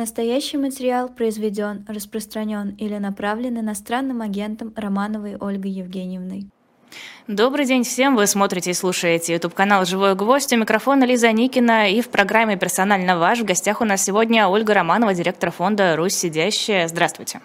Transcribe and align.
Настоящий 0.00 0.56
материал 0.56 1.10
произведен, 1.10 1.84
распространен 1.86 2.74
или 2.78 2.96
направлен 2.96 3.60
иностранным 3.60 4.22
агентом 4.22 4.72
Романовой 4.74 5.36
Ольгой 5.36 5.72
Евгеньевной. 5.72 6.46
Добрый 7.28 7.66
день 7.66 7.84
всем! 7.84 8.16
Вы 8.16 8.26
смотрите 8.26 8.70
и 8.70 8.72
слушаете 8.72 9.34
YouTube 9.34 9.52
канал 9.52 9.84
«Живой 9.84 10.14
гвоздь». 10.14 10.54
У 10.54 10.56
микрофона 10.56 11.04
Лиза 11.04 11.30
Никина 11.32 11.86
и 11.86 12.00
в 12.00 12.08
программе 12.08 12.56
«Персонально 12.56 13.18
ваш» 13.18 13.40
в 13.40 13.44
гостях 13.44 13.82
у 13.82 13.84
нас 13.84 14.02
сегодня 14.02 14.48
Ольга 14.48 14.72
Романова, 14.72 15.12
директор 15.12 15.50
фонда 15.50 15.94
«Русь 15.96 16.14
сидящая». 16.14 16.88
Здравствуйте! 16.88 17.42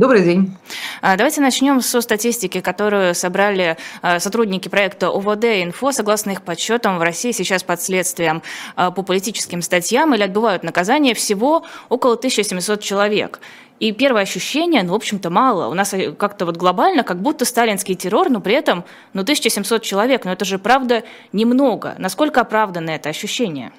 Добрый 0.00 0.22
день. 0.22 0.56
А, 1.02 1.14
давайте 1.18 1.42
начнем 1.42 1.82
со 1.82 2.00
статистики, 2.00 2.62
которую 2.62 3.14
собрали 3.14 3.76
а, 4.00 4.18
сотрудники 4.18 4.66
проекта 4.66 5.10
ОВД 5.10 5.44
«Инфо». 5.62 5.92
Согласно 5.92 6.30
их 6.30 6.40
подсчетам, 6.40 6.98
в 6.98 7.02
России 7.02 7.32
сейчас 7.32 7.62
под 7.62 7.82
следствием 7.82 8.40
а, 8.76 8.92
по 8.92 9.02
политическим 9.02 9.60
статьям 9.60 10.14
или 10.14 10.22
отбывают 10.22 10.62
наказание 10.62 11.14
всего 11.14 11.64
около 11.90 12.14
1700 12.14 12.80
человек. 12.80 13.40
И 13.78 13.92
первое 13.92 14.22
ощущение, 14.22 14.82
ну, 14.84 14.92
в 14.92 14.94
общем-то, 14.94 15.28
мало. 15.28 15.66
У 15.66 15.74
нас 15.74 15.92
э, 15.92 16.12
как-то 16.12 16.46
вот 16.46 16.56
глобально, 16.56 17.02
как 17.02 17.20
будто 17.20 17.44
сталинский 17.44 17.94
террор, 17.94 18.30
но 18.30 18.40
при 18.40 18.54
этом, 18.54 18.84
ну, 19.12 19.20
1700 19.20 19.82
человек, 19.82 20.24
но 20.24 20.32
это 20.32 20.46
же, 20.46 20.58
правда, 20.58 21.04
немного. 21.34 21.94
Насколько 21.98 22.40
оправдано 22.40 22.88
это 22.88 23.10
ощущение? 23.10 23.70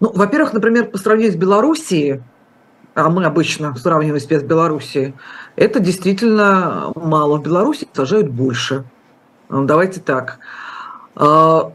Ну, 0.00 0.10
во-первых, 0.12 0.52
например, 0.52 0.86
по 0.90 0.98
сравнению 0.98 1.32
с 1.32 1.36
Белоруссией, 1.36 2.22
а 2.96 3.10
мы 3.10 3.26
обычно 3.26 3.76
сравниваем 3.76 4.18
с 4.18 4.42
Белоруссией, 4.42 5.14
это 5.54 5.80
действительно 5.80 6.92
мало. 6.94 7.36
В 7.36 7.42
Беларуси 7.42 7.86
сажают 7.92 8.30
больше. 8.30 8.84
Ну, 9.50 9.66
давайте 9.66 10.00
так. 10.00 10.38
А, 11.14 11.72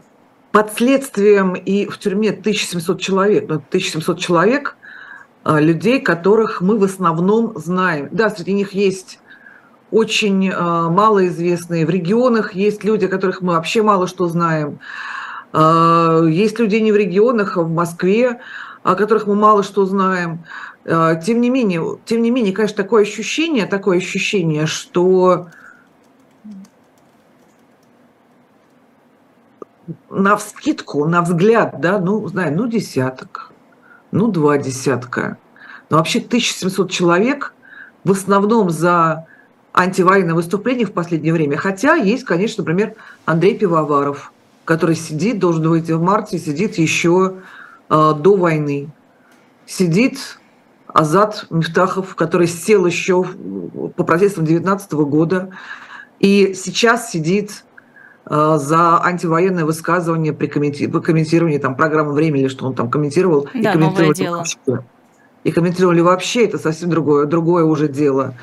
под 0.50 0.72
следствием 0.72 1.54
и 1.54 1.86
в 1.86 1.96
тюрьме 1.98 2.30
1700 2.30 3.00
человек, 3.00 3.48
ну, 3.48 3.54
1700 3.54 4.18
человек 4.18 4.76
а, 5.44 5.60
людей, 5.60 6.00
которых 6.00 6.60
мы 6.60 6.76
в 6.76 6.82
основном 6.82 7.52
знаем. 7.56 8.08
Да, 8.10 8.28
среди 8.28 8.52
них 8.52 8.72
есть 8.72 9.20
очень 9.92 10.50
а, 10.52 10.88
малоизвестные. 10.88 11.86
В 11.86 11.90
регионах 11.90 12.54
есть 12.54 12.82
люди, 12.82 13.06
которых 13.06 13.42
мы 13.42 13.52
вообще 13.52 13.82
мало 13.82 14.08
что 14.08 14.26
знаем. 14.26 14.80
Есть 15.54 16.58
люди 16.58 16.76
не 16.76 16.92
в 16.92 16.96
регионах, 16.96 17.58
а 17.58 17.62
в 17.62 17.70
Москве, 17.70 18.40
о 18.82 18.94
которых 18.94 19.26
мы 19.26 19.34
мало 19.34 19.62
что 19.62 19.84
знаем. 19.84 20.44
А, 20.84 21.14
тем 21.16 21.40
не 21.40 21.50
менее, 21.50 21.98
тем 22.04 22.22
не 22.22 22.30
менее, 22.30 22.52
конечно, 22.52 22.76
такое 22.76 23.02
ощущение, 23.02 23.66
такое 23.66 23.98
ощущение, 23.98 24.66
что 24.66 25.48
на 30.10 30.36
вскидку, 30.36 31.06
на 31.06 31.22
взгляд, 31.22 31.80
да, 31.80 31.98
ну, 31.98 32.26
знаю, 32.28 32.56
ну, 32.56 32.66
десяток, 32.66 33.52
ну, 34.10 34.28
два 34.28 34.58
десятка. 34.58 35.38
Но 35.90 35.98
вообще 35.98 36.18
1700 36.20 36.90
человек 36.90 37.54
в 38.04 38.10
основном 38.10 38.70
за 38.70 39.26
антивоенное 39.72 40.34
выступление 40.34 40.86
в 40.86 40.92
последнее 40.92 41.32
время. 41.32 41.56
Хотя 41.56 41.94
есть, 41.94 42.24
конечно, 42.24 42.62
например, 42.62 42.94
Андрей 43.24 43.56
Пивоваров, 43.56 44.32
который 44.64 44.96
сидит, 44.96 45.38
должен 45.38 45.68
выйти 45.68 45.92
в 45.92 46.02
марте, 46.02 46.38
сидит 46.38 46.76
еще 46.76 47.36
э, 47.88 48.12
до 48.18 48.36
войны. 48.36 48.90
Сидит 49.66 50.38
Азат 50.92 51.46
Мифтахов, 51.50 52.14
который 52.14 52.46
сел 52.46 52.86
еще 52.86 53.24
по 53.24 54.04
протестам 54.04 54.44
2019 54.44 54.92
года 54.92 55.50
и 56.18 56.54
сейчас 56.54 57.10
сидит 57.10 57.64
э, 58.26 58.56
за 58.58 59.02
антивоенное 59.02 59.64
высказывание 59.64 60.32
при 60.32 60.46
комментировании 60.46 61.58
там, 61.58 61.74
программы 61.74 62.12
«Время» 62.12 62.40
или 62.40 62.48
что 62.48 62.66
он 62.66 62.74
там 62.74 62.90
комментировал. 62.90 63.48
Да, 63.54 63.70
и 63.70 63.72
комментировали 63.72 64.14
дело. 64.14 64.36
Вообще. 64.38 64.84
И 65.44 65.50
комментировали 65.50 66.00
вообще, 66.00 66.44
это 66.44 66.58
совсем 66.58 66.90
другое, 66.90 67.26
другое 67.26 67.64
уже 67.64 67.88
дело. 67.88 68.34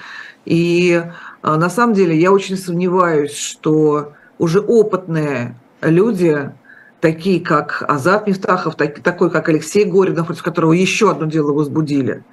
И 0.45 1.01
э, 1.43 1.55
на 1.55 1.69
самом 1.69 1.93
деле 1.93 2.17
я 2.19 2.31
очень 2.31 2.57
сомневаюсь, 2.57 3.33
что 3.33 4.13
уже 4.39 4.59
опытные 4.59 5.55
люди 5.81 6.51
такие 7.01 7.39
как 7.39 7.83
Азат 7.87 8.27
Мифтахов, 8.27 8.75
так, 8.75 8.99
такой 9.01 9.29
как 9.29 9.49
Алексей 9.49 9.85
Горинов, 9.85 10.27
против 10.27 10.43
которого 10.43 10.73
еще 10.73 11.11
одно 11.11 11.25
дело 11.25 11.53
возбудили, 11.53 12.23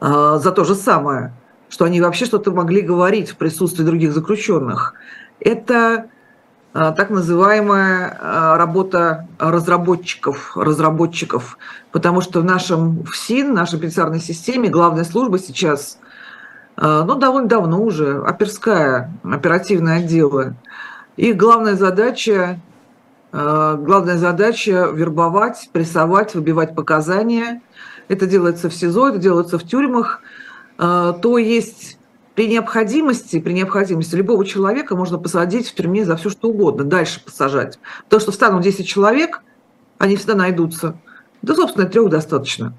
э, 0.00 0.38
за 0.40 0.52
то 0.52 0.64
же 0.64 0.74
самое, 0.74 1.32
что 1.68 1.84
они 1.84 2.00
вообще 2.00 2.24
что-то 2.26 2.52
могли 2.52 2.80
говорить 2.80 3.30
в 3.30 3.36
присутствии 3.36 3.84
других 3.84 4.12
заключенных. 4.12 4.94
Это 5.40 6.06
э, 6.74 6.92
так 6.96 7.10
называемая 7.10 8.18
э, 8.20 8.56
работа 8.56 9.26
разработчиков, 9.38 10.56
разработчиков, 10.56 11.58
потому 11.90 12.20
что 12.20 12.40
в 12.40 12.44
нашем 12.44 13.04
ФСИН, 13.04 13.52
нашей 13.52 13.78
пенитенциарной 13.78 14.20
системе, 14.20 14.68
главная 14.68 15.04
служба 15.04 15.38
сейчас, 15.38 15.98
ну, 16.74 17.16
довольно 17.16 17.48
давно 17.48 17.82
уже, 17.82 18.22
оперская, 18.22 19.12
оперативные 19.22 19.98
отделы. 19.98 20.54
Их 21.18 21.36
главная 21.36 21.76
задача 21.76 22.58
Э, 22.71 22.71
главная 23.32 24.18
задача– 24.18 24.90
вербовать, 24.92 25.70
прессовать, 25.72 26.34
выбивать 26.34 26.74
показания. 26.74 27.62
Это 28.08 28.26
делается 28.26 28.68
в 28.68 28.74
СИЗО, 28.74 29.08
это 29.08 29.18
делается 29.18 29.58
в 29.58 29.66
тюрьмах. 29.66 30.20
Э, 30.78 31.14
то 31.20 31.38
есть 31.38 31.98
при 32.34 32.48
необходимости, 32.48 33.40
при 33.40 33.52
необходимости 33.52 34.14
любого 34.14 34.44
человека 34.44 34.96
можно 34.96 35.18
посадить 35.18 35.68
в 35.68 35.74
тюрьме 35.74 36.04
за 36.04 36.16
все 36.16 36.30
что 36.30 36.48
угодно, 36.48 36.84
дальше 36.84 37.24
посажать. 37.24 37.78
Потому 38.04 38.20
что 38.20 38.32
встанут 38.32 38.62
10 38.62 38.86
человек, 38.86 39.42
они 39.98 40.16
всегда 40.16 40.34
найдутся. 40.34 40.96
Да, 41.42 41.54
собственно, 41.54 41.86
трех 41.86 42.08
достаточно 42.08 42.74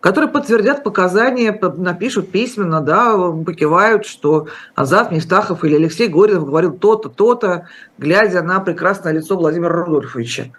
которые 0.00 0.30
подтвердят 0.30 0.82
показания, 0.82 1.58
напишут 1.76 2.30
письменно, 2.32 2.80
да, 2.80 3.14
покивают, 3.44 4.06
что 4.06 4.48
Азат 4.74 5.12
Мифтахов 5.12 5.62
или 5.62 5.76
Алексей 5.76 6.08
Горинов 6.08 6.46
говорил 6.46 6.72
то-то, 6.72 7.10
то-то, 7.10 7.68
глядя 7.98 8.42
на 8.42 8.60
прекрасное 8.60 9.12
лицо 9.12 9.36
Владимира 9.36 9.70
Рудольфовича. 9.70 10.52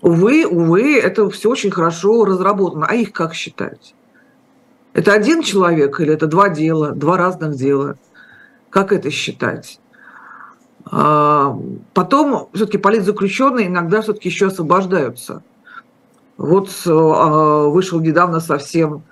Увы, 0.00 0.44
увы, 0.44 0.98
это 0.98 1.30
все 1.30 1.50
очень 1.50 1.70
хорошо 1.70 2.24
разработано. 2.24 2.86
А 2.88 2.94
их 2.94 3.12
как 3.12 3.32
считать? 3.32 3.94
Это 4.92 5.12
один 5.12 5.42
человек 5.42 5.98
или 6.00 6.12
это 6.12 6.26
два 6.26 6.48
дела, 6.48 6.90
два 6.90 7.16
разных 7.16 7.54
дела? 7.54 7.96
Как 8.70 8.92
это 8.92 9.10
считать? 9.10 9.80
А, 10.84 11.56
потом 11.94 12.50
все-таки 12.52 12.78
политзаключенные 12.78 13.68
иногда 13.68 14.02
все-таки 14.02 14.28
еще 14.28 14.48
освобождаются– 14.48 15.44
вот 16.36 16.68
э, 16.68 16.90
а, 16.90 17.68
вышел 17.68 18.00
недавно 18.00 18.40
совсем 18.40 19.02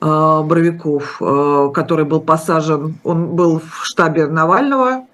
а, 0.00 0.42
Боровиков, 0.42 1.20
э, 1.20 1.70
который 1.74 2.04
был 2.04 2.20
посажен, 2.20 2.98
он 3.02 3.34
был 3.34 3.60
в 3.60 3.84
штабе 3.84 4.26
Навального 4.26 5.06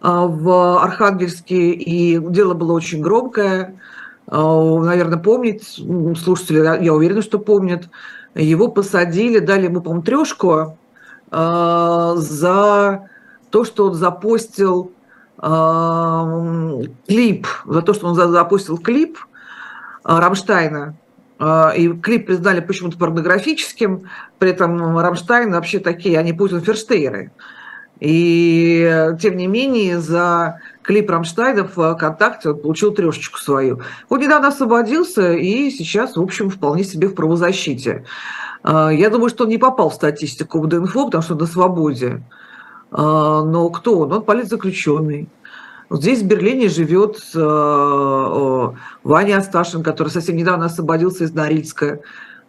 а, 0.00 0.26
в 0.26 0.82
Архангельске, 0.82 1.72
и 1.72 2.18
дело 2.18 2.54
было 2.54 2.72
очень 2.72 3.02
громкое. 3.02 3.74
Наверное, 4.30 5.18
помнит, 5.18 5.62
слушатели, 5.62 6.84
я 6.84 6.92
уверена, 6.92 7.22
что 7.22 7.38
помнят. 7.38 7.88
Его 8.34 8.68
посадили, 8.68 9.38
дали 9.38 9.64
ему, 9.64 9.80
по-моему, 9.80 10.02
трешку 10.02 10.76
за 11.30 13.08
то, 13.48 13.64
что 13.64 13.86
он 13.86 13.94
запостил 13.94 14.92
клип, 17.06 17.46
за 17.64 17.80
то, 17.80 17.94
что 17.94 18.08
он 18.08 18.14
запустил 18.14 18.76
клип– 18.76 19.16
Рамштайна. 20.08 20.94
Э, 21.38 21.76
и 21.76 21.88
клип 21.88 22.26
признали 22.26 22.60
почему-то 22.60 22.98
порнографическим, 22.98 24.08
при 24.38 24.50
этом 24.50 24.98
Рамштайн 24.98 25.52
вообще 25.52 25.78
такие, 25.78 26.18
они 26.18 26.32
Putinversteher 26.32 26.60
ы. 26.60 27.30
И 28.00 29.12
тем 29.20 29.36
не 29.36 29.48
менее 29.48 29.98
за 29.98 30.60
клип 30.82 31.10
Рамштайна 31.10 31.64
в 31.64 31.94
ВКонтакте 31.96 32.50
он 32.50 32.60
получил 32.60 32.92
трешечку 32.92 33.38
свою. 33.38 33.80
Он 34.08 34.20
недавно 34.20 34.48
освободился 34.48 35.32
и 35.32 35.70
сейчас, 35.70 36.16
в 36.16 36.22
общем, 36.22 36.48
вполне 36.48 36.84
себе 36.84 37.08
в 37.08 37.14
правозащите. 37.14 38.04
Э, 38.64 38.90
я 38.92 39.10
думаю, 39.10 39.28
что 39.28 39.44
он 39.44 39.50
не 39.50 39.58
попал 39.58 39.90
в 39.90 39.94
статистику 39.94 40.60
в 40.60 40.66
ДНФО, 40.66 41.06
потому 41.06 41.22
что 41.22 41.34
он 41.34 41.40
на 41.40 41.46
свободе. 41.46 42.22
Но 42.90 43.68
кто 43.68 43.98
он? 43.98 44.12
Он 44.14 44.22
политзаключенный. 44.22 45.28
Вот 45.88 46.02
здесь 46.02 46.22
в 46.22 46.26
Берлине 46.26 46.68
живет 46.68 47.18
э, 47.34 48.68
Ваня 49.04 49.38
Асташин, 49.38 49.82
который 49.82 50.08
совсем 50.08 50.36
недавно 50.36 50.66
освободился 50.66 51.24
из 51.24 51.32
Норильска. 51.32 52.00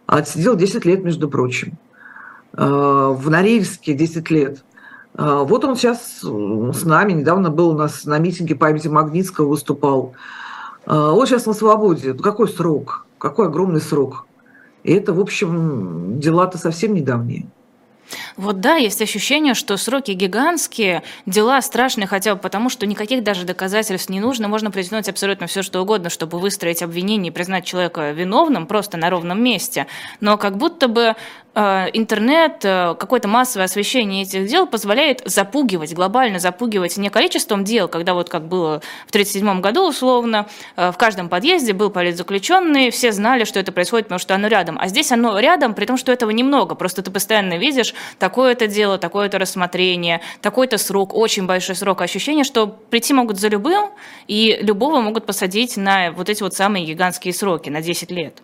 Отсидел 0.06 0.56
10 0.56 0.84
лет, 0.84 1.02
между 1.02 1.28
прочим. 1.28 1.78
Э, 2.52 3.14
в 3.16 3.30
Норильске 3.30 3.94
10 3.94 4.30
лет. 4.30 4.62
Э, 5.14 5.44
вот 5.46 5.64
он 5.64 5.76
сейчас 5.76 6.20
с 6.20 6.84
нами, 6.84 7.12
недавно 7.12 7.50
был 7.50 7.70
у 7.70 7.78
нас 7.78 8.04
на 8.04 8.18
митинге 8.18 8.56
памяти 8.56 8.88
Магнитского 8.88 9.48
выступал. 9.48 10.14
Э, 10.86 10.94
он 10.94 11.26
сейчас 11.26 11.46
на 11.46 11.54
свободе. 11.54 12.12
Какой 12.12 12.48
срок? 12.48 13.06
Какой 13.16 13.46
огромный 13.46 13.80
срок? 13.80 14.26
И 14.82 14.92
это, 14.92 15.14
в 15.14 15.20
общем, 15.20 16.18
дела-то 16.20 16.58
совсем 16.58 16.92
недавние. 16.92 17.46
Вот 18.36 18.60
да, 18.60 18.76
есть 18.76 19.00
ощущение, 19.02 19.54
что 19.54 19.76
сроки 19.76 20.12
гигантские, 20.12 21.02
дела 21.26 21.60
страшные 21.62 22.06
хотя 22.06 22.34
бы 22.34 22.40
потому, 22.40 22.68
что 22.68 22.86
никаких 22.86 23.22
даже 23.22 23.44
доказательств 23.44 24.08
не 24.08 24.20
нужно, 24.20 24.48
можно 24.48 24.70
притянуть 24.70 25.08
абсолютно 25.08 25.46
все, 25.46 25.62
что 25.62 25.80
угодно, 25.80 26.10
чтобы 26.10 26.38
выстроить 26.38 26.82
обвинение 26.82 27.30
и 27.30 27.34
признать 27.34 27.64
человека 27.64 28.10
виновным 28.10 28.66
просто 28.66 28.96
на 28.96 29.10
ровном 29.10 29.42
месте. 29.42 29.86
Но 30.20 30.36
как 30.38 30.56
будто 30.56 30.88
бы 30.88 31.14
интернет, 31.54 32.64
э, 32.64 32.94
какое-то 32.98 33.26
массовое 33.26 33.64
освещение 33.64 34.22
этих 34.22 34.46
дел 34.46 34.66
позволяет 34.66 35.22
запугивать, 35.24 35.92
глобально 35.94 36.38
запугивать 36.38 36.96
не 36.96 37.10
количеством 37.10 37.64
дел, 37.64 37.88
когда 37.88 38.14
вот 38.14 38.28
как 38.28 38.46
было 38.46 38.80
в 39.06 39.10
1937 39.10 39.60
году 39.60 39.88
условно, 39.88 40.46
э, 40.76 40.92
в 40.92 40.96
каждом 40.96 41.28
подъезде 41.28 41.72
был 41.72 41.90
политзаключенный, 41.90 42.90
все 42.90 43.10
знали, 43.10 43.44
что 43.44 43.58
это 43.58 43.72
происходит, 43.72 44.06
потому 44.06 44.20
что 44.20 44.34
оно 44.34 44.46
рядом. 44.46 44.78
А 44.80 44.86
здесь 44.86 45.10
оно 45.10 45.38
рядом, 45.38 45.74
при 45.74 45.86
том, 45.86 45.96
что 45.96 46.12
этого 46.12 46.30
немного. 46.30 46.74
Просто 46.74 47.02
ты 47.02 47.10
постоянно 47.10 47.58
видишь 47.58 47.94
такое-то 48.18 48.68
дело, 48.68 48.98
такое-то 48.98 49.38
рассмотрение, 49.38 50.20
такой-то 50.42 50.78
срок, 50.78 51.14
очень 51.14 51.46
большой 51.46 51.74
срок. 51.74 52.02
Ощущение, 52.02 52.44
что 52.44 52.66
прийти 52.66 53.12
могут 53.12 53.40
за 53.40 53.48
любым, 53.48 53.90
и 54.28 54.58
любого 54.62 55.00
могут 55.00 55.26
посадить 55.26 55.76
на 55.76 56.12
вот 56.12 56.28
эти 56.28 56.42
вот 56.42 56.54
самые 56.54 56.86
гигантские 56.86 57.34
сроки, 57.34 57.70
на 57.70 57.82
10 57.82 58.10
лет. 58.10 58.40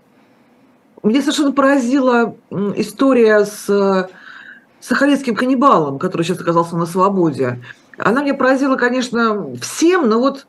Меня 1.02 1.20
совершенно 1.20 1.52
поразила 1.52 2.36
история 2.76 3.44
с 3.44 4.08
сахалинским 4.80 5.34
каннибалом, 5.34 5.98
который 5.98 6.22
сейчас 6.22 6.40
оказался 6.40 6.76
на 6.76 6.86
свободе. 6.86 7.62
Она 7.98 8.22
меня 8.22 8.34
поразила, 8.34 8.76
конечно, 8.76 9.54
всем, 9.60 10.08
но 10.08 10.20
вот 10.20 10.46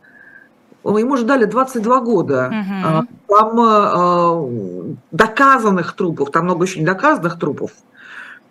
ему 0.84 1.18
же 1.18 1.26
дали 1.26 1.46
22 1.46 2.00
года. 2.02 2.48
Угу. 2.48 3.08
Там 3.36 3.60
э, 3.60 4.96
доказанных 5.12 5.94
трупов, 5.94 6.32
там 6.32 6.46
много 6.46 6.66
еще 6.66 6.80
недоказанных 6.80 7.40
трупов. 7.40 7.72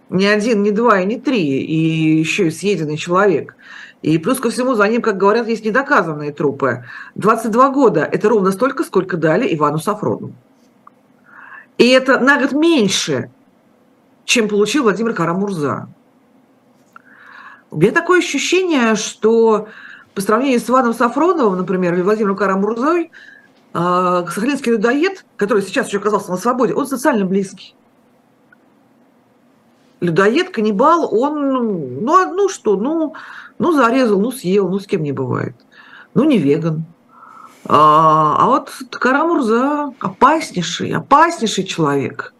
Ни 0.08 0.24
один, 0.24 0.62
ни 0.62 0.70
два 0.70 1.00
и 1.00 1.06
ни 1.06 1.16
три. 1.16 1.42
И 1.42 2.18
еще 2.18 2.48
и 2.48 2.50
съеденный 2.50 2.96
человек. 2.96 3.54
И 4.02 4.18
плюс 4.18 4.38
ко 4.38 4.50
всему 4.50 4.74
за 4.74 4.86
ним, 4.88 5.02
как 5.02 5.16
говорят, 5.16 5.48
есть 5.48 5.64
недоказанные 5.64 6.32
трупы. 6.32 6.84
22 7.16 7.70
года– 7.70 8.08
это 8.12 8.28
ровно 8.28 8.52
столько, 8.52 8.84
сколько 8.84 9.16
дали 9.16 9.52
Ивану 9.54 9.78
Сафрону. 9.78 10.32
И 11.78 11.88
это 11.88 12.18
на 12.18 12.40
год 12.40 12.52
меньше, 12.52 13.30
чем 14.24 14.48
получил 14.48 14.84
Владимир 14.84 15.14
Карамурза. 15.14 15.88
У 17.70 17.78
меня 17.78 17.92
такое 17.92 18.20
ощущение, 18.20 18.94
что 18.94 19.68
по 20.14 20.20
сравнению 20.20 20.60
с 20.60 20.70
Иваном 20.70 20.94
Сафроновым, 20.94 21.58
например, 21.58 21.94
или 21.94 22.02
Владимиром 22.02 22.36
Карамурзой, 22.36 23.10
а, 23.74 24.24
сахалинский 24.26 24.72
людоед, 24.72 25.26
который 25.36 25.62
сейчас 25.62 25.88
еще 25.88 25.98
оказался 25.98 26.30
на 26.30 26.38
свободе, 26.38 26.72
он 26.72 26.86
социально 26.86 27.26
близкий. 27.26 27.74
Людоед, 30.00 30.50
каннибал, 30.50 31.14
он, 31.14 32.02
ну, 32.02 32.34
ну 32.34 32.48
что, 32.48 32.76
ну, 32.76 33.14
ну 33.58 33.72
зарезал, 33.72 34.20
ну 34.20 34.30
съел, 34.30 34.68
ну 34.68 34.78
с 34.78 34.86
кем 34.86 35.02
не 35.02 35.12
бывает. 35.12 35.54
Ну 36.14 36.24
не 36.24 36.38
веган. 36.38 36.84
А, 37.68 38.36
а 38.38 38.46
вот 38.46 38.70
Карамурза 38.90 39.92
опаснейший, 39.98 40.92
опаснейший 40.92 41.64
человек. 41.64 42.32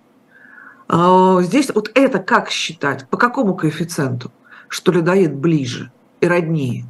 А, 0.88 1.40
здесь 1.42 1.70
вот 1.74 1.90
это 1.94 2.20
как 2.20 2.50
считать? 2.50 3.08
По 3.08 3.16
какому 3.16 3.54
коэффициенту? 3.56 4.30
Что 4.68 4.92
людоед 4.92 5.34
ближе 5.34 5.90
и 6.20 6.28
роднее. 6.28 6.86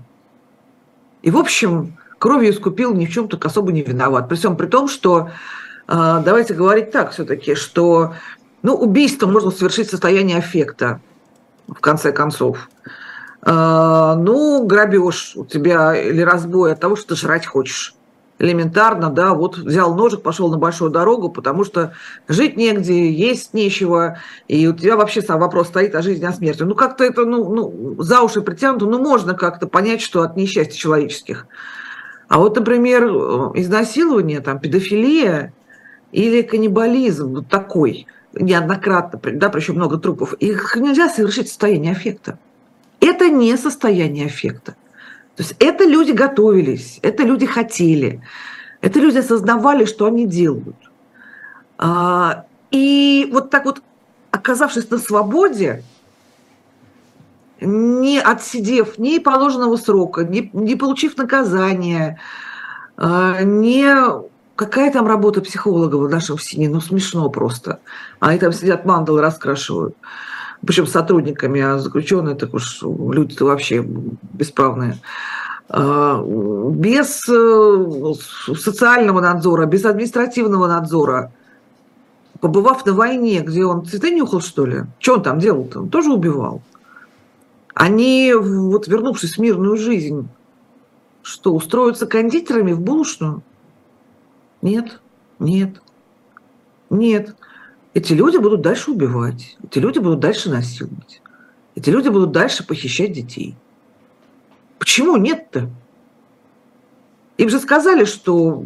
И, 1.22 1.30
в 1.30 1.38
общем, 1.38 1.96
кровью 2.18 2.50
искупил, 2.50 2.94
ни 2.94 3.06
в 3.06 3.10
чем 3.10 3.28
так 3.28 3.44
особо 3.46 3.72
не 3.72 3.82
виноват. 3.82 4.28
При 4.28 4.36
всем 4.36 4.56
при 4.56 4.66
том, 4.66 4.88
что, 4.88 5.30
а, 5.86 6.20
давайте 6.20 6.52
говорить 6.52 6.90
так 6.90 7.12
все-таки, 7.12 7.54
что 7.54 8.14
ну, 8.62 8.74
убийство 8.74 9.26
можно 9.26 9.50
совершить 9.50 9.88
в 9.88 9.90
состоянии 9.90 10.36
аффекта, 10.36 11.00
в 11.68 11.80
конце 11.80 12.12
концов. 12.12 12.68
Ну, 13.44 14.66
грабеж 14.66 15.36
у 15.36 15.44
тебя 15.44 15.94
или 15.94 16.20
разбой 16.20 16.72
от 16.72 16.80
того, 16.80 16.96
что 16.96 17.14
ты 17.14 17.16
жрать 17.16 17.46
хочешь 17.46 17.96
элементарно, 18.38 19.10
да, 19.10 19.34
вот 19.34 19.56
взял 19.56 19.94
ножик, 19.94 20.22
пошел 20.22 20.50
на 20.50 20.58
большую 20.58 20.90
дорогу, 20.90 21.30
потому 21.30 21.64
что 21.64 21.92
жить 22.28 22.56
негде, 22.56 23.10
есть 23.10 23.54
нечего, 23.54 24.18
и 24.48 24.66
у 24.66 24.74
тебя 24.74 24.96
вообще 24.96 25.22
сам 25.22 25.40
вопрос 25.40 25.68
стоит 25.68 25.94
о 25.94 26.02
жизни, 26.02 26.24
о 26.24 26.32
смерти. 26.32 26.62
Ну, 26.62 26.74
как-то 26.74 27.04
это, 27.04 27.24
ну, 27.24 27.48
ну 27.54 28.02
за 28.02 28.20
уши 28.20 28.42
притянуто, 28.42 28.86
ну, 28.86 28.98
можно 28.98 29.34
как-то 29.34 29.66
понять, 29.66 30.02
что 30.02 30.22
от 30.22 30.36
несчастья 30.36 30.76
человеческих. 30.76 31.46
А 32.28 32.38
вот, 32.38 32.56
например, 32.56 33.04
изнасилование, 33.54 34.40
там, 34.40 34.58
педофилия 34.58 35.52
или 36.12 36.42
каннибализм 36.42 37.34
вот 37.34 37.48
такой, 37.48 38.06
неоднократно, 38.34 39.18
да, 39.32 39.48
причем 39.48 39.76
много 39.76 39.96
трупов, 39.98 40.34
их 40.34 40.76
нельзя 40.76 41.08
совершить 41.08 41.46
в 41.46 41.50
состоянии 41.50 41.92
аффекта. 41.92 42.38
Это 43.00 43.28
не 43.28 43.56
состояние 43.56 44.26
аффекта. 44.26 44.74
То 45.36 45.42
есть 45.42 45.54
это 45.58 45.84
люди 45.84 46.12
готовились, 46.12 46.98
это 47.02 47.22
люди 47.22 47.44
хотели, 47.44 48.22
это 48.80 48.98
люди 48.98 49.18
осознавали, 49.18 49.84
что 49.84 50.06
они 50.06 50.26
делают. 50.26 50.76
А, 51.76 52.46
и 52.70 53.28
вот 53.30 53.50
так 53.50 53.66
вот, 53.66 53.82
оказавшись 54.30 54.90
на 54.90 54.98
свободе, 54.98 55.82
не 57.60 58.18
отсидев 58.18 58.98
ни 58.98 59.18
положенного 59.18 59.76
срока, 59.76 60.24
не, 60.24 60.50
не 60.54 60.74
получив 60.74 61.18
наказания, 61.18 62.18
а, 62.96 63.42
не 63.42 63.94
какая 64.56 64.90
там 64.90 65.06
работа 65.06 65.42
психолога 65.42 65.96
в 65.96 66.08
нашем 66.08 66.38
СИНе, 66.38 66.70
ну 66.70 66.80
смешно 66.80 67.28
просто. 67.28 67.80
Они 68.20 68.38
там 68.38 68.52
сидят 68.52 68.86
мандалы 68.86 69.20
раскрашивают. 69.20 69.94
Причем 70.64 70.86
сотрудниками, 70.86 71.60
а 71.60 71.78
заключенные 71.78 72.34
так 72.34 72.54
уж 72.54 72.82
люди-то 72.82 73.44
вообще 73.44 73.84
бесправные. 74.32 74.98
А, 75.68 76.22
без 76.22 77.28
э, 77.28 78.54
социального 78.54 79.20
надзора, 79.20 79.66
без 79.66 79.84
административного 79.84 80.66
надзора, 80.68 81.32
побывав 82.40 82.86
на 82.86 82.92
войне, 82.92 83.40
где 83.40 83.64
он 83.64 83.84
цветы 83.84 84.10
нюхал, 84.12 84.40
что 84.40 84.66
ли? 84.66 84.84
Что 84.98 85.14
он 85.14 85.22
там 85.22 85.38
делал-то? 85.38 85.80
Он 85.80 85.88
тоже 85.88 86.12
убивал. 86.12 86.62
Они, 87.74 88.32
вот 88.34 88.88
вернувшись 88.88 89.36
в 89.36 89.40
мирную 89.40 89.76
жизнь, 89.76 90.28
что, 91.22 91.52
устроятся 91.52 92.06
кондитерами 92.06 92.72
в 92.72 92.80
булочную? 92.80 93.42
Нет, 94.62 95.00
нет, 95.38 95.82
нет. 96.88 97.34
Эти 97.96 98.12
люди 98.12 98.36
будут 98.36 98.60
дальше 98.60 98.90
убивать, 98.90 99.56
эти 99.64 99.78
люди 99.78 99.98
будут 99.98 100.20
дальше 100.20 100.50
насиловать, 100.50 101.22
эти 101.74 101.90
люди 101.90 102.08
будут 102.08 102.32
дальше 102.32 102.66
похищать 102.66 103.12
детей– 103.12 103.56
Почему 104.78 105.16
нет-то? 105.16 105.68
Им 107.38 107.48
же 107.48 107.58
сказали, 107.58 108.04
что 108.04 108.62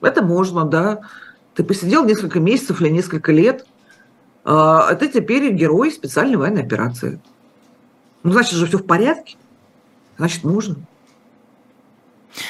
это 0.00 0.22
можно, 0.22 0.64
да. 0.64 1.02
Ты 1.54 1.62
посидел 1.62 2.04
несколько 2.04 2.40
месяцев 2.40 2.80
или 2.80 2.88
несколько 2.88 3.32
лет, 3.32 3.66
а 4.44 4.94
ты 4.94 5.08
теперь 5.08 5.52
герой 5.52 5.92
специальной 5.92 6.36
военной 6.36 6.62
операции. 6.62 7.20
Ну, 8.22 8.32
значит 8.32 8.54
же 8.54 8.66
все 8.66 8.78
в 8.78 8.86
порядке. 8.86 9.36
Значит, 10.16 10.44
можно. 10.44 10.76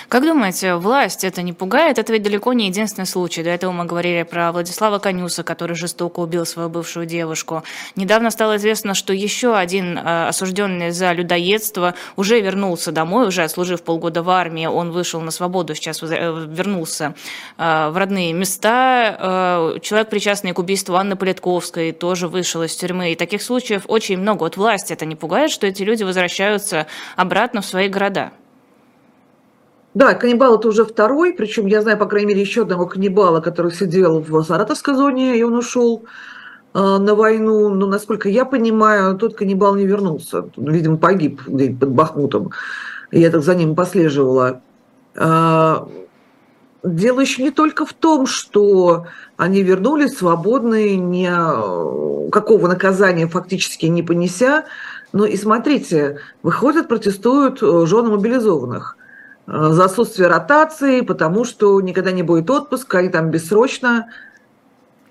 Как 0.08 0.22
думаете, 0.22 0.74
власть 0.74 1.24
это 1.24 1.42
не 1.42 1.52
пугает? 1.52 1.98
Это 1.98 2.12
ведь 2.12 2.22
далеко 2.22 2.52
не 2.52 2.66
единственный 2.66 3.06
случай. 3.06 3.42
До 3.42 3.50
этого 3.50 3.72
мы 3.72 3.84
говорили 3.84 4.22
про 4.22 4.52
Владислава 4.52 4.98
Конюса, 4.98 5.42
который 5.42 5.76
жестоко 5.76 6.20
убил 6.20 6.46
свою 6.46 6.68
бывшую 6.68 7.06
девушку. 7.06 7.62
Недавно 7.96 8.30
стало 8.30 8.56
известно, 8.56 8.94
что 8.94 9.12
еще 9.12 9.56
один 9.56 9.98
э, 9.98 10.28
осужденный 10.28 10.90
за 10.90 11.12
людоедство 11.12 11.94
уже 12.16 12.40
вернулся 12.40 12.92
домой, 12.92 13.28
уже 13.28 13.42
отслужив 13.42 13.82
полгода 13.82 14.22
в 14.22 14.30
армии. 14.30 14.66
Он 14.66 14.90
вышел 14.90 15.20
на 15.20 15.30
свободу, 15.30 15.74
сейчас 15.74 16.02
э, 16.02 16.06
вернулся 16.06 17.14
э, 17.56 17.88
в 17.88 17.96
родные 17.96 18.32
места. 18.32 19.78
Человек, 19.82 20.10
причастный 20.10 20.52
к 20.52 20.58
убийству 20.58 20.94
Анны 20.96 21.16
Политковской, 21.16 21.92
тоже 21.92 22.28
вышел 22.28 22.62
из 22.62 22.74
тюрьмы. 22.76 23.12
И 23.12 23.16
таких 23.16 23.42
случаев 23.42 23.84
очень 23.88 24.18
много. 24.18 24.40
Вот 24.44 24.56
власть 24.56 24.90
это 24.90 25.06
не 25.06 25.16
пугает, 25.16 25.50
что 25.50 25.66
эти 25.66 25.82
люди 25.82 26.02
возвращаются 26.02 26.86
обратно 27.16 27.60
в 27.60 27.66
свои 27.66 27.88
города? 27.88 28.32
Да, 29.98 30.14
каннибал 30.14 30.60
это 30.60 30.68
уже 30.68 30.84
второй, 30.84 31.32
причем 31.32 31.66
я 31.66 31.82
знаю, 31.82 31.98
по 31.98 32.06
крайней 32.06 32.28
мере, 32.28 32.40
еще 32.40 32.62
одного 32.62 32.86
каннибала, 32.86 33.40
который 33.40 33.72
сидел 33.72 34.20
в 34.20 34.44
Саратовской 34.44 34.94
зоне, 34.94 35.36
и 35.36 35.42
он 35.42 35.54
ушел 35.54 36.04
э, 36.72 36.78
на 36.78 37.16
войну. 37.16 37.68
Но, 37.70 37.88
насколько 37.88 38.28
я 38.28 38.44
понимаю, 38.44 39.16
тот 39.16 39.34
каннибал 39.34 39.74
не 39.74 39.86
вернулся. 39.86 40.50
Видимо, 40.56 40.98
погиб 40.98 41.42
где-нибудь 41.48 41.80
под 41.80 41.88
Бахмутом. 41.90 42.52
Я 43.10 43.28
так 43.32 43.42
за 43.42 43.56
ним 43.56 43.74
послеживала. 43.74 44.60
Дело 45.16 45.90
еще 46.84 47.42
не 47.42 47.50
только 47.50 47.84
в 47.84 47.92
том, 47.92 48.26
что 48.28 49.06
они 49.36 49.64
вернулись 49.64 50.16
свободные, 50.16 50.96
ни 50.96 52.30
какого 52.30 52.68
наказания 52.68 53.26
фактически 53.26 53.86
не 53.86 54.04
понеся. 54.04 54.64
Но 55.12 55.26
и 55.26 55.36
смотрите, 55.36 56.20
выходят, 56.44 56.86
протестуют 56.86 57.60
э, 57.64 57.86
жены 57.86 58.10
мобилизованных. 58.10 58.97
Э, 59.48 59.70
за 59.70 59.86
отсутствие 59.86 60.28
ротации, 60.28 61.00
потому 61.00 61.44
что 61.44 61.80
никогда 61.80 62.12
не 62.12 62.22
будет 62.22 62.50
отпуска, 62.50 62.98
они 62.98 63.08
там 63.08 63.30
бессрочно. 63.30 64.08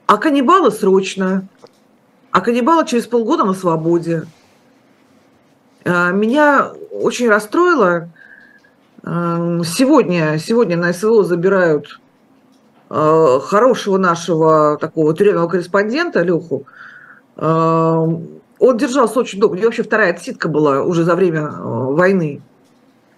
А 0.06 0.17
каннибалы 0.17 0.72
срочно. 0.72 1.48
А 2.32 2.41
каннибалы 2.41 2.86
через 2.86 3.08
полгода 3.08 3.44
на 3.44 3.53
свободе. 3.53 4.27
Меня 5.86 6.72
очень 6.91 7.29
расстроило. 7.29 8.10
Сегодня, 9.01 10.38
сегодня 10.38 10.75
на 10.75 10.91
СВО 10.91 11.24
забирают 11.24 12.00
хорошего 12.89 13.98
нашего 13.98 14.77
такого 14.77 15.15
тюремного 15.15 15.48
корреспондента 15.48 16.22
Леху. 16.22 16.65
Он 17.38 18.27
держался 18.60 19.20
очень 19.20 19.39
долго. 19.39 19.53
У 19.53 19.56
него 19.56 19.67
вообще 19.67 19.84
вторая 19.84 20.12
отсидка 20.12 20.50
была 20.50 20.84
уже 20.84 21.06
за 21.06 21.15
время 21.15 21.50
войны. 21.50 22.41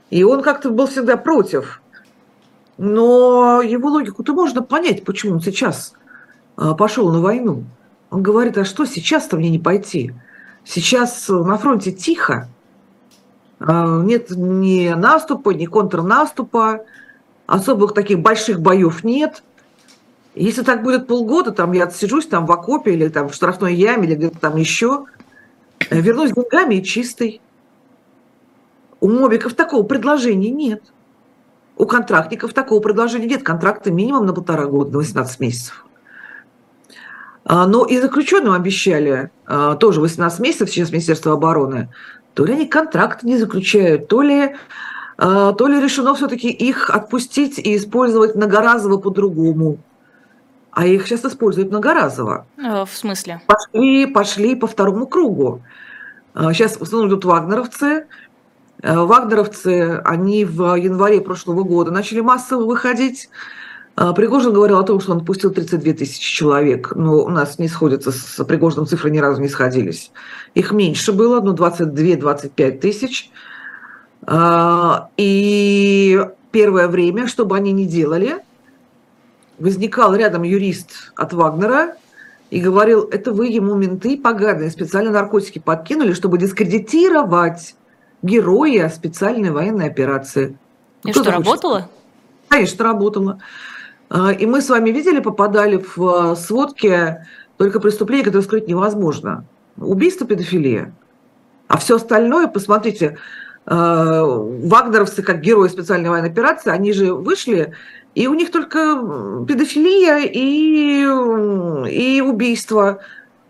И 0.10 0.24
он 0.24 0.42
как-то 0.42 0.70
был 0.70 0.88
всегда 0.88 1.18
против. 1.18 1.82
Но 2.78 3.62
его 3.62 3.90
логику-то 3.90 4.34
можно 4.34 4.62
понять, 4.62 5.04
почему 5.04 5.34
он 5.34 5.42
сейчас 5.42 5.94
пошел 6.56 7.12
на 7.12 7.20
войну. 7.20 7.66
Он 8.10 8.24
говорит, 8.24 8.58
а 8.58 8.66
что 8.66 8.86
сейчас-то 8.86 9.38
мне 9.38 9.50
не 9.50 9.60
пойти? 9.60 10.14
Сейчас 10.64 11.28
на 11.30 11.58
фронте 11.58 11.92
тихо, 11.92 12.48
а, 13.60 14.02
нет 14.02 14.30
ни 14.32 14.90
наступа, 14.90 15.52
ни 15.52 15.66
контрнаступа, 15.66 16.86
особых 17.46 17.94
таких 17.94 18.20
больших 18.20 18.62
боев 18.62 19.04
нет. 19.04 19.44
Если 20.36 20.64
так 20.64 20.84
будет 20.84 21.08
полгода, 21.08 21.52
там 21.52 21.74
я 21.74 21.84
отсижусь 21.84 22.28
там 22.28 22.46
в 22.46 22.52
окопе 22.52 22.94
или 22.94 23.10
там 23.10 23.30
в 23.30 23.34
штрафной 23.34 23.76
яме 23.76 24.08
или 24.08 24.16
где-то 24.16 24.40
там 24.40 24.56
еще, 24.56 25.06
э, 25.90 26.00
вернусь 26.00 26.32
деньгами 26.32 26.76
и 26.76 26.84
чистый. 26.84 27.42
У 29.02 29.10
мобиков 29.10 29.54
такого 29.54 29.84
предложения 29.84 30.50
нет. 30.50 30.84
У 31.78 31.86
контрактников 31.86 32.54
такого 32.54 32.82
предложения 32.82 33.28
нет. 33.28 33.44
Контракты 33.44 33.92
минимум 33.92 34.26
на 34.26 34.34
полтора 34.34 34.66
года, 34.66 34.92
на 34.92 34.98
18 34.98 35.40
месяцев. 35.40 35.86
А, 37.46 37.66
но 37.66 37.86
и 37.86 38.00
заключенным 38.00 38.54
обещали 38.54 39.32
а, 39.48 39.76
тоже 39.76 40.02
18 40.02 40.40
месяцев 40.40 40.70
сейчас 40.70 40.92
Министерство 40.92 41.34
обороны. 41.34 41.90
То 42.34 42.46
ли 42.46 42.54
они 42.54 42.68
контракт 42.68 43.24
не 43.24 43.38
заключают, 43.38 44.08
то 44.08 44.22
ли, 44.22 44.56
а, 45.18 45.54
то 45.54 45.68
ли 45.68 45.82
решено 45.82 46.14
все-таки 46.14 46.50
их 46.50 46.90
отпустить 46.92 47.58
и 47.58 47.76
использовать 47.76 48.36
многоразово 48.36 48.98
по-другому. 48.98 49.80
А 50.72 50.86
их 50.86 51.08
сейчас 51.08 51.26
используют 51.26 51.70
многоразово. 51.70 52.46
В 52.58 52.90
смысле? 52.94 53.42
Пошли, 53.48 54.06
пошли 54.06 54.56
по 54.56 54.68
второму 54.68 55.08
кругу. 55.08 55.62
Сейчас 56.36 56.78
в 56.78 56.84
основном 56.84 57.10
идут 57.10 57.26
вагнеровцы. 57.26 58.06
Вагнеровцы, 58.82 60.02
они 60.06 60.46
в 60.46 60.76
январе 60.76 61.22
прошлого 61.22 61.64
года 61.64 61.92
начали 61.92 62.22
массово 62.22 62.66
выходить 62.66 63.30
а, 64.02 64.14
Пригожин 64.14 64.54
говорил 64.54 64.80
о 64.80 64.84
том, 64.84 65.02
что 65.02 65.12
он 65.12 65.18
отпустил 65.18 65.52
32 65.52 65.92
тысячи 65.92 66.34
человек, 66.34 66.94
но 66.96 67.18
у 67.18 67.28
нас 67.28 67.60
не 67.60 67.68
сходятся 67.68 68.14
с 68.14 68.42
Пригожиным 68.46 68.88
цифры 68.88 69.12
ни 69.12 69.18
разу 69.18 69.42
не 69.42 69.50
сходились. 69.50 70.14
Их 70.54 70.72
меньше 70.72 71.12
было, 71.12 71.42
ну 71.42 71.54
22-25 71.54 72.80
тысяч. 72.80 73.30
А, 74.22 75.10
и 75.18 76.26
первое 76.52 76.88
время, 76.88 77.28
что 77.28 77.46
бы 77.46 77.58
они 77.58 77.74
ни 77.74 77.84
делали, 77.84 78.38
возникал 79.60 80.16
рядом 80.16 80.44
юрист 80.44 81.12
от 81.18 81.34
Вагнера 81.34 81.96
и 82.52 82.62
говорил, 82.62 83.02
это 83.12 83.34
вы 83.34 83.48
ему 83.48 83.76
менты 83.76 84.18
поганые 84.18 84.72
специально 84.72 85.12
наркотики 85.12 85.60
подкинули, 85.60 86.14
чтобы 86.14 86.38
дискредитировать 86.38 87.76
героя 88.22 88.90
специальной 88.90 89.52
военной 89.52 89.88
операции. 89.88 90.58
И 91.04 91.12
Кто 91.12 91.24
что, 91.24 91.32
работало? 91.32 91.90
Конечно, 92.50 92.84
работало. 92.84 93.40
А, 94.10 94.32
и 94.32 94.46
мы 94.46 94.62
с 94.62 94.70
вами 94.70 94.90
видели, 94.90 95.20
попадали 95.20 95.78
в 95.78 96.04
а, 96.04 96.36
сводки 96.36 97.26
только 97.58 97.80
преступления, 97.80 98.24
которые 98.24 98.44
скрыть 98.44 98.68
невозможно. 98.68 99.46
Убийство, 99.78 100.26
педофилия. 100.26 100.94
А 101.68 101.78
все 101.78 101.98
остальное, 101.98 102.48
посмотрите, 102.48 103.18
а, 103.66 104.24
вагнеровцы, 104.24 105.22
как 105.22 105.42
герои 105.42 105.70
специальной 105.70 106.10
военной 106.10 106.30
операции, 106.30 106.72
они 106.72 106.92
же 106.92 107.14
вышли, 107.14 107.74
и 108.16 108.28
у 108.28 108.34
них 108.34 108.52
только 108.52 109.46
педофилия 109.48 110.26
и, 110.26 111.04
и 111.92 112.22
убийство. 112.22 113.00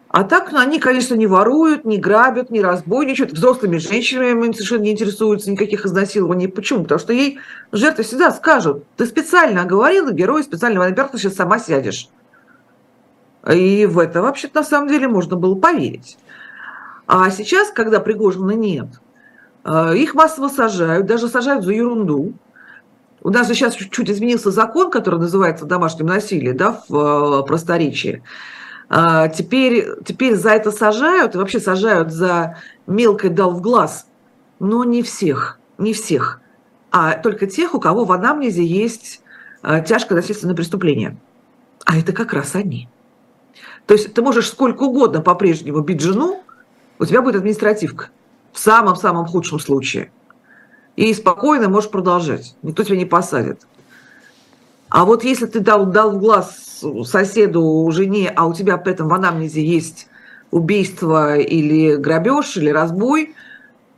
А 0.10 0.24
так 0.24 0.52
они, 0.54 0.80
конечно, 0.80 1.14
не 1.14 1.28
воруют, 1.28 1.86
не 1.86 2.00
грабят, 2.00 2.50
не 2.50 2.62
разбойничают. 2.62 3.32
Взрослыми 3.32 3.78
женщинами 3.78 4.52
совершенно 4.52 4.82
не 4.82 4.92
интересуются 4.94 5.52
никаких 5.52 5.86
изнасилований. 5.86 6.48
Почему? 6.48 6.82
Потому 6.82 7.00
что 7.00 7.14
ей 7.14 7.40
жертвы 7.72 8.04
всегда 8.04 8.32
скажут, 8.32 8.84
ты 8.98 9.06
специально 9.06 9.62
оговорила, 9.62 10.12
герой 10.12 10.44
специального 10.44 10.88
оператора, 10.88 11.20
сейчас 11.20 11.36
сама 11.36 11.60
сядешь. 11.60 12.10
И 13.48 13.86
в 13.86 14.00
это 14.00 14.24
вообще-то 14.24 14.62
на 14.62 14.66
самом 14.66 14.90
деле 14.90 15.08
можно 15.08 15.36
было 15.36 15.54
поверить. 15.54 16.18
А 17.06 17.30
сейчас, 17.30 17.70
когда 17.70 18.00
Пригожина 18.00 18.52
нет, 18.52 18.88
э, 19.64 19.96
их 19.96 20.16
массово 20.16 20.48
сажают, 20.48 21.06
даже 21.06 21.28
сажают 21.28 21.64
за 21.64 21.72
ерунду. 21.72 22.34
У 23.22 23.30
нас 23.30 23.48
же 23.48 23.54
сейчас 23.54 23.76
чуть-чуть 23.76 24.10
изменился 24.10 24.50
закон, 24.50 24.90
который 24.90 25.20
называется 25.20 25.66
домашним 25.66 26.08
насилием, 26.08 26.58
да, 26.58 26.82
в 26.90 27.42
э, 27.42 27.44
просторечии. 27.48 28.24
А, 28.90 29.28
теперь, 29.28 29.88
теперь 30.04 30.36
за 30.36 30.50
это 30.50 30.72
сажают, 30.72 31.36
и 31.36 31.38
вообще 31.38 31.60
сажают 31.60 32.12
за 32.12 32.58
мелкое 32.88 33.30
дал 33.30 33.52
в 33.52 33.62
глаз, 33.62 34.08
но 34.60 34.84
не 34.84 35.04
всех, 35.04 35.60
не 35.78 35.94
всех, 35.94 36.42
а 36.92 37.14
только 37.14 37.46
тех, 37.46 37.76
у 37.76 37.80
кого 37.80 38.04
в 38.04 38.12
анамнезе 38.12 38.66
есть 38.66 39.22
а, 39.62 39.80
тяжкое 39.80 40.16
насильственное 40.16 40.56
преступление. 40.56 41.18
А 41.86 41.98
это 41.98 42.14
как 42.14 42.34
раз 42.34 42.56
они. 42.56 42.90
То 43.86 43.94
есть 43.94 44.14
ты 44.14 44.22
можешь 44.22 44.50
сколько 44.50 44.84
угодно 44.84 45.22
по-прежнему 45.22 45.82
бить 45.82 46.02
жену, 46.02 46.44
у 46.98 47.06
тебя 47.06 47.22
будет 47.22 47.36
административка. 47.36 48.10
В 48.52 48.60
самом-самом 48.60 49.26
худшем 49.26 49.60
случае. 49.60 50.12
И 50.96 51.14
спокойно 51.14 51.70
можешь 51.70 51.92
продолжать. 51.92 52.56
Никто 52.62 52.84
тебя 52.84 52.98
не 52.98 53.06
посадит. 53.06 53.62
А 54.90 55.06
вот 55.06 55.24
если 55.24 55.46
ты 55.46 55.60
дал, 55.60 55.86
дал 55.86 56.12
в 56.12 56.20
глаз 56.20 56.84
соседу, 57.06 57.88
жене, 57.92 58.32
а 58.36 58.48
у 58.48 58.54
тебя 58.54 58.78
при 58.78 58.94
этом 58.94 59.08
в 59.08 59.14
анамнезе 59.14 59.64
есть 59.64 60.08
убийство 60.52 61.38
или 61.38 61.96
грабеж, 61.96 62.58
или 62.58 62.70
разбой, 62.70 63.36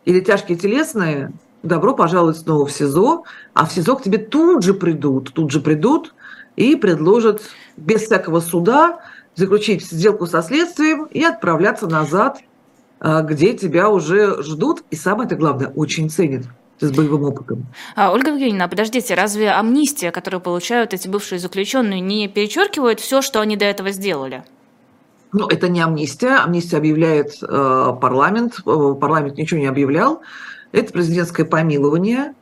или 0.03 0.19
тяжкие 0.19 0.57
телесные, 0.57 1.31
добро 1.63 1.93
пожаловать 1.93 2.37
снова 2.37 2.65
в 2.65 2.71
СИЗО, 2.71 3.23
а 3.53 3.65
в 3.65 3.71
СИЗО 3.71 3.95
к 3.95 4.03
тебе 4.03 4.17
тут 4.17 4.63
же 4.63 4.73
придут, 4.73 5.31
тут 5.33 5.51
же 5.51 5.61
придут 5.61 6.13
и 6.57 6.75
предложат 6.75 7.41
без 7.77 8.01
всякого 8.01 8.41
суда 8.41 8.99
заключить 9.35 9.85
сделку 9.85 10.25
со 10.25 10.41
следствием 10.41 11.05
и 11.05 11.23
отправляться 11.23 11.87
назад, 11.87 12.39
а, 12.99 13.21
где 13.21 13.53
тебя 13.53 13.89
уже 13.89 14.43
ждут. 14.43 14.83
И 14.89 14.97
самое 14.97 15.27
это 15.27 15.37
главное, 15.37 15.69
очень 15.69 16.09
ценят 16.09 16.43
с 16.87 16.91
боевым 16.91 17.23
опытом. 17.23 17.65
А, 17.95 18.11
Ольга 18.11 18.31
Евгеньевна, 18.31 18.67
подождите, 18.67 19.13
разве 19.13 19.51
амнистия, 19.51 20.11
которую 20.11 20.41
получают 20.41 20.93
эти 20.93 21.07
бывшие 21.07 21.39
заключенные, 21.39 21.99
не 21.99 22.27
перечеркивает 22.27 22.99
все, 22.99 23.21
что 23.21 23.41
они 23.41 23.55
до 23.55 23.65
этого 23.65 23.91
сделали? 23.91 24.43
Ну, 25.33 25.47
это 25.47 25.69
не 25.69 25.79
амнистия. 25.79 26.43
Амнистия 26.43 26.77
объявляет 26.77 27.41
э, 27.41 27.93
парламент. 28.01 28.59
Э, 28.65 28.95
парламент 28.99 29.37
ничего 29.37 29.59
не 29.59 29.67
объявлял. 29.67 30.21
Это 30.73 30.91
президентское 30.91 31.45
помилование. 31.45 32.33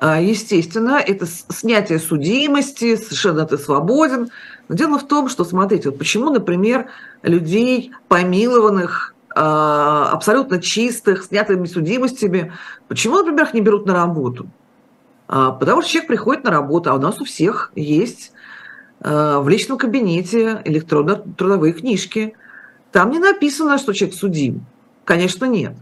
Э, 0.00 0.18
естественно, 0.22 0.98
это 1.04 1.26
снятие 1.26 1.98
судимости, 1.98 2.96
совершенно 2.96 3.44
ты 3.44 3.58
свободен. 3.58 4.30
Но 4.68 4.74
дело 4.74 4.98
в 4.98 5.06
том, 5.06 5.28
что, 5.28 5.44
смотрите, 5.44 5.90
вот 5.90 5.98
почему, 5.98 6.30
например, 6.30 6.86
людей, 7.22 7.92
помилованных 8.08 9.14
а, 9.18 9.19
абсолютно 9.32 10.60
чистых, 10.60 11.24
снятыми 11.24 11.66
судимостями. 11.66 12.52
Почему, 12.88 13.18
например, 13.18 13.46
их 13.46 13.54
не 13.54 13.60
берут 13.60 13.86
на 13.86 13.94
работу? 13.94 14.48
А, 15.28 15.52
потому 15.52 15.82
что 15.82 15.90
человек 15.92 16.08
приходит 16.08 16.44
на 16.44 16.50
работу, 16.50 16.90
а 16.90 16.94
у 16.94 16.98
нас 16.98 17.20
у 17.20 17.24
всех 17.24 17.70
есть 17.76 18.32
а, 19.00 19.38
в 19.40 19.48
личном 19.48 19.78
кабинете 19.78 20.60
электронно-трудовые 20.64 21.72
книжки. 21.72 22.34
Там 22.90 23.12
не 23.12 23.20
написано, 23.20 23.78
что 23.78 23.92
человек 23.92 24.16
судим. 24.16 24.66
Конечно, 25.04 25.44
нет. 25.44 25.74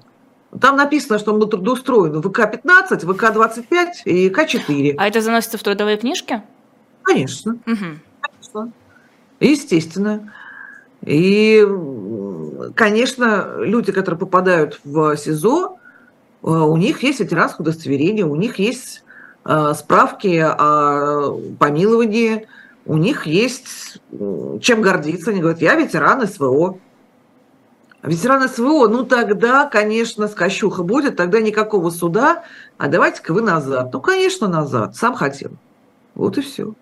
Там 0.61 0.77
написано, 0.77 1.19
что 1.19 1.33
он 1.33 1.41
был 1.41 1.49
трудоустроен 1.49 2.21
в 2.21 2.27
ВК-15, 2.27 3.07
ВК-25 3.07 3.87
и 4.05 4.29
ВК-4. 4.29 4.95
А 4.99 5.09
это 5.09 5.21
заносится 5.23 5.57
в 5.57 5.63
трудовые 5.63 5.97
книжки? 5.97 6.43
Конечно. 7.03 7.59
Угу. 7.67 7.87
Конечно. 8.21 8.73
Естественно. 9.41 10.33
И, 11.03 11.65
конечно, 12.75 13.57
люди, 13.59 13.93
которые 13.93 14.19
попадают 14.19 14.81
в 14.85 15.17
СИЗО, 15.17 15.79
э, 16.43 16.47
у 16.47 16.77
них 16.77 17.03
есть 17.03 17.21
ветеранское 17.21 17.65
удостоверение, 17.65 18.25
у 18.25 18.37
них 18.37 18.59
есть 18.59 19.05
э, 19.45 19.73
справки 19.77 20.39
о 20.39 21.39
помиловании, 21.59 22.47
у 22.87 22.97
них 22.97 23.27
есть 23.27 24.01
чем 24.63 24.81
гордиться. 24.81 25.31
Они 25.31 25.41
говорят, 25.41 25.61
я 25.61 25.75
ветеран 25.75 26.27
СВО. 26.27 26.79
Ветеран 28.03 28.49
СВО, 28.49 28.89
ну 28.89 29.05
тогда, 29.05 29.67
конечно, 29.67 30.29
скощуха 30.29 30.83
будет, 30.83 31.17
тогда 31.17 31.41
никакого 31.41 31.91
суда, 31.91 32.45
а 32.79 32.89
давайте-ка 32.89 33.35
вы 33.35 33.43
назад. 33.43 33.93
Ну, 33.93 34.01
конечно, 34.01 34.47
назад, 34.47 34.97
сам 34.97 35.15
хотел. 35.15 35.51
Вот 36.15 36.39
и 36.39 36.41
все. 36.41 36.75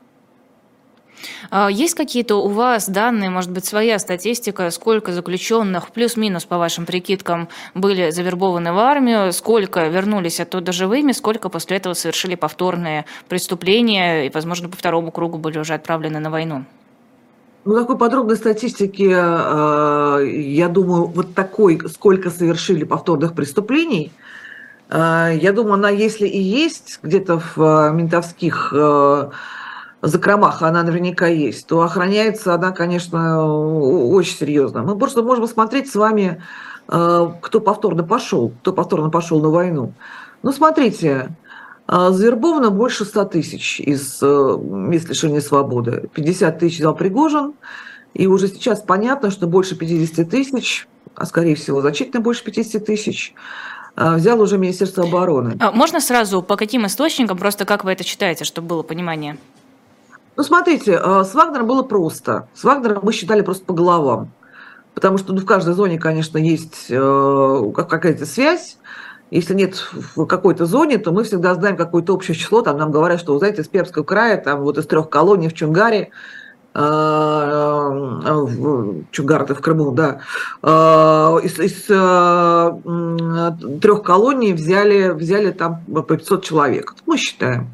А 1.51 1.69
есть 1.71 1.95
какие-то 1.95 2.37
у 2.37 2.49
вас 2.49 2.89
данные, 2.89 3.31
может 3.31 3.51
быть, 3.51 3.65
своя 3.65 3.99
статистика, 3.99 4.71
сколько 4.71 5.13
заключенных, 5.13 5.91
плюс-минус 5.91 6.45
по 6.45 6.59
вашим 6.59 6.87
прикидкам, 6.87 7.49
были 7.75 8.11
завербованы 8.11 8.73
в 8.73 8.79
армию, 8.79 9.33
сколько 9.33 9.87
вернулись 9.87 10.41
оттуда 10.41 10.73
живыми, 10.73 11.13
сколько 11.13 11.49
после 11.49 11.79
этого 11.79 11.95
совершили 11.95 12.35
повторные 12.35 13.05
преступления 13.29 14.27
и, 14.27 14.31
возможно, 14.31 14.69
по 14.69 14.77
второму 14.77 15.11
кругу 15.11 15.39
были 15.39 15.59
уже 15.59 15.75
отправлены 15.75 16.19
на 16.19 16.31
войну? 16.31 16.65
Ну, 17.65 17.75
такой 17.75 17.99
подробной 17.99 18.37
статистики, 18.37 19.13
а, 19.13 20.21
я 20.21 20.69
думаю, 20.69 21.07
вот 21.07 21.35
такой, 21.35 21.81
сколько 21.89 22.31
совершили 22.31 22.85
повторных 22.85 23.35
преступлений, 23.35 24.13
а, 24.89 25.31
я 25.31 25.53
думаю, 25.53 25.75
она, 25.75 25.91
если 25.91 26.29
и 26.29 26.41
есть 26.41 27.01
где-то 27.03 27.43
в 27.57 27.91
ментовских 27.91 28.73
закромах 30.09 30.63
она 30.63 30.83
наверняка 30.83 31.27
есть, 31.27 31.67
то 31.67 31.81
охраняется 31.81 32.55
она, 32.55 32.73
конечно, 32.73 33.47
очень 33.47 34.37
серьезно. 34.37 34.83
Мы 34.83 34.97
просто 34.97 35.23
можем 35.23 35.45
посмотреть 35.45 35.91
с 35.91 35.95
вами, 35.95 36.43
э, 36.89 37.29
кто 37.41 37.61
повторно 37.61 38.05
пошел, 38.05 38.53
кто 38.61 38.73
повторно 38.73 39.11
пошел 39.11 39.41
на 39.41 39.49
войну. 39.49 39.95
Ну, 40.43 40.53
смотрите, 40.53 41.35
э, 41.89 42.11
завербовано 42.11 42.71
больше 42.71 43.05
100 43.05 43.25
тысяч 43.25 43.81
из 43.81 44.19
э, 44.23 44.57
мест 44.61 45.09
лишения 45.09 45.41
свободы. 45.41 46.09
50 46.15 46.59
тысяч 46.59 46.79
взял 46.79 46.95
Пригожин, 46.95 47.55
и 48.15 48.27
уже 48.27 48.49
сейчас 48.49 48.81
понятно, 48.81 49.31
что 49.31 49.47
больше 49.47 49.77
50 49.77 50.29
тысяч, 50.29 50.89
а 51.15 51.27
скорее 51.27 51.55
всего 51.55 51.81
значительно 51.81 52.21
больше 52.21 52.45
50 52.45 52.85
тысяч, 52.85 53.35
взял 53.97 54.39
уже 54.43 54.59
Министерство 54.59 55.05
обороны. 55.05 55.57
А 55.59 55.73
можно 55.73 56.01
сразу 56.01 56.43
по 56.43 56.57
каким 56.57 56.85
источникам, 56.85 57.39
просто 57.39 57.65
как 57.65 57.83
вы 57.83 57.93
это 57.93 58.05
читаете, 58.05 58.45
чтобы 58.45 58.69
было 58.69 58.83
понимание? 58.83 59.39
Ну, 60.37 60.43
смотрите, 60.43 61.01
э, 61.03 61.25
с 61.25 61.35
Вагнером 61.35 61.67
было 61.67 61.83
просто. 61.83 62.49
С 62.55 62.65
Вагнером 62.65 63.01
мы 63.03 63.13
считали 63.13 63.41
просто 63.41 63.65
по 63.65 63.73
головам. 63.73 64.31
Потому 64.95 65.19
что 65.19 65.33
ну, 65.33 65.41
в 65.41 65.47
каждой 65.47 65.75
зоне, 65.75 65.99
конечно, 65.99 66.37
есть 66.37 66.87
э, 66.91 67.73
какая-то 67.75 68.27
связь. 68.27 68.77
Если 69.31 69.55
нет 69.55 69.77
в 70.15 70.27
какой-то 70.27 70.67
зоне, 70.67 70.99
то 70.99 71.11
мы 71.11 71.25
всегда 71.25 71.55
знаем 71.55 71.77
какое-то 71.77 72.15
общее 72.15 72.37
число. 72.37 72.63
Там 72.63 72.77
нам 72.77 72.93
говорят, 72.93 73.19
что, 73.19 73.33
вы 73.33 73.39
знаете, 73.39 73.63
из 73.63 73.69
Пермского 73.69 74.05
края, 74.05 74.37
там 74.37 74.61
вот 74.61 74.79
из 74.79 74.87
трех 74.87 75.09
колоний 75.09 75.49
в 75.49 75.55
Чунгаре, 75.55 76.11
э, 76.75 76.79
в 76.79 79.05
Чунгар 79.11 79.43
это 79.43 79.55
в 79.55 79.61
Крыму, 79.61 79.91
да, 79.93 80.21
из, 80.63 81.59
из 81.59 81.87
трех 83.81 84.03
колоний 84.03 84.53
взяли, 84.53 85.11
взяли 85.11 85.51
там 85.51 85.81
по 85.87 86.03
500 86.03 86.45
человек. 86.45 86.95
Мы 87.07 87.17
считаем. 87.17 87.71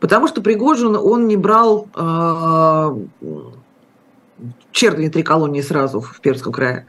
Потому 0.00 0.28
что 0.28 0.42
Пригожин, 0.42 0.94
он 0.96 1.26
не 1.26 1.36
брал 1.36 1.88
э, 1.94 2.96
черные 4.70 5.10
три 5.10 5.22
колонии 5.22 5.60
сразу 5.60 6.00
в 6.00 6.20
Пермском 6.20 6.52
крае. 6.52 6.86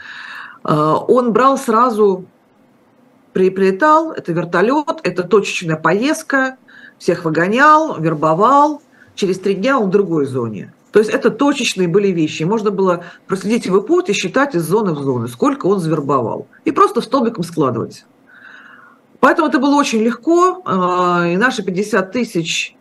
Э, 0.63 0.93
он 1.07 1.33
брал 1.33 1.57
сразу, 1.57 2.25
при, 3.33 3.49
прилетал, 3.49 4.11
это 4.11 4.31
вертолет, 4.31 4.99
это 5.03 5.23
точечная 5.23 5.75
поездка, 5.75 6.57
всех 6.99 7.25
выгонял, 7.25 7.99
вербовал. 7.99 8.81
Через 9.15 9.39
три 9.39 9.55
дня 9.55 9.79
он 9.79 9.87
в 9.87 9.91
другой 9.91 10.25
зоне. 10.25 10.73
То 10.91 10.99
есть 10.99 11.11
это 11.11 11.29
точечные 11.29 11.87
были 11.87 12.07
вещи. 12.07 12.43
Можно 12.43 12.71
было 12.71 13.03
проследить 13.27 13.65
его 13.65 13.81
путь 13.81 14.09
и 14.09 14.13
считать 14.13 14.55
из 14.55 14.63
зоны 14.63 14.93
в 14.93 14.99
зону, 14.99 15.27
сколько 15.27 15.65
он 15.65 15.79
завербовал. 15.79 16.47
И 16.63 16.71
просто 16.71 17.01
столбиком 17.01 17.43
складывать. 17.43 18.05
Поэтому 19.19 19.49
это 19.49 19.59
было 19.59 19.75
очень 19.75 19.99
легко. 19.99 20.63
И 21.27 21.37
наши 21.37 21.63
50 21.63 22.11
тысяч 22.11 22.75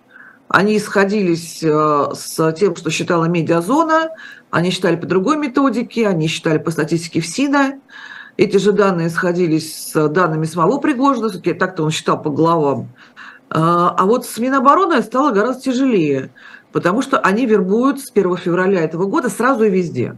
они 0.48 0.78
исходились 0.78 1.62
э, 1.62 2.08
с 2.14 2.52
тем, 2.52 2.74
что 2.74 2.90
считала 2.90 3.26
медиазона, 3.26 4.10
они 4.50 4.70
считали 4.70 4.96
по 4.96 5.06
другой 5.06 5.36
методике, 5.36 6.08
они 6.08 6.26
считали 6.26 6.58
по 6.58 6.70
статистике 6.70 7.20
ФСИНа. 7.20 7.80
Эти 8.38 8.56
же 8.56 8.72
данные 8.72 9.10
сходились 9.10 9.90
с 9.92 10.08
данными 10.08 10.46
самого 10.46 10.78
Пригожина, 10.78 11.28
так-то 11.30 11.84
он 11.84 11.90
считал 11.90 12.22
по 12.22 12.30
главам. 12.30 12.88
Э, 13.50 13.56
а 13.56 14.04
вот 14.06 14.24
с 14.24 14.38
Минобороны 14.38 15.02
стало 15.02 15.32
гораздо 15.32 15.62
тяжелее, 15.62 16.30
потому 16.72 17.02
что 17.02 17.18
они 17.18 17.44
вербуют 17.44 18.00
с 18.00 18.10
1 18.10 18.36
февраля 18.38 18.80
этого 18.80 19.04
года 19.04 19.28
сразу 19.28 19.64
и 19.64 19.70
везде. 19.70 20.16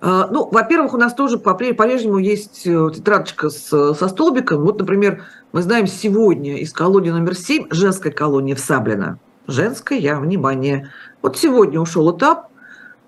Э, 0.00 0.26
ну, 0.30 0.48
во-первых, 0.50 0.94
у 0.94 0.96
нас 0.96 1.14
тоже 1.14 1.38
по-прежнему 1.38 2.18
есть 2.18 2.64
тетрадочка 2.64 3.50
с, 3.50 3.94
со 3.94 4.08
столбиком. 4.08 4.62
Вот, 4.62 4.78
например, 4.78 5.24
мы 5.52 5.62
знаем 5.62 5.86
сегодня 5.86 6.58
из 6.58 6.72
колонии 6.72 7.10
номер 7.10 7.34
7, 7.34 7.68
женской 7.70 8.10
колонии 8.10 8.54
в 8.54 8.60
Саблино. 8.60 9.18
Женская, 9.46 10.16
внимание. 10.16 10.90
Вот 11.22 11.38
сегодня 11.38 11.80
ушел 11.80 12.16
этап, 12.16 12.48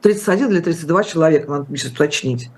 31 0.02 0.50
или 0.50 0.60
32 0.60 1.04
человека, 1.04 1.50
надо 1.50 1.76
сейчас 1.76 1.92
уточнить. 1.92 2.50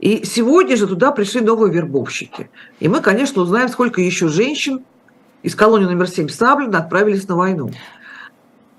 И 0.00 0.24
сегодня 0.24 0.76
же 0.76 0.86
туда 0.86 1.12
пришли 1.12 1.40
новые 1.40 1.72
вербовщики. 1.72 2.50
И 2.80 2.88
мы, 2.88 3.00
конечно, 3.00 3.42
узнаем, 3.42 3.68
сколько 3.68 4.00
еще 4.00 4.28
женщин 4.28 4.84
из 5.42 5.54
колонии 5.54 5.86
номер 5.86 6.08
7 6.08 6.28
Саблина 6.28 6.78
отправились 6.78 7.28
на 7.28 7.36
войну. 7.36 7.70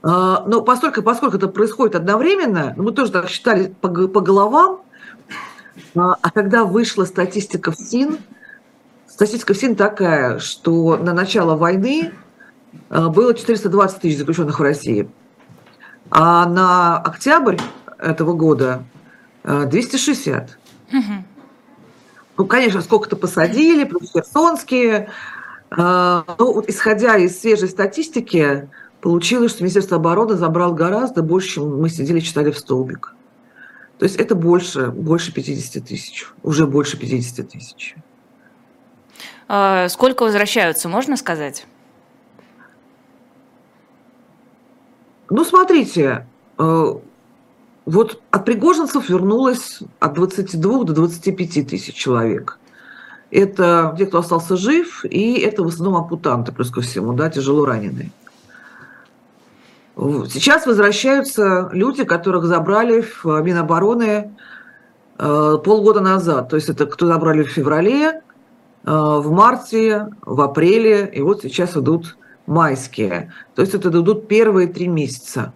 А, 0.03 0.43
но 0.47 0.61
поскольку, 0.61 1.01
поскольку 1.01 1.37
это 1.37 1.47
происходит 1.47 1.95
одновременно, 1.95 2.73
мы 2.77 2.91
тоже 2.91 3.11
так 3.11 3.29
считали 3.29 3.73
по, 3.81 3.89
по 3.89 4.21
головам, 4.21 4.81
а, 5.95 6.17
а 6.21 6.31
когда 6.31 6.63
вышла 6.63 7.05
статистика 7.05 7.71
в 7.71 7.75
СИН, 7.75 8.19
Статистика 9.17 9.55
ФСИН 9.55 9.75
такая, 9.75 10.37
что 10.37 10.95
на 10.95 11.11
начало 11.11 11.55
войны 11.55 12.11
э, 12.91 13.07
было 13.07 13.33
420 13.33 13.99
тысяч 13.99 14.19
заключенных 14.19 14.59
в 14.59 14.61
России, 14.61 15.09
а 16.11 16.47
на 16.47 16.99
октябрь 16.99 17.57
этого 17.97 18.33
года 18.33 18.83
260. 19.43 20.59
Угу. 20.93 21.01
Ну, 22.37 22.45
конечно, 22.45 22.81
сколько-то 22.81 23.15
посадили, 23.15 23.85
плюс 23.85 24.11
херсонские. 24.11 25.09
Ну, 25.71 26.23
вот 26.37 26.69
исходя 26.69 27.17
из 27.17 27.41
свежей 27.41 27.69
статистики, 27.69 28.69
получилось, 29.01 29.51
что 29.51 29.63
Министерство 29.63 29.97
обороны 29.97 30.35
забрал 30.35 30.75
гораздо 30.75 31.23
больше, 31.23 31.55
чем 31.55 31.81
мы 31.81 31.89
сидели 31.89 32.19
читали 32.19 32.51
в 32.51 32.59
столбик. 32.59 33.15
То 33.97 34.03
есть 34.03 34.15
это 34.17 34.35
больше, 34.35 34.87
больше 34.87 35.33
50 35.33 35.83
тысяч, 35.85 36.27
уже 36.43 36.67
больше 36.67 36.97
50 36.97 37.49
тысяч. 37.49 37.95
А, 39.47 39.89
сколько 39.89 40.23
возвращаются, 40.23 40.87
можно 40.87 41.17
сказать? 41.17 41.65
Ну, 45.29 45.43
смотрите, 45.43 46.27
э, 46.57 46.93
вот 47.85 48.21
от 48.31 48.45
пригожинцев 48.45 49.09
вернулось 49.09 49.79
от 49.99 50.13
22 50.13 50.83
до 50.83 50.93
25 50.93 51.67
тысяч 51.67 51.95
человек. 51.95 52.59
Это 53.31 53.95
те, 53.97 54.05
кто 54.05 54.19
остался 54.19 54.55
жив, 54.57 55.03
и 55.05 55.33
это 55.39 55.63
в 55.63 55.67
основном 55.67 56.03
ампутанты, 56.03 56.51
плюс 56.51 56.69
ко 56.69 56.81
всему, 56.81 57.13
да, 57.13 57.29
тяжело 57.29 57.65
раненые. 57.65 58.11
Сейчас 59.97 60.65
возвращаются 60.67 61.69
люди, 61.73 62.03
которых 62.03 62.45
забрали 62.45 63.01
в 63.01 63.25
Минобороны 63.41 64.31
э, 65.17 65.57
полгода 65.63 66.01
назад. 66.01 66.49
То 66.49 66.55
есть 66.55 66.69
это 66.69 66.85
кто 66.85 67.07
забрали 67.07 67.43
в 67.43 67.49
феврале, 67.49 68.21
Э, 68.87 69.19
в 69.19 69.31
марте, 69.31 70.07
в 70.21 70.39
апреле, 70.39 71.11
и 71.13 71.21
вот 71.21 71.41
сейчас 71.41 71.75
идут 71.75 72.15
майские. 72.45 73.33
То 73.53 73.61
есть 73.61 73.73
это 73.73 73.89
идут 73.89 74.29
первые 74.29 74.69
три 74.69 74.87
месяца. 74.87 75.51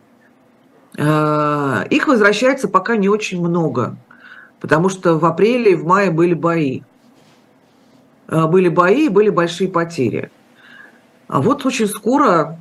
Э, 0.97 1.85
их 1.89 2.07
возвращается 2.07 2.67
пока 2.67 2.97
не 2.97 3.07
очень 3.07 3.39
много, 3.39 3.95
потому 4.59 4.89
что 4.89 5.17
в 5.17 5.23
апреле 5.23 5.71
и 5.71 5.75
в 5.75 5.85
мае 5.85 6.11
были 6.11 6.33
бои. 6.33 6.81
Были 8.27 8.67
бои 8.67 9.05
и 9.05 9.09
были 9.09 9.29
большие 9.29 9.69
потери. 9.69 10.29
А 11.31 11.41
вот 11.41 11.65
очень 11.65 11.87
скоро 11.87 12.59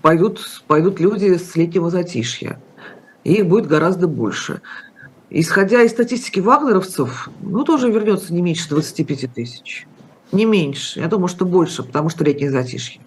пойдут, 0.00 0.62
пойдут 0.68 1.00
люди 1.00 1.36
с 1.36 1.56
летнего 1.56 1.90
затишья. 1.90 2.60
И 3.24 3.32
их 3.34 3.48
будет 3.48 3.66
гораздо 3.66 4.06
больше. 4.06 4.62
Исходя 5.28 5.82
из 5.82 5.90
статистики 5.90 6.38
вагнеровцев, 6.38 7.28
ну, 7.40 7.64
тоже 7.64 7.90
вернется 7.90 8.32
не 8.32 8.42
меньше 8.42 8.68
25 8.68 9.34
тысяч. 9.34 9.88
Не 10.30 10.44
меньше. 10.44 11.00
Я 11.00 11.08
думаю, 11.08 11.26
что 11.26 11.44
больше, 11.44 11.82
потому 11.82 12.10
что 12.10 12.22
летнее 12.22 12.52
затишье. 12.52 13.00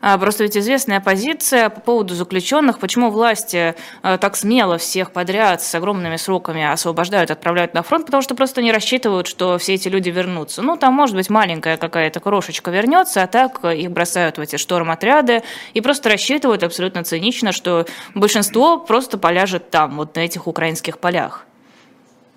А, 0.00 0.16
просто 0.18 0.44
ведь 0.44 0.56
известная 0.56 1.00
позиция 1.00 1.70
по 1.70 1.80
поводу 1.80 2.14
заключенных, 2.14 2.78
почему 2.78 3.10
власти 3.10 3.74
а, 4.02 4.18
так 4.18 4.36
смело 4.36 4.78
всех 4.78 5.12
подряд 5.12 5.62
с 5.62 5.74
огромными 5.74 6.16
сроками 6.16 6.64
освобождают, 6.70 7.30
отправляют 7.30 7.74
на 7.74 7.82
фронт, 7.82 8.06
потому 8.06 8.22
что 8.22 8.34
просто 8.34 8.62
не 8.62 8.72
рассчитывают, 8.72 9.26
что 9.26 9.58
все 9.58 9.74
эти 9.74 9.88
люди 9.88 10.10
вернутся. 10.10 10.62
Ну, 10.62 10.76
там, 10.76 10.94
может 10.94 11.16
быть, 11.16 11.30
маленькая 11.30 11.76
какая-то 11.76 12.20
крошечка 12.20 12.70
вернется, 12.70 13.22
а 13.22 13.26
так 13.26 13.64
их 13.64 13.90
бросают 13.90 14.38
в 14.38 14.40
эти 14.40 14.56
шторм-отряды 14.56 15.42
и 15.74 15.80
просто 15.80 16.08
рассчитывают 16.08 16.62
абсолютно 16.62 17.04
цинично, 17.04 17.52
что 17.52 17.86
большинство 18.14 18.78
просто 18.78 19.18
поляжет 19.18 19.70
там, 19.70 19.96
вот 19.96 20.14
на 20.14 20.20
этих 20.20 20.46
украинских 20.46 20.98
полях. 20.98 21.44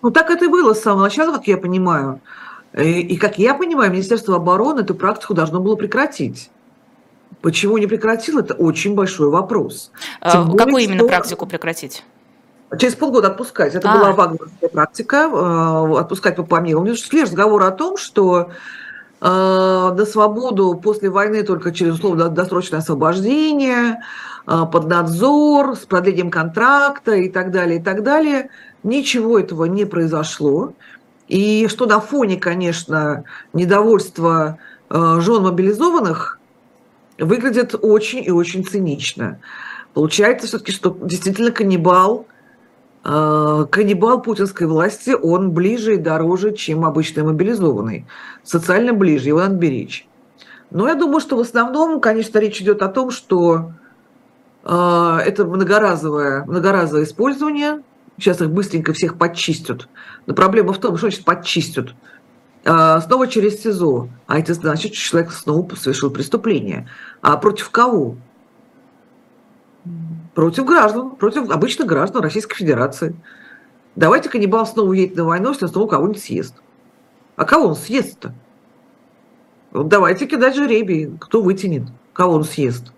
Ну, 0.01 0.09
так 0.09 0.31
это 0.31 0.45
и 0.45 0.47
было 0.47 0.73
с 0.73 0.81
самого 0.81 1.03
начала, 1.03 1.33
как 1.33 1.47
я 1.47 1.57
понимаю. 1.57 2.21
И, 2.75 3.01
и 3.01 3.17
как 3.17 3.37
я 3.37 3.53
понимаю, 3.53 3.91
Министерство 3.91 4.37
обороны 4.37 4.81
эту 4.81 4.95
практику 4.95 5.33
должно 5.33 5.59
было 5.59 5.75
прекратить. 5.75 6.49
Почему 7.41 7.77
не 7.77 7.87
прекратил, 7.87 8.39
это 8.39 8.53
очень 8.53 8.93
большой 8.93 9.29
вопрос. 9.29 9.91
А, 10.21 10.43
более, 10.43 10.57
какую 10.57 10.83
именно 10.83 10.99
что... 10.99 11.07
практику 11.07 11.45
прекратить? 11.47 12.03
Через 12.77 12.95
полгода 12.95 13.27
отпускать. 13.27 13.73
Это 13.75 13.91
а. 13.91 13.97
была 13.97 14.11
вагнерская 14.11 14.69
практика, 14.69 15.29
э, 15.31 15.99
отпускать 15.99 16.35
по 16.35 16.43
помилованию. 16.43 16.95
Шли 16.95 17.23
разговоры 17.23 17.65
о 17.65 17.71
том, 17.71 17.97
что 17.97 18.51
э, 19.19 19.25
на 19.25 20.05
свободу 20.05 20.79
после 20.81 21.09
войны 21.09 21.43
только 21.43 21.73
через 21.73 21.95
условно 21.95 22.29
досрочное 22.29 22.79
освобождение, 22.79 24.03
э, 24.47 24.65
под 24.71 24.87
надзор, 24.87 25.75
с 25.75 25.79
продлением 25.79 26.29
контракта 26.29 27.13
и 27.15 27.27
так 27.27 27.51
далее, 27.51 27.79
и 27.79 27.83
так 27.83 28.03
далее. 28.03 28.49
Ничего 28.83 29.39
этого 29.39 29.65
не 29.65 29.85
произошло. 29.85 30.73
И 31.27 31.67
что 31.69 31.87
на 31.87 31.99
фоне, 31.99 32.37
конечно, 32.37 33.23
недовольства 33.53 34.57
жен 34.89 35.43
мобилизованных 35.43 36.40
выглядит 37.21 37.75
очень 37.81 38.23
и 38.23 38.31
очень 38.31 38.65
цинично. 38.65 39.39
Получается 39.93 40.47
все-таки, 40.47 40.71
что 40.71 40.97
действительно 41.01 41.51
каннибал 41.51 42.27
Э, 43.03 43.65
каннибал 43.71 44.21
путинской 44.21 44.67
власти, 44.67 45.15
он 45.19 45.51
ближе 45.51 45.95
и 45.95 45.97
дороже, 45.97 46.53
чем 46.53 46.85
обычный 46.85 47.23
мобилизованный. 47.23 48.05
Социально 48.43 48.93
ближе, 48.93 49.29
его 49.29 49.39
надо 49.39 49.55
беречь. 49.55 50.07
Но 50.69 50.87
я 50.87 50.93
думаю, 50.93 51.19
что 51.19 51.35
в 51.35 51.39
основном, 51.39 51.99
конечно, 51.99 52.37
речь 52.37 52.61
идет 52.61 52.83
о 52.83 52.89
том, 52.89 53.09
что 53.09 53.71
э, 54.63 55.17
это 55.25 55.45
многоразовое, 55.45 56.45
многоразовое 56.45 57.05
использование. 57.05 57.81
Сейчас 58.19 58.39
их 58.39 58.51
быстренько 58.51 58.93
всех 58.93 59.17
подчистят. 59.17 59.87
Но 60.27 60.35
проблема 60.35 60.71
в 60.71 60.77
том, 60.77 60.95
что 60.95 61.07
значит 61.07 61.25
подчистят. 61.25 61.95
Э, 62.63 62.99
снова 63.01 63.27
через 63.27 63.61
СИЗО. 63.61 64.09
А 64.27 64.39
это 64.39 64.53
значит, 64.53 64.93
что 64.93 65.09
человек 65.09 65.31
снова 65.31 65.75
совершил 65.75 66.11
преступление. 66.11 66.87
А 67.21 67.37
против 67.37 67.69
кого? 67.69 68.15
против 70.33 70.65
граждан, 70.65 71.11
против 71.11 71.49
обычных 71.49 71.87
граждан 71.87 72.21
Российской 72.21 72.55
Федерации. 72.55 73.15
Давайте 73.95 74.29
каннибал 74.29 74.65
снова 74.65 74.89
уедет 74.89 75.17
на 75.17 75.25
войну, 75.25 75.49
если 75.49 75.65
он 75.65 75.71
снова 75.71 75.87
кого-нибудь 75.87 76.21
съест. 76.21 76.55
А 77.35 77.45
кого 77.45 77.67
он 77.67 77.75
съест-то? 77.75 78.33
давайте 79.73 80.27
кидать 80.27 80.55
жеребий, 80.55 81.11
кто 81.19 81.41
вытянет, 81.41 81.83
кого 82.13 82.33
он 82.33 82.43
съест. 82.43 82.91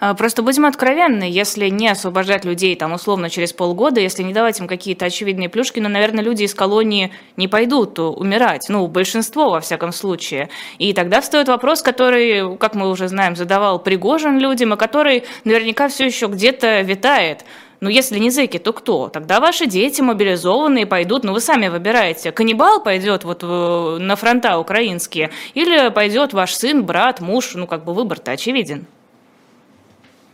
А, 0.00 0.14
просто 0.14 0.42
будем 0.42 0.66
откровенны, 0.66 1.24
если 1.24 1.68
не 1.68 1.88
освобождать 1.88 2.44
людей 2.44 2.76
там 2.76 2.92
условно 2.92 3.30
через 3.30 3.52
полгода, 3.52 4.00
если 4.00 4.22
не 4.22 4.32
давать 4.32 4.60
им 4.60 4.66
какие-то 4.66 5.06
очевидные 5.06 5.48
плюшки, 5.48 5.80
ну, 5.80 5.88
наверное, 5.88 6.24
люди 6.24 6.44
из 6.44 6.54
колонии 6.54 7.12
не 7.36 7.48
пойдут 7.48 7.98
умирать, 7.98 8.66
ну, 8.68 8.86
большинство 8.86 9.50
во 9.50 9.60
всяком 9.60 9.92
случае. 9.92 10.48
И 10.78 10.92
тогда 10.92 11.20
встает 11.20 11.48
вопрос, 11.48 11.82
который, 11.82 12.56
как 12.58 12.74
мы 12.74 12.90
уже 12.90 13.08
знаем, 13.08 13.36
задавал 13.36 13.78
Пригожин 13.78 14.38
людям, 14.38 14.74
и 14.74 14.76
который 14.76 15.24
наверняка 15.44 15.88
все 15.88 16.06
еще 16.06 16.26
где-то 16.26 16.80
витает. 16.82 17.44
Ну, 17.80 17.88
если 17.88 18.20
не 18.20 18.30
зэки, 18.30 18.58
то 18.58 18.72
кто? 18.72 19.08
Тогда 19.08 19.40
ваши 19.40 19.66
дети 19.66 20.00
мобилизованные 20.00 20.86
пойдут, 20.86 21.24
ну, 21.24 21.32
вы 21.32 21.40
сами 21.40 21.66
выбираете. 21.66 22.30
Каннибал 22.30 22.80
пойдет 22.80 23.24
вот 23.24 23.42
на 23.42 24.14
фронта 24.14 24.58
украинские, 24.58 25.30
или 25.54 25.88
пойдет 25.90 26.32
ваш 26.32 26.54
сын, 26.54 26.84
брат, 26.84 27.20
муж, 27.20 27.54
ну, 27.54 27.66
как 27.66 27.84
бы 27.84 27.92
выбор-то 27.92 28.30
очевиден. 28.30 28.86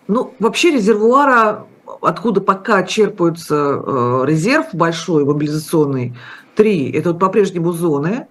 Ну, 0.09 0.33
вообще 0.39 0.71
резервуара, 0.71 1.67
откуда 2.01 2.41
пока 2.41 2.83
черпаются 2.83 3.55
э, 3.55 4.23
резерв 4.25 4.69
большой, 4.73 5.27
мобилизационный, 5.27 6.17
три, 6.55 6.91
это 6.93 7.13
вот 7.13 7.21
по-прежнему 7.21 7.73
зоны. 7.73 8.27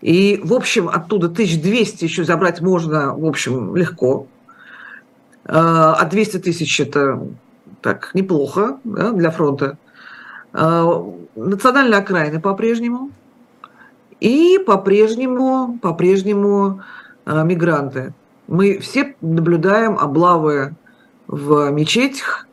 И, 0.00 0.40
в 0.42 0.54
общем, 0.54 0.88
оттуда 0.88 1.26
1200 1.26 2.04
еще 2.04 2.24
забрать 2.24 2.62
можно, 2.62 3.14
в 3.14 3.26
общем, 3.26 3.76
легко. 3.76 4.26
Э, 5.44 5.52
а 5.52 6.08
200 6.10 6.38
тысяч– 6.38 6.80
это 6.80 7.22
так 7.82 8.12
неплохо 8.14 8.78
да, 8.84 9.12
для 9.12 9.30
фронта. 9.30 9.76
Э, 10.54 11.02
национальные 11.36 11.98
окраины 11.98 12.40
по-прежнему. 12.40 13.10
И 14.20 14.58
по-прежнему, 14.66 15.78
по-прежнему 15.82 16.82
мигранты. 17.26 18.14
Мы 18.46 18.78
все 18.78 19.16
наблюдаем 19.20 19.98
облавы 19.98 20.76
в 21.26 21.70
мечетях, 21.70 22.46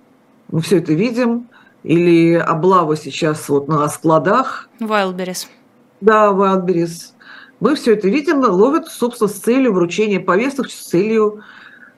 мы 0.50 0.62
все 0.62 0.78
это 0.78 0.94
видим, 0.94 1.48
или 1.84 2.36
облава 2.36 2.96
сейчас 2.96 3.50
вот 3.50 3.68
на 3.68 3.88
складах. 3.90 4.70
Wildberries. 4.80 5.48
Да, 6.00 6.28
Wildberries. 6.32 7.14
Мы 7.60 7.76
все 7.76 7.94
это 7.94 8.08
видим, 8.08 8.40
ловят, 8.40 8.88
собственно, 8.88 9.30
с 9.30 9.34
целью 9.34 9.74
вручения 9.74 10.20
повесток, 10.20 10.70
с 10.70 10.88
целью 10.88 11.44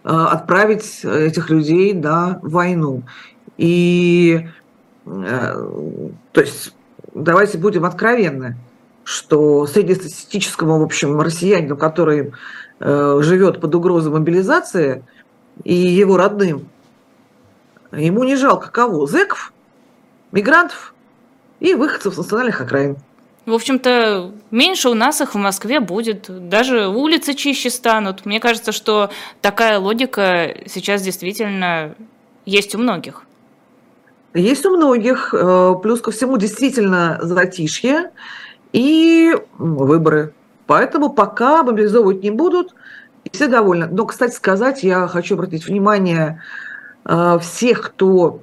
э, 0.03 0.09
отправить 0.09 1.03
этих 1.03 1.49
людей 1.49 1.93
на 1.93 2.39
войну. 2.41 3.03
И, 3.57 4.47
э, 5.05 5.67
то 6.31 6.41
есть, 6.41 6.73
давайте 7.13 7.57
будем 7.57 7.85
откровенны, 7.85 8.57
что 9.03 9.65
среднестатистическому, 9.67 10.79
в 10.79 10.83
общем, 10.83 11.19
россиянину, 11.19 11.77
который 11.77 12.33
э, 12.79 13.19
живет 13.21 13.61
под 13.61 13.75
угрозой 13.75 14.11
мобилизации, 14.11 15.05
и 15.63 15.73
его 15.73 16.17
родным. 16.17 16.67
Ему 17.91 18.23
не 18.23 18.35
жалко 18.35 18.71
кого? 18.71 19.07
Зеков, 19.07 19.53
мигрантов 20.31 20.93
и 21.59 21.75
выходцев 21.75 22.13
с 22.13 22.17
национальных 22.17 22.61
окраин. 22.61 22.97
В 23.45 23.53
общем-то, 23.53 24.31
меньше 24.51 24.89
у 24.89 24.93
нас 24.93 25.19
их 25.19 25.35
в 25.35 25.37
Москве 25.37 25.81
будет, 25.81 26.27
даже 26.49 26.87
улицы 26.87 27.33
чище 27.33 27.69
станут. 27.69 28.25
Мне 28.25 28.39
кажется, 28.39 28.71
что 28.71 29.09
такая 29.41 29.79
логика 29.79 30.55
сейчас 30.65 31.01
действительно 31.01 31.95
есть 32.45 32.73
у 32.73 32.77
многих. 32.77 33.23
Есть 34.33 34.65
у 34.65 34.75
многих. 34.75 35.33
Э, 35.33 35.73
плюс 35.81 36.01
ко 36.01 36.11
всему 36.11 36.37
действительно 36.37 37.19
затишье 37.21 38.11
и 38.71 39.35
выборы. 39.57 40.33
Поэтому 40.65 41.09
пока 41.09 41.63
мобилизовывать 41.63 42.23
не 42.23 42.31
будут, 42.31 42.73
все 43.33 43.47
довольны. 43.47 43.87
Но, 43.91 44.05
кстати 44.05 44.33
сказать, 44.35 44.83
я 44.83 45.07
хочу 45.07 45.33
обратить 45.33 45.67
внимание 45.67 46.41
э, 47.03 47.39
всех, 47.41 47.81
кто 47.81 48.39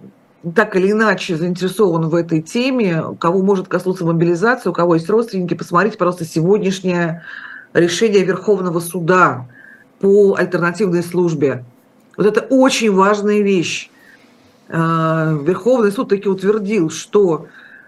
так 0.54 0.74
или 0.74 0.90
иначе 0.90 1.36
заинтересован 1.36 2.08
в 2.08 2.14
этой 2.14 2.42
теме, 2.42 3.02
кого 3.20 3.42
может 3.42 3.68
коснуться 3.68 4.04
мобилизации, 4.04 4.70
у 4.70 4.72
кого 4.72 4.96
есть 4.96 5.08
родственники, 5.08 5.54
посмотрите, 5.54 5.96
пожалуйста, 5.96 6.24
сегодняшнее 6.24 7.24
решение 7.72 8.24
Верховного 8.24 8.80
суда 8.80 9.46
по 10.00 10.34
альтернативной 10.36 11.04
службе. 11.04 11.64
Вот 12.16 12.26
это 12.26 12.40
очень 12.40 12.92
важная 12.92 13.42
вещь. 13.42 13.90
Э, 14.68 15.38
Верховный 15.40 15.92
суд 15.92 16.08
таки 16.08 16.28
утвердил, 16.28 16.90
что 16.90 17.46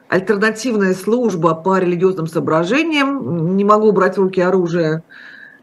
альтернативная 0.09 0.95
служба 0.95 1.55
по 1.55 1.79
религиозным 1.79 2.29
соображениям, 2.29 3.57
не 3.57 3.65
могу 3.65 3.91
брать 3.91 4.19
в 4.19 4.21
руки 4.21 4.41
оружие, 4.41 5.03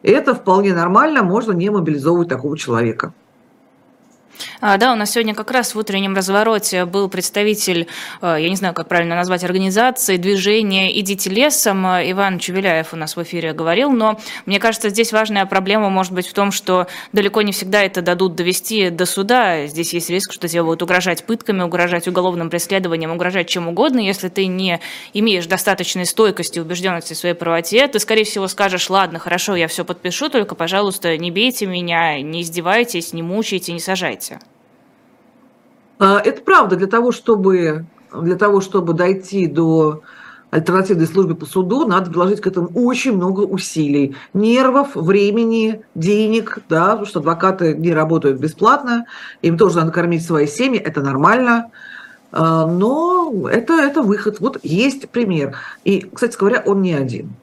это 0.03 0.33
вполне 0.33 0.73
нормально, 0.73 1.23
можно 1.23 1.51
не 1.51 1.69
мобилизовывать 1.69 2.29
такого 2.29 2.57
человека. 2.57 3.13
А, 4.61 4.77
да, 4.77 4.93
у 4.93 4.95
нас 4.95 5.11
сегодня 5.11 5.33
как 5.33 5.51
раз 5.51 5.75
в 5.75 5.79
утреннем 5.79 6.15
развороте 6.15 6.85
был 6.85 7.09
представитель, 7.09 7.87
э, 8.21 8.37
я 8.39 8.49
не 8.49 8.55
знаю, 8.55 8.73
как 8.73 8.87
правильно 8.87 9.15
назвать, 9.15 9.43
организации, 9.43 10.17
движения 10.17 10.97
«Идите 10.99 11.29
лесом». 11.29 11.85
Иван 11.85 12.39
Чувеляев 12.39 12.93
у 12.93 12.97
нас 12.97 13.15
в 13.15 13.23
эфире 13.23 13.53
говорил, 13.53 13.91
но 13.91 14.19
мне 14.45 14.59
кажется, 14.59 14.89
здесь 14.89 15.13
важная 15.13 15.45
проблема 15.45 15.89
может 15.89 16.13
быть 16.13 16.27
в 16.27 16.33
том, 16.33 16.51
что 16.51 16.87
далеко 17.13 17.41
не 17.41 17.51
всегда 17.51 17.83
это 17.83 18.01
дадут 18.01 18.35
довести 18.35 18.89
до 18.89 19.05
суда. 19.05 19.67
Здесь 19.67 19.93
есть 19.93 20.09
риск, 20.09 20.33
что 20.33 20.47
тебе 20.47 20.63
будут 20.63 20.81
угрожать 20.81 21.23
пытками, 21.23 21.61
угрожать 21.61 22.07
уголовным 22.07 22.49
преследованием, 22.49 23.11
угрожать 23.11 23.47
чем 23.47 23.67
угодно. 23.67 23.99
Если 23.99 24.29
ты 24.29 24.45
не 24.47 24.79
имеешь 25.13 25.45
достаточной 25.45 26.05
стойкости 26.05 26.59
убежденности 26.59 27.13
в 27.13 27.17
своей 27.17 27.35
правоте, 27.35 27.87
ты, 27.87 27.99
скорее 27.99 28.23
всего, 28.23 28.47
скажешь, 28.47 28.89
ладно, 28.89 29.19
хорошо, 29.19 29.55
я 29.55 29.67
все 29.67 29.85
подпишу, 29.85 30.29
только, 30.29 30.55
пожалуйста, 30.55 31.17
не 31.17 31.31
бейте 31.31 31.65
меня, 31.65 32.21
не 32.21 32.41
издевайтесь, 32.41 33.13
не 33.13 33.23
мучайте, 33.23 33.73
не 33.73 33.79
сажайте. 33.79 34.28
А, 35.99 36.19
это 36.19 36.41
правда, 36.41 36.75
для 36.75 36.87
того, 36.87 37.11
чтобы, 37.11 37.85
для 38.13 38.35
того, 38.35 38.61
чтобы 38.61 38.93
дойти 38.93 39.47
до 39.47 40.01
альтернативной 40.51 41.07
службы 41.07 41.35
по 41.35 41.45
суду, 41.45 41.85
надо 41.85 42.09
вложить 42.09 42.41
к 42.41 42.47
этому 42.47 42.69
очень 42.73 43.15
много 43.15 43.41
усилий, 43.41 44.15
нервов, 44.33 44.95
времени, 44.95 45.81
денег, 45.95 46.59
да, 46.69 46.89
потому 46.91 47.05
что 47.05 47.19
адвокаты 47.19 47.75
не 47.75 47.93
работают 47.93 48.39
бесплатно, 48.39 49.05
им 49.41 49.57
тоже 49.57 49.77
надо 49.77 49.91
кормить 49.91 50.25
свои 50.25 50.47
семьи, 50.47 50.79
это 50.79 51.01
нормально, 51.01 51.69
а, 52.31 52.65
но 52.65 53.47
это, 53.49 53.73
это 53.73 54.01
выход. 54.01 54.39
Вот 54.39 54.59
есть 54.63 55.09
пример. 55.09 55.55
И, 55.83 56.01
кстати 56.01 56.37
говоря, 56.37 56.63
он 56.65 56.81
не 56.81 56.93
один. 56.93 57.33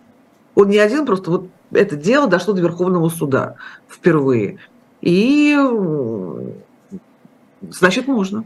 Он 0.55 0.68
не 0.68 0.79
один, 0.79 1.07
просто 1.07 1.31
вот 1.31 1.49
это 1.72 1.96
дело 1.96 2.27
дошло 2.27 2.55
до 2.55 2.62
Верховного 2.62 3.09
суда 3.09 3.57
впервые. 3.88 4.59
И 5.01 5.57
значит, 7.62 8.07
можно. 8.07 8.45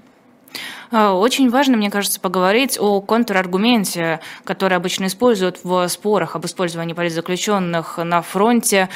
А, 0.90 1.14
очень 1.14 1.50
важно, 1.50 1.76
мне 1.76 1.90
кажется, 1.90 2.20
поговорить 2.20 2.78
о 2.80 3.00
контраргументе, 3.00 4.20
который 4.44 4.76
обычно 4.76 5.06
используют 5.06 5.60
в 5.62 5.86
спорах 5.88 6.36
об 6.36 6.44
использовании 6.46 6.94
политзаключенных 6.94 7.98
на 7.98 8.22
фронте. 8.22 8.88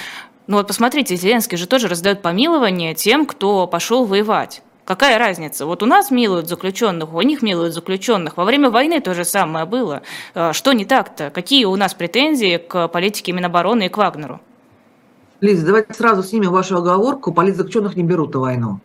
Ну 0.47 0.57
вот 0.57 0.67
посмотрите, 0.67 1.17
Зеленский 1.17 1.57
же 1.57 1.67
тоже 1.67 1.89
раздает 1.89 2.21
помилование 2.21 2.95
тем, 2.95 3.27
кто 3.27 3.67
пошел 3.67 4.05
воевать. 4.05 4.63
Какая 4.85 5.19
разница? 5.19 5.65
Вот 5.65 5.83
у 5.83 5.87
нас 5.87 6.11
милуют 6.11 6.47
заключенных, 6.47 7.15
у 7.15 7.23
них 7.23 7.41
милуют 7.41 7.73
заключенных. 7.73 8.37
Во 8.37 8.45
время 8.45 8.69
войны 8.69 9.01
то 9.01 9.15
же 9.15 9.25
самое 9.25 9.65
было. 9.65 10.03
А, 10.35 10.53
что 10.53 10.73
не 10.73 10.85
так-то? 10.85 11.31
Какие 11.31 11.65
у 11.65 11.77
нас 11.77 11.95
претензии 11.95 12.59
к 12.59 12.89
политике 12.89 13.33
Минобороны 13.33 13.87
и 13.87 13.89
к 13.89 13.97
Вагнеру? 13.97 14.41
Лиза, 15.41 15.65
давайте 15.65 15.95
сразу 15.95 16.23
снимем 16.23 16.51
вашу 16.51 16.77
оговорку. 16.77 17.33
Политзаключенных 17.33 17.97
не 17.97 18.03
берут 18.03 18.35
на 18.35 18.41
войну. 18.41 18.81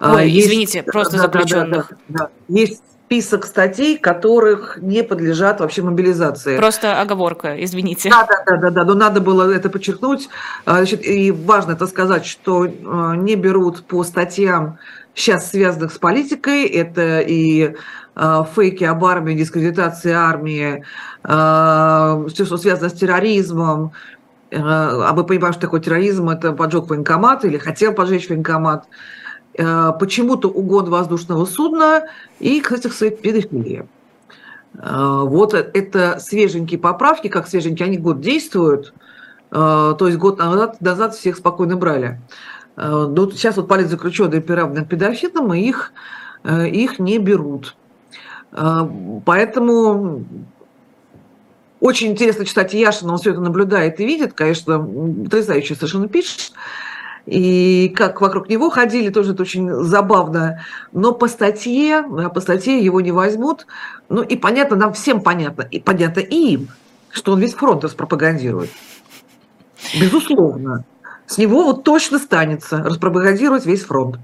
А, 0.00 0.14
Ой, 0.14 0.30
есть, 0.30 0.48
извините, 0.48 0.82
просто 0.82 1.18
да, 1.18 1.22
заключенных. 1.24 1.90
Да, 1.90 1.96
да, 2.08 2.24
да. 2.24 2.30
Есть 2.48 2.82
список 3.04 3.44
статей, 3.44 3.98
которых 3.98 4.78
не 4.80 5.02
подлежат 5.02 5.60
вообще 5.60 5.82
мобилизации. 5.82 6.56
Просто 6.56 7.00
оговорка, 7.00 7.62
извините. 7.62 8.08
Да, 8.08 8.26
да, 8.26 8.42
да, 8.46 8.56
да, 8.56 8.70
да, 8.70 8.84
но 8.84 8.94
надо 8.94 9.20
было 9.20 9.52
это 9.52 9.68
подчеркнуть. 9.68 10.30
А, 10.64 10.76
значит, 10.76 11.04
и 11.04 11.30
важно 11.30 11.72
это 11.72 11.86
сказать, 11.86 12.24
что 12.24 12.64
а, 12.64 13.14
не 13.14 13.34
берут 13.36 13.84
по 13.84 14.02
статьям 14.04 14.78
сейчас 15.14 15.50
связанных 15.50 15.92
с 15.92 15.98
политикой. 15.98 16.66
Это 16.66 17.20
и 17.20 17.74
фейки 18.54 18.84
об 18.84 19.04
армии, 19.04 19.34
дискредитация 19.34 20.18
армии, 20.18 20.84
все, 21.22 22.44
что 22.44 22.56
связано 22.58 22.90
с 22.90 22.92
терроризмом. 22.92 23.92
А 24.52 25.12
мы 25.14 25.24
понимаем, 25.24 25.52
что 25.52 25.62
такое 25.62 25.80
терроризм, 25.80 26.28
это 26.28 26.52
поджог 26.52 26.90
военкомата 26.90 27.46
или 27.46 27.56
хотел 27.56 27.94
поджечь 27.94 28.28
военкомат. 28.28 28.86
Э, 29.60 29.92
почему-то 29.98 30.48
угон 30.48 30.88
воздушного 30.88 31.44
судна 31.44 32.06
и, 32.38 32.60
кстати, 32.60 32.88
кстати, 32.88 33.14
педофилия. 33.14 33.86
Э, 34.74 35.20
вот 35.24 35.52
это 35.52 36.18
свеженькие 36.18 36.80
поправки, 36.80 37.28
как 37.28 37.46
свеженькие, 37.46 37.86
они 37.86 37.98
год 37.98 38.22
действуют, 38.22 38.94
э, 39.50 39.54
то 39.54 40.06
есть 40.06 40.16
год 40.16 40.38
назад, 40.38 40.80
назад 40.80 41.14
всех 41.14 41.36
спокойно 41.36 41.76
брали. 41.76 42.20
Но 42.76 43.30
сейчас 43.32 43.56
вот 43.58 43.68
политзаключенные 43.68 44.40
приравнены 44.40 44.86
к 44.86 44.88
педофилам, 44.88 45.52
и 45.52 45.60
их, 45.60 45.92
их 46.44 46.98
не 46.98 47.18
берут. 47.18 47.76
Поэтому 48.52 50.24
очень 51.80 52.12
интересно 52.12 52.46
читать 52.46 52.72
Яшина, 52.72 53.12
он 53.12 53.18
все 53.18 53.32
это 53.32 53.40
наблюдает 53.40 54.00
и 54.00 54.06
видит, 54.06 54.32
конечно, 54.32 54.78
потрясающе 54.78 55.74
совершенно 55.74 56.08
пишет 56.08 56.52
и 57.26 57.92
как 57.94 58.20
вокруг 58.20 58.48
него 58.48 58.70
ходили, 58.70 59.10
тоже 59.10 59.32
это 59.32 59.42
очень 59.42 59.70
забавно. 59.84 60.64
Но 60.92 61.12
по 61.12 61.28
статье, 61.28 62.02
по 62.34 62.40
статье 62.40 62.78
его 62.78 63.00
не 63.00 63.12
возьмут. 63.12 63.66
Ну 64.08 64.22
и 64.22 64.36
понятно, 64.36 64.76
нам 64.76 64.92
всем 64.92 65.20
понятно, 65.20 65.62
и 65.62 65.80
понятно 65.80 66.20
и 66.20 66.54
им, 66.54 66.68
что 67.10 67.32
он 67.32 67.40
весь 67.40 67.54
фронт 67.54 67.84
распропагандирует. 67.84 68.70
Безусловно. 70.00 70.84
С 71.26 71.38
него 71.38 71.64
вот 71.64 71.84
точно 71.84 72.18
станется 72.18 72.78
распропагандировать 72.78 73.64
весь 73.64 73.84
фронт. 73.84 74.18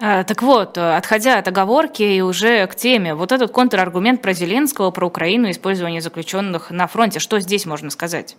А, 0.00 0.24
так 0.24 0.42
вот, 0.42 0.76
отходя 0.76 1.38
от 1.38 1.46
оговорки 1.46 2.02
и 2.02 2.20
уже 2.20 2.66
к 2.66 2.74
теме, 2.74 3.14
вот 3.14 3.30
этот 3.30 3.52
контраргумент 3.52 4.20
про 4.20 4.32
Зеленского, 4.32 4.90
про 4.90 5.06
Украину, 5.06 5.50
использование 5.50 6.00
заключенных 6.00 6.70
на 6.70 6.86
фронте, 6.88 7.20
что 7.20 7.38
здесь 7.38 7.66
можно 7.66 7.90
сказать? 7.90 8.36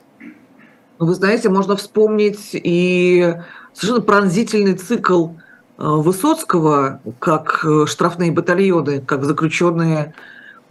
Ну, 1.00 1.08
вы 1.08 1.13
знаете, 1.13 1.50
можно 1.50 1.76
вспомнить 1.76 2.50
и 2.54 3.34
совершенно 3.75 4.01
пронзительный 4.01 4.73
цикл 4.75 5.27
э, 5.27 5.31
Высоцкого, 5.77 7.01
как 7.19 7.65
э, 7.65 7.85
штрафные 7.85 8.31
батальоны, 8.31 9.01
как 9.01 9.25
заключенные 9.25 10.13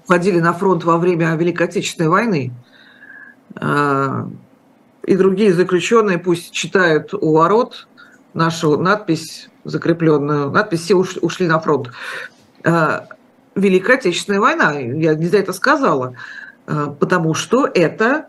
уходили 0.02 0.40
на 0.40 0.52
фронт 0.52 0.84
во 0.84 0.98
время 0.98 1.34
Великой 1.36 1.68
Отечественной 1.68 2.08
войны. 2.08 2.52
Э, 3.60 4.24
и 5.06 5.16
другие 5.16 5.52
заключенные 5.52 6.18
пусть 6.18 6.50
читают 6.52 7.12
у 7.12 7.34
ворот 7.34 7.86
нашу 8.32 8.78
надпись 8.78 9.50
закрепленную, 9.64 10.50
надпись 10.50 10.80
«Все 10.80 10.94
ушли 10.94 11.46
на 11.46 11.60
фронт». 11.60 11.90
Великая 13.54 13.98
Отечественная 13.98 14.40
война, 14.40 14.72
я 14.72 15.14
не 15.14 15.26
за 15.26 15.38
это 15.38 15.52
сказала, 15.52 16.14
потому 16.66 17.34
что 17.34 17.66
это 17.72 18.26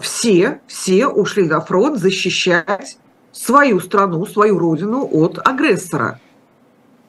все, 0.00 0.60
все 0.66 1.06
ушли 1.06 1.46
на 1.46 1.60
фронт 1.60 1.98
защищать 1.98 2.98
свою 3.34 3.80
страну, 3.80 4.24
свою 4.26 4.58
родину 4.58 5.08
от 5.12 5.38
агрессора. 5.46 6.20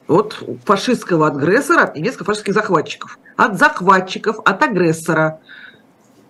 От 0.08 0.42
фашистского 0.64 1.28
агрессора, 1.28 1.84
от 1.84 1.96
немецко-фашистских 1.96 2.54
захватчиков. 2.54 3.18
От 3.36 3.58
захватчиков, 3.58 4.38
от 4.44 4.62
агрессора. 4.62 5.40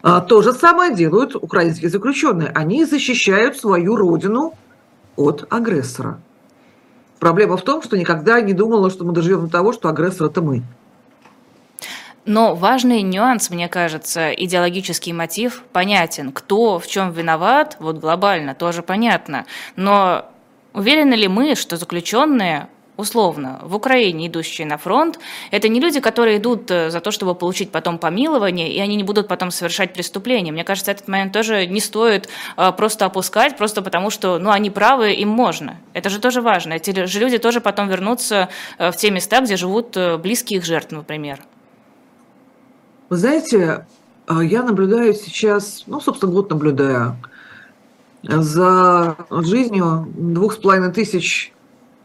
А, 0.02 0.20
то 0.20 0.42
же 0.42 0.52
самое 0.52 0.94
делают 0.94 1.34
украинские 1.34 1.90
заключенные. 1.90 2.50
Они 2.54 2.84
защищают 2.84 3.56
свою 3.56 3.96
родину 3.96 4.54
от 5.16 5.46
агрессора. 5.50 6.20
Проблема 7.18 7.56
в 7.56 7.62
том, 7.62 7.82
что 7.82 7.96
никогда 7.96 8.40
не 8.40 8.52
думала, 8.52 8.90
что 8.90 9.04
мы 9.04 9.12
доживем 9.12 9.46
до 9.46 9.50
того, 9.50 9.72
что 9.72 9.88
агрессор– 9.88 10.26
это 10.28 10.42
мы. 10.42 10.62
Но 12.26 12.56
важный 12.56 13.02
нюанс, 13.02 13.50
мне 13.50 13.68
кажется, 13.68 14.32
идеологический 14.32 15.12
мотив 15.12 15.62
понятен. 15.72 16.32
Кто 16.32 16.80
в 16.80 16.86
чем 16.88 17.12
виноват, 17.12 17.76
вот 17.78 17.98
глобально 17.98 18.54
тоже 18.54 18.82
понятно. 18.82 19.46
Но 19.76 20.26
уверены 20.72 21.14
ли 21.14 21.28
мы, 21.28 21.54
что 21.54 21.76
заключенные 21.76 22.68
условно, 22.96 23.60
в 23.62 23.74
Украине 23.76 24.26
идущие 24.26 24.66
на 24.66 24.78
фронт, 24.78 25.18
это 25.50 25.68
не 25.68 25.80
люди, 25.80 26.00
которые 26.00 26.38
идут 26.38 26.70
э, 26.70 26.90
за 26.90 27.00
то, 27.00 27.10
чтобы 27.10 27.34
получить 27.34 27.70
потом 27.70 27.98
помилование, 27.98 28.72
и 28.72 28.80
они 28.80 28.96
не 28.96 29.02
будут 29.02 29.28
потом 29.28 29.50
совершать 29.50 29.92
преступления. 29.92 30.50
Мне 30.50 30.64
кажется, 30.64 30.92
этот 30.92 31.06
момент 31.06 31.32
тоже 31.32 31.66
не 31.66 31.80
стоит 31.80 32.30
э, 32.56 32.72
просто 32.72 33.04
опускать, 33.04 33.56
просто 33.56 33.82
потому 33.82 34.08
что, 34.10 34.38
ну, 34.38 34.50
они 34.50 34.70
правы, 34.70 35.12
им 35.12 35.28
можно. 35.28 35.76
Это 35.92 36.08
же 36.08 36.18
тоже 36.20 36.40
важно. 36.40 36.72
Эти 36.72 37.04
же 37.04 37.20
люди 37.20 37.38
тоже 37.38 37.60
потом 37.60 37.88
вернутся 37.88 38.48
э, 38.78 38.90
в 38.90 38.96
те 38.96 39.10
места, 39.10 39.40
где 39.40 39.56
живут 39.56 39.96
близкие 40.18 40.58
их 40.58 40.64
жертв, 40.64 40.92
например. 40.92 41.40
Вы 43.08 43.16
знаете, 43.18 43.86
а, 44.26 44.42
я 44.42 44.64
наблюдаю 44.64 45.14
сейчас, 45.14 45.84
ну, 45.86 46.00
собственно, 46.00 46.32
год 46.32 46.50
наблюдаю 46.50 47.16
за 48.24 49.16
жизнью 49.30 50.08
двух 50.16 50.54
с 50.54 50.56
половиной 50.56 50.92
тысяч 50.92 51.52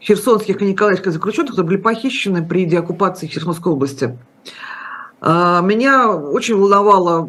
херсонских 0.00 0.62
и 0.62 0.66
николаевских 0.66 1.12
заключенных, 1.12 1.50
которые 1.50 1.70
были 1.70 1.80
похищены 1.80 2.46
при 2.46 2.66
деоккупации 2.66 3.26
Херсонской 3.26 3.72
области. 3.72 4.16
А, 5.20 5.60
меня 5.60 6.08
очень 6.10 6.54
волновала, 6.54 7.28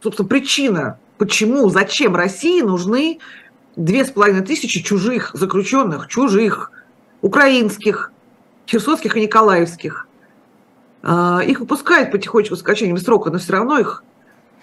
собственно, 0.00 0.28
причина, 0.28 0.98
почему, 1.18 1.68
зачем 1.68 2.14
России 2.14 2.60
нужны 2.60 3.18
две 3.74 4.04
с 4.04 4.10
половиной 4.10 4.42
тысячи 4.42 4.80
чужих 4.82 5.32
заключенных, 5.34 6.06
чужих, 6.06 6.70
украинских, 7.22 8.12
херсонских 8.68 9.16
и 9.16 9.22
николаевских. 9.22 10.06
А, 11.02 11.40
их 11.40 11.60
выпускают 11.60 12.10
потихонечку 12.10 12.56
с 12.56 12.62
качением 12.62 12.98
срока, 12.98 13.30
но 13.30 13.38
все 13.38 13.52
равно 13.52 13.78
их 13.78 14.04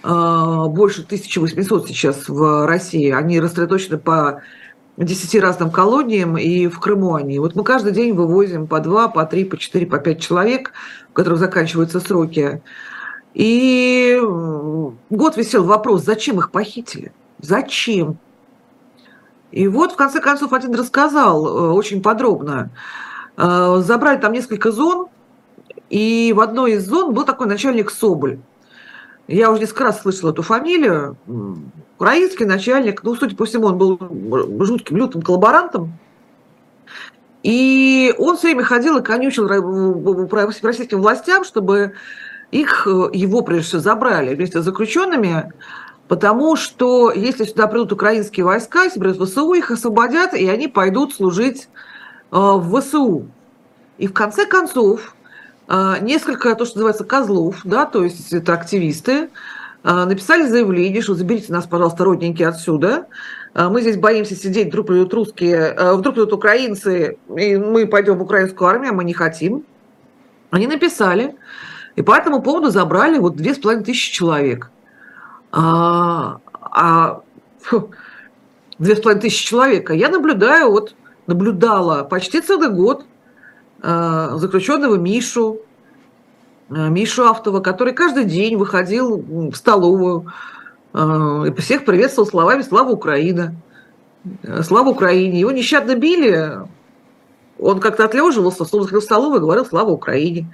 а, 0.03 0.67
больше 0.67 1.03
1800 1.03 1.87
сейчас 1.87 2.29
в 2.29 2.67
России. 2.67 3.11
Они 3.11 3.39
рассредоточены 3.39 3.97
по 3.97 4.41
10 4.97 5.41
разным 5.41 5.71
колониям, 5.71 6.37
и 6.37 6.67
в 6.67 6.79
Крыму 6.79 7.15
они. 7.15 7.39
Вот 7.39 7.55
мы 7.55 7.63
каждый 7.63 7.91
день 7.91 8.13
вывозим 8.13 8.67
по 8.67 8.79
2, 8.79 9.09
по 9.09 9.25
3, 9.25 9.45
по 9.45 9.57
4, 9.57 9.85
по 9.85 9.99
5 9.99 10.19
человек, 10.19 10.73
у 11.09 11.13
которых 11.13 11.39
заканчиваются 11.39 11.99
сроки. 11.99 12.61
И 13.33 14.19
год 14.19 15.37
висел 15.37 15.63
вопрос, 15.63 16.03
зачем 16.03 16.39
их 16.39 16.49
похитили? 16.49 17.11
Зачем? 17.39 18.17
И 19.51 19.67
вот, 19.67 19.93
в 19.93 19.95
конце 19.95 20.19
концов, 20.19 20.53
один 20.53 20.73
рассказал 20.73 21.45
э, 21.45 21.71
очень 21.71 22.01
подробно. 22.01 22.71
Э, 23.37 23.81
забрали 23.83 24.19
там 24.19 24.33
несколько 24.33 24.71
зон, 24.71 25.07
и 25.89 26.33
в 26.35 26.41
одной 26.41 26.73
из 26.73 26.87
зон 26.87 27.13
был 27.13 27.23
такой 27.23 27.47
начальник 27.47 27.91
Соболь. 27.91 28.39
Я 29.27 29.51
уже 29.51 29.61
несколько 29.61 29.85
раз 29.85 30.01
слышала 30.01 30.31
эту 30.31 30.41
фамилию. 30.41 31.17
Украинский 31.95 32.45
начальник, 32.45 33.03
ну, 33.03 33.15
судя 33.15 33.35
по 33.35 33.45
всему, 33.45 33.67
он 33.67 33.77
был 33.77 33.99
жутким, 34.65 34.97
лютым 34.97 35.21
коллаборантом. 35.21 35.93
И 37.43 38.13
он 38.17 38.37
все 38.37 38.47
время 38.47 38.63
ходил 38.63 38.97
и 38.97 39.03
конючил 39.03 39.47
российским 39.47 41.01
властям, 41.01 41.43
чтобы 41.43 41.93
их, 42.51 42.87
его 42.87 43.41
прежде 43.41 43.67
всего, 43.67 43.81
забрали 43.81 44.35
вместе 44.35 44.61
с 44.61 44.65
заключенными, 44.65 45.51
потому 46.07 46.55
что 46.55 47.11
если 47.11 47.43
сюда 47.43 47.67
придут 47.67 47.91
украинские 47.91 48.45
войска, 48.45 48.83
если 48.83 48.99
придут 48.99 49.29
ВСУ, 49.29 49.53
их 49.53 49.71
освободят, 49.71 50.33
и 50.33 50.47
они 50.47 50.67
пойдут 50.67 51.13
служить 51.13 51.67
э, 52.31 52.37
в 52.37 52.79
ВСУ. 52.79 53.27
И 53.97 54.07
в 54.07 54.13
конце 54.13 54.45
концов, 54.45 55.15
несколько, 55.69 56.55
то, 56.55 56.65
что 56.65 56.77
называется, 56.77 57.03
козлов, 57.03 57.61
да, 57.63 57.85
то 57.85 58.03
есть 58.03 58.31
это 58.31 58.53
активисты, 58.53 59.29
а, 59.83 60.05
написали 60.05 60.47
заявление, 60.47 61.01
что 61.01 61.13
заберите 61.13 61.51
нас, 61.53 61.65
пожалуйста, 61.65 62.03
родненькие 62.03 62.47
отсюда. 62.47 63.07
А, 63.53 63.69
мы 63.69 63.81
здесь 63.81 63.97
боимся 63.97 64.35
сидеть, 64.35 64.67
вдруг 64.67 64.87
придут 64.87 65.13
русские, 65.13 65.73
вдруг 65.93 66.15
придут 66.15 66.33
украинцы, 66.33 67.17
и 67.35 67.57
мы 67.57 67.87
пойдем 67.87 68.17
в 68.17 68.21
украинскую 68.21 68.69
армию, 68.69 68.91
а 68.91 68.93
мы 68.95 69.03
не 69.03 69.13
хотим. 69.13 69.63
Они 70.51 70.67
написали, 70.67 71.35
и 71.95 72.01
по 72.01 72.15
этому 72.15 72.41
поводу 72.41 72.69
забрали 72.69 73.17
вот 73.17 73.35
две 73.35 73.53
с 73.53 73.57
половиной 73.57 73.85
тысячи 73.85 74.11
человек. 74.13 74.71
А, 75.51 76.39
а, 76.61 77.21
две 78.79 78.95
с 78.95 78.99
половиной 78.99 79.21
тысячи 79.21 79.47
человек. 79.47 79.89
А 79.89 79.95
я 79.95 80.09
наблюдаю, 80.09 80.71
вот 80.71 80.95
наблюдала 81.27 82.03
почти 82.03 82.41
целый 82.41 82.69
год 82.69 83.05
заключенного 83.81 84.95
Мишу, 84.95 85.61
э, 86.69 86.89
Мишу 86.89 87.25
Автова, 87.25 87.59
который 87.59 87.93
каждый 87.93 88.25
день 88.25 88.55
выходил 88.57 89.17
в 89.17 89.55
столовую 89.55 90.31
э, 90.93 91.43
и 91.47 91.61
всех 91.61 91.85
приветствовал 91.85 92.27
словами 92.27 92.61
«Слава 92.61 92.91
Украина!» 92.91 93.55
«Слава 94.63 94.89
Украине!» 94.89 95.39
Его 95.39 95.51
нещадно 95.51 95.95
били, 95.95 96.59
он 97.59 97.79
как-то 97.79 98.05
отлеживался, 98.05 98.65
снова 98.65 98.85
в 98.87 99.01
столовую 99.01 99.37
и 99.37 99.41
говорил 99.41 99.65
«Слава 99.65 99.91
Украине!» 99.91 100.53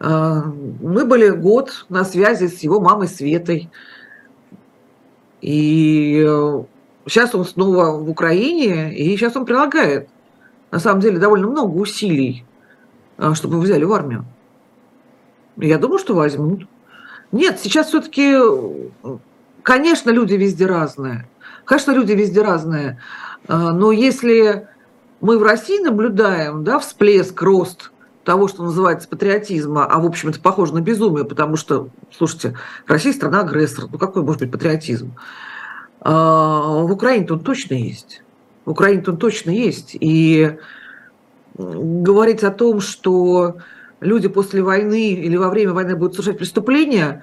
Мы 0.00 1.04
были 1.06 1.30
год 1.30 1.86
на 1.88 2.04
связи 2.04 2.48
с 2.48 2.60
его 2.60 2.80
мамой 2.80 3.06
Светой. 3.06 3.70
И 5.40 6.20
сейчас 7.06 7.34
он 7.34 7.44
снова 7.44 7.96
в 7.96 8.10
Украине, 8.10 8.94
и 8.94 9.16
сейчас 9.16 9.36
он 9.36 9.46
прилагает, 9.46 10.08
на 10.74 10.80
самом 10.80 11.00
деле, 11.00 11.20
довольно 11.20 11.46
много 11.46 11.76
усилий, 11.76 12.44
а, 13.16 13.36
чтобы 13.36 13.60
взяли 13.60 13.84
в 13.84 13.92
армию. 13.92 14.24
Я 15.56 15.78
думаю, 15.78 16.00
что 16.00 16.16
возьмут. 16.16 16.66
Нет, 17.30 17.60
сейчас 17.60 17.86
все-таки, 17.86 18.36
конечно, 19.62 20.10
люди 20.10 20.34
везде 20.34 20.66
разные. 20.66 21.28
Конечно, 21.64 21.92
люди 21.92 22.10
везде 22.10 22.42
разные. 22.42 23.00
А, 23.46 23.72
но 23.72 23.92
если 23.92 24.66
мы 25.20 25.38
в 25.38 25.44
России 25.44 25.78
наблюдаем 25.78 26.64
да, 26.64 26.80
всплеск, 26.80 27.40
рост 27.40 27.92
того, 28.24 28.48
что 28.48 28.64
называется 28.64 29.08
патриотизма, 29.08 29.86
а 29.86 30.00
в 30.00 30.06
общем 30.06 30.30
это 30.30 30.40
похоже 30.40 30.74
на 30.74 30.80
безумие, 30.80 31.24
потому 31.24 31.54
что, 31.54 31.90
слушайте, 32.10 32.58
Россия 32.88 33.12
страна 33.12 33.42
агрессор, 33.42 33.84
ну 33.92 33.96
какой 33.96 34.24
может 34.24 34.40
быть 34.40 34.50
патриотизм? 34.50 35.14
А, 36.00 36.82
в 36.82 36.90
Украине-то 36.90 37.34
он 37.34 37.44
точно 37.44 37.74
есть. 37.74 38.23
В 38.64 38.70
Украине-то 38.70 39.12
он 39.12 39.18
точно 39.18 39.50
есть. 39.50 39.96
И 39.98 40.56
говорить 41.56 42.42
о 42.42 42.50
том, 42.50 42.80
что 42.80 43.56
люди 44.00 44.28
после 44.28 44.62
войны 44.62 45.12
или 45.12 45.36
во 45.36 45.48
время 45.50 45.72
войны 45.72 45.96
будут 45.96 46.14
совершать 46.14 46.38
преступления, 46.38 47.22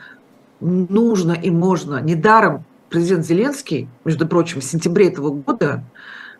нужно 0.60 1.34
и 1.34 1.49
можно. 1.49 2.01
Недаром 2.01 2.63
президент 2.89 3.25
Зеленский, 3.25 3.89
между 4.06 4.27
прочим, 4.27 4.62
в 4.62 4.63
сентябре 4.63 5.08
этого 5.08 5.32
года, 5.32 5.84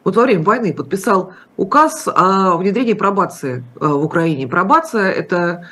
вот 0.04 0.16
во 0.16 0.24
время 0.24 0.44
войны 0.44 0.74
подписал 0.74 1.34
указ 1.58 2.08
о 2.08 2.58
внедрении 2.58 2.94
пробации 2.94 3.64
э, 3.80 3.88
в 3.88 4.04
Украине. 4.04 4.48
Пробация– 4.48 5.12
это 5.12 5.70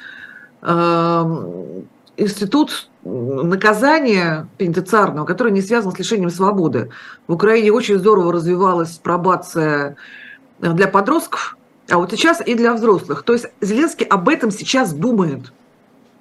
э, 0.62 1.82
институт 2.20 2.90
наказания 3.04 4.48
пенитенциарного, 4.58 5.26
который 5.26 5.52
не 5.52 5.62
связан 5.62 5.92
с 5.92 6.00
лишением 6.00 6.30
свободы. 6.30 6.90
В 7.28 7.34
Украине 7.34 7.72
очень 7.72 7.98
здорово 7.98 8.34
развивалась 8.34 8.92
пробация 8.98 9.96
для 10.60 10.88
подростков, 10.88 11.58
а 11.90 11.98
вот 11.98 12.12
сейчас 12.12 12.46
и 12.46 12.56
для 12.56 12.74
взрослых. 12.74 13.24
То 13.24 13.34
есть 13.34 13.48
Зеленский 13.62 14.06
об 14.06 14.30
этом 14.30 14.52
сейчас 14.52 14.94
думает. 14.94 15.54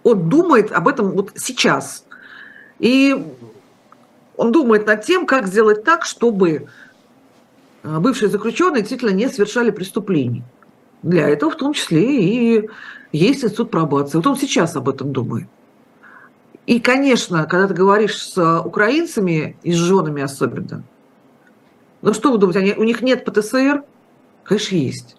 Он 0.04 0.28
думает 0.28 0.72
об 0.72 0.88
этом 0.88 1.10
вот 1.10 1.32
сейчас. 1.34 2.04
И 2.78 3.26
он 4.36 4.52
думает 4.52 4.86
над 4.86 5.04
тем, 5.04 5.26
как 5.26 5.48
сделать 5.48 5.82
так, 5.82 6.04
чтобы 6.04 6.68
бывшие 7.82 8.30
заключенные 8.30 8.82
действительно 8.82 9.10
не 9.10 9.28
совершали 9.28 9.70
преступлений. 9.70 10.44
Для 11.02 11.28
этого 11.28 11.50
в 11.50 11.56
том 11.56 11.72
числе 11.72 12.02
и 12.02 12.70
есть 13.12 13.44
институт 13.44 13.70
пробации. 13.70 14.16
Вот 14.18 14.26
он 14.26 14.36
сейчас 14.36 14.76
об 14.76 14.88
этом 14.88 15.12
думает. 15.12 15.48
И, 16.68 16.80
конечно, 16.80 17.46
когда 17.46 17.66
ты 17.66 17.72
говоришь 17.72 18.18
с 18.18 18.60
украинцами 18.60 19.56
и 19.62 19.72
с 19.72 19.76
женами 19.76 20.20
особенно, 20.20 20.82
ну 22.02 22.12
что 22.12 22.30
вы 22.30 22.36
думаете, 22.36 22.58
они, 22.58 22.74
у 22.74 22.84
них 22.84 23.00
нет 23.00 23.24
ПТСР? 23.24 23.84
Конечно, 24.44 24.76
есть. 24.76 25.16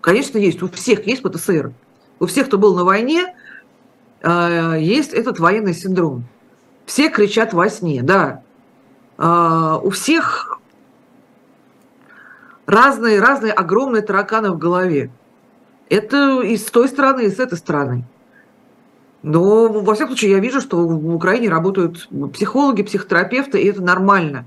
Конечно, 0.00 0.38
есть. 0.38 0.62
У 0.62 0.68
всех 0.70 1.06
есть 1.06 1.22
ПТСР. 1.22 1.74
У 2.18 2.24
всех, 2.24 2.46
кто 2.46 2.56
был 2.56 2.74
на 2.74 2.84
войне, 2.84 3.36
э, 4.22 4.76
есть 4.80 5.12
этот 5.12 5.38
военный 5.38 5.74
синдром. 5.74 6.24
Все 6.86 7.10
кричат 7.10 7.52
во 7.52 7.68
сне, 7.68 8.02
да. 8.02 8.42
Э, 9.18 9.78
у 9.82 9.90
всех 9.90 10.60
разные, 12.64 13.20
разные 13.20 13.52
огромные 13.52 14.00
тараканы 14.00 14.50
в 14.50 14.56
голове. 14.56 15.10
Это 15.90 16.40
и 16.40 16.56
с 16.56 16.64
той 16.70 16.88
стороны, 16.88 17.26
и 17.26 17.30
с 17.30 17.38
этой 17.38 17.58
стороны. 17.58 18.04
Но, 19.22 19.68
во 19.68 19.94
всяком 19.94 20.16
случае, 20.16 20.32
я 20.32 20.38
вижу, 20.38 20.60
что 20.60 20.86
в 20.86 21.14
Украине 21.14 21.50
работают 21.50 22.08
психологи, 22.32 22.82
психотерапевты, 22.82 23.60
и 23.60 23.66
это 23.66 23.82
нормально. 23.82 24.46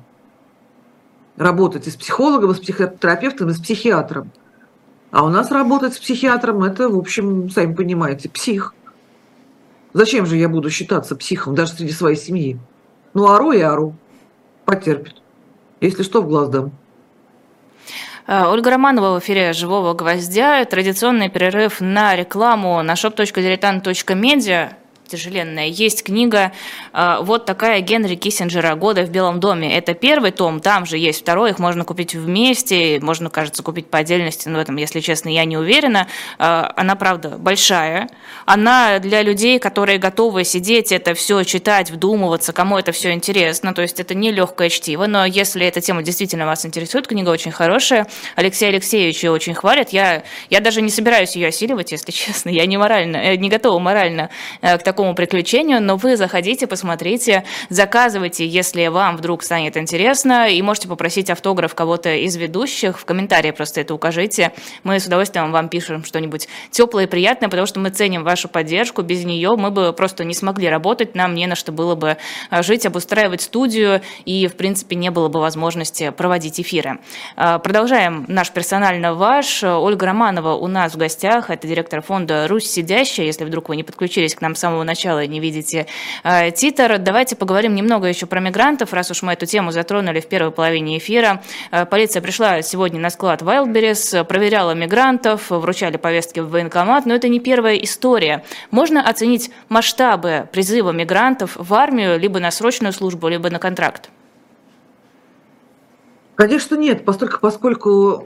Работать 1.38 1.88
и 1.88 1.92
с 1.92 1.96
психологом, 1.96 2.52
и 2.52 2.56
с 2.56 2.60
психотерапевтом, 2.60 3.50
и 3.50 3.54
с 3.54 3.60
психиатром. 3.60 4.32
А 5.12 5.24
у 5.24 5.30
нас 5.30 5.52
работать 5.52 5.94
с 5.94 6.00
психиатром– 6.00 6.64
это, 6.64 6.90
в 6.90 6.98
общем, 6.98 7.50
сами 7.52 7.76
понимаете, 7.76 8.30
псих. 8.30 8.74
Зачем 9.94 10.26
же 10.26 10.38
я 10.38 10.50
буду 10.50 10.72
считаться 10.72 11.16
психом 11.16 11.54
даже 11.54 11.74
среди 11.74 11.92
своей 11.92 12.18
семьи? 12.18 12.60
Ну, 13.14 13.28
ору 13.28 13.52
и 13.52 13.60
ору. 13.60 13.96
Потерпит. 14.66 15.22
Если 15.82 16.02
что, 16.02 16.24
в 16.24 16.28
глаз 16.28 16.50
дам. 16.50 16.72
Э, 18.26 18.46
Ольга 18.46 18.72
Романова 18.72 19.16
в 19.16 19.20
эфире 19.20 19.54
«Живого 19.54 19.94
гвоздя». 19.94 20.64
Традиционный 20.66 21.30
перерыв 21.30 21.82
на 21.82 22.16
рекламу 22.16 22.82
на 22.82 22.94
shop.diletant.media 22.94 24.74
тяжеленная. 25.08 25.68
Есть 25.68 26.04
книга 26.04 26.52
э, 26.94 27.18
вот 27.22 27.46
такая 27.46 27.82
Генри 27.82 28.16
Киссинджера 28.16 28.76
«Годы 28.76 29.04
в 29.04 29.10
Белом 29.10 29.40
доме». 29.40 29.78
Это 29.78 29.94
первый 29.94 30.32
том, 30.32 30.60
там 30.60 30.86
же 30.86 30.98
есть 30.98 31.22
второй, 31.22 31.52
их 31.52 31.60
можно 31.60 31.84
купить 31.84 32.16
вместе, 32.16 33.00
можно, 33.02 33.30
кажется, 33.30 33.64
купить 33.64 33.88
по 33.88 34.00
отдельности, 34.00 34.50
но 34.50 34.58
в 34.58 34.62
этом, 34.62 34.76
если 34.78 35.00
честно, 35.00 35.30
я 35.30 35.46
не 35.46 35.58
уверена. 35.58 36.08
Э, 36.40 36.70
она, 36.76 36.96
правда, 36.96 37.30
большая. 37.38 38.10
Она 38.46 39.00
для 39.00 39.22
людей, 39.22 39.60
которые 39.60 39.98
готовы 39.98 40.44
сидеть, 40.44 40.92
это 40.92 41.14
все 41.14 41.44
читать, 41.44 41.92
вдумываться, 41.92 42.54
кому 42.54 42.78
это 42.78 42.92
все 42.92 43.12
интересно. 43.12 43.74
То 43.74 43.82
есть 43.82 44.00
это 44.00 44.16
не 44.16 44.32
легкое 44.32 44.70
чтиво, 44.70 45.06
но 45.06 45.26
если 45.26 45.66
эта 45.66 45.82
тема 45.82 46.02
действительно 46.02 46.46
вас 46.46 46.66
интересует, 46.66 47.08
книга 47.08 47.30
очень 47.30 47.52
хорошая. 47.52 48.08
Алексей 48.36 48.70
Алексеевич 48.70 49.24
ее 49.24 49.32
очень 49.32 49.54
хвалит. 49.54 49.90
Я, 49.90 50.24
я 50.50 50.60
даже 50.60 50.82
не 50.82 50.90
собираюсь 50.90 51.36
ее 51.36 51.50
осиливать, 51.50 51.92
если 51.92 52.12
честно. 52.14 52.50
Я 52.50 52.66
не 52.66 52.78
морально, 52.78 53.18
э, 53.18 53.36
не 53.36 53.50
готова 53.50 53.80
морально 53.80 54.30
к 54.62 54.80
такому 54.80 54.93
такому 54.94 55.16
приключению, 55.16 55.82
но 55.82 55.98
вы 55.98 56.16
заходите, 56.16 56.68
посмотрите, 56.68 57.46
заказывайте, 57.70 58.46
если 58.46 58.86
вам 58.88 59.18
вдруг 59.18 59.42
станет 59.42 59.76
интересно, 59.76 60.48
и 60.48 60.62
можете 60.62 60.88
попросить 60.88 61.32
автограф 61.32 61.74
кого-то 61.74 62.14
из 62.14 62.36
ведущих, 62.36 63.00
в 63.00 63.06
комментарии 63.06 63.50
просто 63.50 63.82
это 63.82 63.96
укажите. 63.96 64.52
Мы 64.84 65.00
с 65.00 65.08
удовольствием 65.08 65.52
вам 65.52 65.68
пишем 65.68 66.06
что-нибудь 66.06 66.48
теплое 66.70 67.06
и 67.06 67.08
приятное, 67.08 67.50
потому 67.50 67.66
что 67.66 67.80
мы 67.80 67.90
ценим 67.90 68.24
вашу 68.24 68.48
поддержку, 68.48 69.02
без 69.02 69.26
нее 69.26 69.56
мы 69.58 69.72
бы 69.72 69.94
просто 69.94 70.24
не 70.26 70.36
смогли 70.36 70.70
работать, 70.70 71.16
нам 71.16 71.34
не 71.34 71.48
на 71.48 71.56
что 71.56 71.72
было 71.72 71.96
бы 71.96 72.18
а, 72.52 72.62
жить, 72.62 72.86
обустраивать 72.86 73.42
студию, 73.42 74.02
и, 74.26 74.46
в 74.46 74.54
принципе, 74.56 74.96
не 74.96 75.10
было 75.10 75.28
бы 75.28 75.40
возможности 75.40 76.12
проводить 76.12 76.62
эфиры. 76.62 77.00
А, 77.36 77.58
продолжаем 77.58 78.26
наш 78.28 78.52
персонально 78.52 79.16
ваш. 79.16 79.64
Ольга 79.64 80.06
Романова 80.06 80.54
у 80.54 80.68
нас 80.68 80.94
в 80.94 80.98
гостях, 80.98 81.50
это 81.50 81.68
директор 81.68 82.04
фонда 82.04 82.48
«Русь 82.48 82.70
сидящая», 82.70 83.26
если 83.26 83.44
вдруг 83.44 83.70
вы 83.70 83.76
не 83.76 83.84
подключились 83.84 84.36
к 84.36 84.42
нам 84.42 84.54
с 84.54 84.60
самого 84.60 84.83
самого 84.84 84.86
начала 84.86 85.26
не 85.26 85.40
видите 85.40 85.88
э, 86.24 86.52
титр. 86.52 86.98
Давайте 87.00 87.36
поговорим 87.36 87.76
немного 87.76 88.08
еще 88.08 88.26
про 88.26 88.40
мигрантов, 88.40 88.94
раз 88.94 89.12
уж 89.12 89.24
мы 89.24 89.34
эту 89.34 89.46
тему 89.46 89.72
затронули 89.72 90.20
в 90.20 90.28
первой 90.28 90.52
половине 90.52 90.98
эфира. 90.98 91.42
Э, 91.72 91.86
полиция 91.86 92.22
пришла 92.22 92.62
сегодня 92.62 93.00
на 93.00 93.10
склад 93.10 93.42
Wildberries, 93.42 94.24
проверяла 94.26 94.74
мигрантов, 94.76 95.50
вручали 95.50 95.98
повестки 95.98 96.42
в 96.42 96.50
военкомат, 96.50 97.06
но 97.06 97.16
это 97.16 97.30
не 97.30 97.40
первая 97.40 97.76
история. 97.78 98.44
Можно 98.72 99.08
оценить 99.10 99.52
масштабы 99.70 100.48
призыва 100.52 100.92
мигрантов 100.92 101.56
в 101.56 101.74
армию 101.74 102.20
либо 102.20 102.40
на 102.40 102.52
срочную 102.52 102.94
службу, 102.94 103.30
либо 103.30 103.50
на 103.50 103.60
контракт? 103.60 104.10
Конечно, 106.36 106.76
нет, 106.76 107.06
поскольку, 107.06 107.40
поскольку 107.40 108.26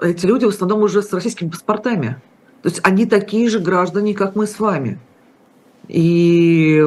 эти 0.00 0.26
люди 0.26 0.44
в 0.44 0.48
основном 0.48 0.82
уже 0.82 1.02
с 1.02 1.12
российскими 1.12 1.50
паспортами. 1.50 2.16
То 2.62 2.68
есть 2.68 2.80
они 2.82 3.06
такие 3.06 3.48
же 3.48 3.60
граждане, 3.60 4.14
как 4.14 4.34
мы 4.34 4.46
с 4.46 4.58
вами. 4.58 4.98
И 5.88 6.84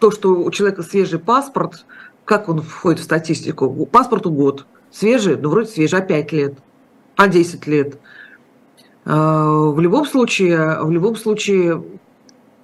то, 0.00 0.10
что 0.10 0.30
у 0.42 0.50
человека 0.50 0.82
свежий 0.82 1.18
паспорт, 1.18 1.84
как 2.24 2.48
он 2.48 2.62
входит 2.62 3.00
в 3.00 3.04
статистику? 3.04 3.86
Паспорту 3.86 4.30
год. 4.30 4.66
Свежий? 4.90 5.36
Ну, 5.36 5.50
вроде 5.50 5.68
свежий, 5.68 5.98
а 5.98 6.02
5 6.02 6.32
лет, 6.32 6.54
а 7.16 7.28
10 7.28 7.66
лет. 7.66 7.98
А, 9.04 9.48
в 9.48 9.80
любом 9.80 10.06
случае, 10.06 10.82
в 10.82 10.90
любом 10.90 11.16
случае, 11.16 11.82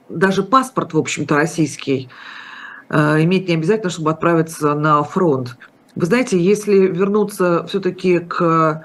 даже 0.09 0.43
паспорт, 0.43 0.93
в 0.93 0.99
общем-то, 0.99 1.37
российский, 1.37 2.09
а, 2.89 3.23
иметь 3.23 3.49
не 3.49 3.55
обязательно, 3.55 3.91
чтобы 3.91 4.11
отправиться 4.11 4.75
на 4.75 5.03
фронт. 5.03 5.57
Вы 5.95 6.07
знаете, 6.07 6.39
если 6.39 6.87
вернуться 6.87 7.65
все-таки 7.69 8.21
к 8.21 8.85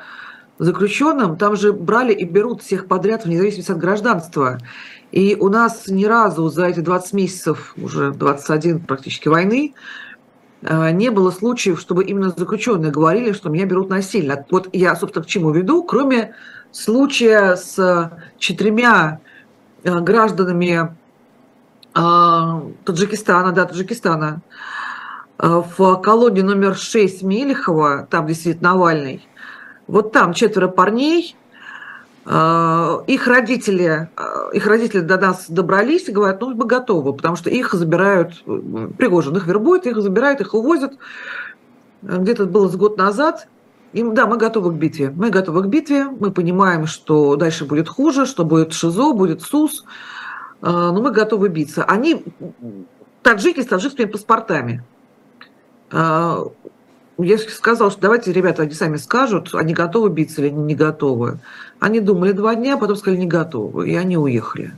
заключенным, 0.58 1.38
там 1.38 1.56
же 1.56 1.74
брали 1.74 2.14
и 2.14 2.26
берут 2.26 2.62
всех 2.62 2.88
подряд 2.88 3.26
вне 3.26 3.38
зависимости 3.38 3.72
от 3.72 3.78
гражданства. 3.78 4.60
И 5.12 5.36
у 5.40 5.50
нас 5.50 5.88
ни 5.88 6.06
разу 6.06 6.50
за 6.50 6.66
эти 6.66 6.80
20 6.80 7.14
месяцев, 7.14 7.74
уже 7.78 8.12
21 8.12 8.82
практически 8.82 9.28
войны, 9.28 9.74
э, 10.62 10.92
не 10.92 11.10
было 11.10 11.32
случаев, 11.32 11.80
чтобы 11.80 12.04
именно 12.04 12.34
заключенные 12.36 12.92
говорили, 12.92 13.32
что 13.32 13.50
меня 13.50 13.66
берут 13.66 13.90
насильно. 13.90 14.46
Вот 14.50 14.70
я, 14.74 14.96
собственно, 14.96 15.24
к 15.24 15.28
чему 15.28 15.52
веду, 15.52 15.84
кроме 15.84 16.36
случая 16.72 17.56
с 17.56 18.12
четырьмя 18.38 19.20
э, 19.84 20.00
гражданами 20.00 20.96
Таджикистана, 21.94 23.54
да, 23.54 23.64
Таджикистана, 23.64 24.42
в 25.38 25.96
колонии 26.02 26.42
номер 26.42 26.76
6 26.76 27.24
Мелехова, 27.24 28.06
там, 28.10 28.26
где 28.26 28.36
сидит 28.36 28.62
Навальный, 28.62 29.26
вот 29.88 30.12
там 30.12 30.34
четверо 30.34 30.68
парней, 30.68 31.38
их 32.28 33.28
родители, 33.28 34.10
а, 34.16 34.50
их 34.52 34.66
родители 34.66 35.02
до 35.02 35.20
нас 35.20 35.46
добрались 35.48 36.10
и 36.10 36.12
говорят, 36.12 36.42
ну, 36.42 36.56
мы 36.56 36.66
готовы, 36.66 37.14
потому 37.14 37.36
что 37.36 37.52
их 37.52 37.72
забирают, 37.74 38.44
Пригожин 38.98 39.38
их 39.38 39.46
вербует, 39.46 39.86
их 39.86 40.02
забирают, 40.02 40.42
их 40.42 40.56
увозят. 40.56 40.94
Где-то 42.02 42.46
было 42.46 42.68
с 42.68 42.76
год 42.76 42.98
назад. 42.98 43.48
Им, 43.94 44.16
да, 44.16 44.26
мы 44.26 44.38
готовы 44.38 44.72
к 44.72 44.74
битве. 44.74 45.14
Мы 45.16 45.30
готовы 45.30 45.62
к 45.62 45.68
битве, 45.68 46.06
мы 46.06 46.32
понимаем, 46.32 46.88
что 46.88 47.36
дальше 47.36 47.66
будет 47.66 47.88
хуже, 47.88 48.26
что 48.26 48.44
будет 48.44 48.74
ШИЗО, 48.74 49.14
будет 49.14 49.44
СУС, 49.44 49.86
но 50.62 51.00
мы 51.00 51.12
готовы 51.12 51.50
биться. 51.50 51.84
Они 51.84 52.26
таджики 53.22 53.62
с 53.62 53.68
таджикскими 53.68 54.06
паспортами 54.06 54.84
я 57.18 57.38
сказал, 57.38 57.92
что 57.92 58.02
давайте, 58.02 58.34
ребята, 58.34 58.64
они 58.64 58.74
сами 58.74 58.98
скажут, 58.98 59.54
они 59.54 59.74
готовы 59.74 60.10
биться 60.10 60.42
или 60.42 60.50
не 60.50 60.76
готовы. 60.76 61.40
Они 61.80 62.00
думали 62.00 62.32
два 62.32 62.56
дня, 62.56 62.78
потом 62.78 62.96
сказали, 62.96 63.20
не 63.20 63.28
готовы, 63.28 63.90
и 63.90 63.96
они 63.96 64.18
уехали. 64.18 64.74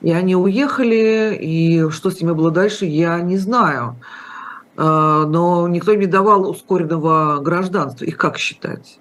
И 0.00 0.12
они 0.12 0.34
уехали, 0.34 1.36
и 1.40 1.88
что 1.90 2.10
с 2.10 2.20
ними 2.20 2.32
было 2.32 2.50
дальше, 2.50 2.86
я 2.86 3.20
не 3.20 3.36
знаю. 3.36 3.96
А, 4.76 5.26
но 5.26 5.68
никто 5.68 5.94
не 5.94 6.06
давал 6.06 6.48
ускоренного 6.48 7.40
гражданства. 7.40 8.04
Их 8.04 8.16
как 8.16 8.38
считать? 8.38 8.98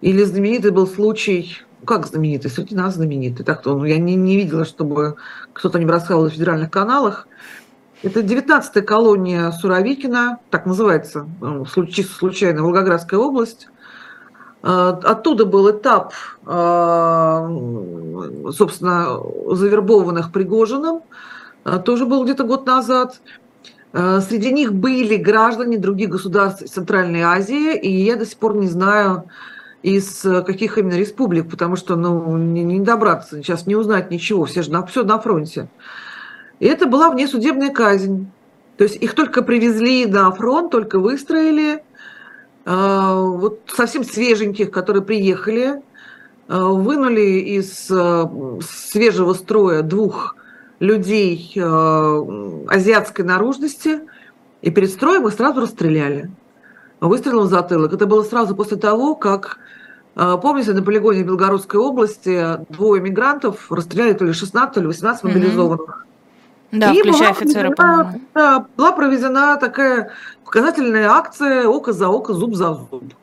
Или 0.00 0.22
знаменитый 0.24 0.70
был 0.70 0.86
случай, 0.86 1.58
как 1.84 2.06
знаменитый, 2.06 2.50
среди 2.50 2.74
нас 2.74 2.94
знаменитый, 2.94 3.44
так-то 3.44 3.76
ну, 3.76 3.84
я 3.84 3.98
не, 3.98 4.14
не 4.14 4.36
видела, 4.36 4.64
чтобы 4.64 5.16
кто-то 5.52 5.78
не 5.78 5.86
рассказывал 5.86 6.24
на 6.24 6.30
федеральных 6.30 6.70
каналах, 6.70 7.26
это 8.02 8.20
19-я 8.20 8.82
колония 8.82 9.50
Суровикина, 9.50 10.38
так 10.50 10.64
называется, 10.64 11.28
ну, 11.40 11.66
случайно, 11.66 12.62
Волгоградская 12.62 13.20
область. 13.20 13.68
А, 14.62 14.90
оттуда 15.02 15.46
был 15.46 15.70
этап, 15.70 16.12
а, 16.44 17.48
собственно, 18.52 19.20
завербованных 19.54 20.32
Пригожиным, 20.32 21.00
а, 21.64 21.78
тоже 21.78 22.06
был 22.06 22.24
где-то 22.24 22.44
год 22.44 22.66
назад. 22.66 23.20
Среди 23.92 24.52
них 24.52 24.72
были 24.72 25.16
граждане 25.16 25.76
других 25.76 26.10
государств 26.10 26.62
Центральной 26.70 27.22
Азии, 27.22 27.76
и 27.76 27.90
я 27.90 28.14
до 28.14 28.24
сих 28.24 28.36
пор 28.36 28.54
не 28.54 28.68
знаю, 28.68 29.24
из 29.82 30.20
каких 30.46 30.78
именно 30.78 30.94
республик, 30.94 31.50
потому 31.50 31.74
что 31.74 31.96
ну, 31.96 32.36
не, 32.36 32.62
не 32.62 32.78
добраться, 32.78 33.38
сейчас 33.38 33.66
не 33.66 33.74
узнать 33.74 34.12
ничего, 34.12 34.44
все 34.44 34.62
же 34.62 34.70
на, 34.70 34.86
все 34.86 35.02
на 35.02 35.18
фронте. 35.18 35.66
И 36.60 36.66
это 36.66 36.86
была 36.86 37.10
внесудебная 37.10 37.72
казнь. 37.72 38.30
То 38.76 38.84
есть 38.84 38.94
их 38.94 39.14
только 39.14 39.42
привезли 39.42 40.06
на 40.06 40.30
фронт, 40.30 40.70
только 40.70 41.00
выстроили. 41.00 41.82
А, 42.64 43.14
вот 43.14 43.60
совсем 43.74 44.04
свеженьких, 44.04 44.70
которые 44.70 45.02
приехали, 45.02 45.82
а, 46.48 46.64
вынули 46.64 47.40
из 47.40 47.90
а, 47.90 48.30
свежего 48.62 49.32
строя 49.34 49.82
двух 49.82 50.36
людей 50.78 51.52
азиатской 51.60 53.22
наружности, 53.22 54.00
и 54.62 54.70
перед 54.70 54.90
строем 54.90 55.26
их 55.26 55.34
сразу 55.34 55.60
расстреляли. 55.60 56.30
Выстрелом 57.00 57.48
в 57.48 57.50
затылок. 57.50 57.92
Это 57.92 58.06
было 58.06 58.22
сразу 58.22 58.56
после 58.56 58.78
того, 58.78 59.14
как, 59.14 59.58
помните, 60.14 60.72
на 60.72 60.82
полигоне 60.82 61.22
Белгородской 61.22 61.78
области 61.78 62.64
двое 62.70 63.02
мигрантов 63.02 63.70
расстреляли 63.70 64.14
то 64.14 64.24
ли 64.24 64.32
16, 64.32 64.74
то 64.74 64.80
ли 64.80 64.86
18 64.86 65.24
мобилизованных. 65.24 66.06
Mm-hmm. 66.06 66.10
Да, 66.72 66.92
и 66.92 67.00
включая 67.00 67.30
офицера, 67.30 67.70
по-моему. 67.72 68.20
Да, 68.34 68.66
была 68.76 68.92
проведена 68.92 69.56
такая 69.56 70.12
показательная 70.50 71.08
акция 71.08 71.68
«Око 71.68 71.92
за 71.92 72.08
око, 72.08 72.34
зуб 72.34 72.56
за 72.56 72.74
зуб». 72.74 73.14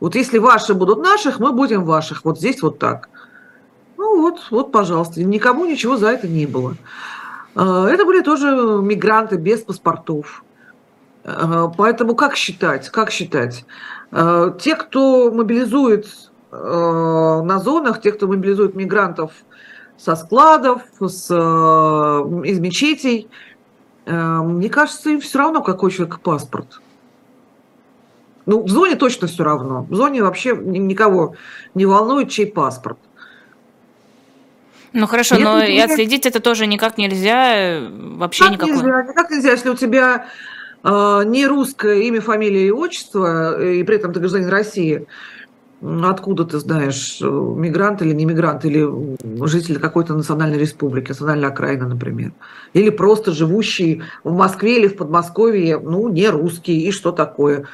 Вот 0.00 0.16
если 0.16 0.38
ваши 0.38 0.74
будут 0.74 1.00
наших, 1.00 1.38
мы 1.38 1.52
будем 1.52 1.84
ваших. 1.84 2.24
Вот 2.24 2.38
здесь 2.38 2.60
вот 2.60 2.80
так. 2.80 3.08
Ну 3.96 4.20
вот, 4.20 4.40
вот, 4.50 4.72
пожалуйста. 4.72 5.22
Никому 5.22 5.64
ничего 5.64 5.96
за 5.96 6.08
это 6.08 6.26
не 6.26 6.44
было. 6.44 6.74
А, 7.54 7.86
это 7.86 8.04
были 8.04 8.20
тоже 8.20 8.46
мигранты 8.82 9.36
без 9.36 9.60
паспортов. 9.60 10.42
А, 11.24 11.68
поэтому 11.68 12.16
как 12.16 12.34
считать? 12.34 12.88
Как 12.88 13.12
считать? 13.12 13.64
А, 14.10 14.50
те, 14.50 14.74
кто 14.74 15.30
мобилизует 15.30 16.08
на 16.50 17.60
зонах, 17.60 18.02
те, 18.02 18.12
кто 18.12 18.26
мобилизует 18.26 18.74
мигрантов– 18.74 19.30
со 20.04 20.16
складов, 20.16 20.82
с, 21.00 21.30
э, 21.30 21.34
из 22.44 22.58
мечетей. 22.58 23.28
Э, 24.06 24.40
мне 24.42 24.68
кажется, 24.68 25.10
им 25.10 25.20
все 25.20 25.38
равно, 25.38 25.62
какой 25.62 25.90
человек 25.90 26.20
паспорт. 26.20 26.80
Ну, 28.46 28.62
в 28.62 28.68
зоне 28.68 28.96
точно 28.96 29.28
все 29.28 29.44
равно. 29.44 29.86
В 29.88 29.94
зоне 29.94 30.22
вообще 30.22 30.56
никого 30.56 31.36
не 31.74 31.86
волнует, 31.86 32.30
чей 32.30 32.46
паспорт. 32.46 32.98
Ну 34.92 35.06
хорошо, 35.06 35.36
Нет, 35.36 35.44
но 35.44 35.62
и 35.62 35.78
отследить 35.78 36.26
это 36.26 36.40
тоже 36.40 36.66
никак 36.66 36.98
нельзя, 36.98 37.80
вообще 37.90 38.44
как 38.44 38.52
никакой. 38.52 38.74
Нельзя, 38.74 39.02
никак 39.04 39.30
нельзя, 39.30 39.52
если 39.52 39.70
у 39.70 39.74
тебя 39.74 40.26
э, 40.84 41.22
не 41.24 41.46
русское 41.46 42.02
имя, 42.02 42.20
фамилия 42.20 42.66
и 42.66 42.70
отчество, 42.70 43.62
и 43.62 43.82
при 43.84 43.96
этом 43.96 44.12
ты 44.12 44.20
гражданин 44.20 44.48
России, 44.48 45.06
откуда 45.82 46.44
ты 46.44 46.58
знаешь, 46.58 47.18
э, 47.20 47.26
мигрант 47.26 48.02
или 48.02 48.12
не 48.12 48.24
мигрант, 48.24 48.64
или 48.64 48.88
житель 49.46 49.80
какой-то 49.80 50.14
национальной 50.14 50.58
республики, 50.58 51.08
национальной 51.08 51.48
окраины, 51.48 51.86
например. 51.86 52.32
Или 52.72 52.90
просто 52.90 53.32
живущий 53.32 54.02
в 54.22 54.32
Москве 54.32 54.78
или 54.78 54.86
в 54.86 54.96
Подмосковье, 54.96 55.78
ну, 55.78 56.08
не 56.08 56.28
русский, 56.28 56.86
и 56.86 56.92
что 56.92 57.10
такое? 57.10 57.64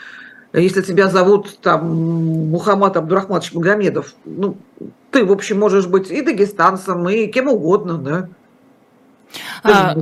Если 0.55 0.81
тебя 0.81 1.09
зовут 1.09 1.59
там 1.61 2.49
Мухаммад 2.51 2.97
Абдурахматович 2.97 3.53
Магомедов, 3.53 4.15
ну, 4.25 4.57
ты, 5.11 5.25
в 5.25 5.33
общем, 5.33 5.59
можешь 5.59 5.87
быть 5.87 6.11
и 6.11 6.23
дагестанцем, 6.23 7.07
и 7.11 7.27
кем 7.27 7.49
угодно, 7.49 7.99
да? 7.99 8.29
А, 9.63 9.95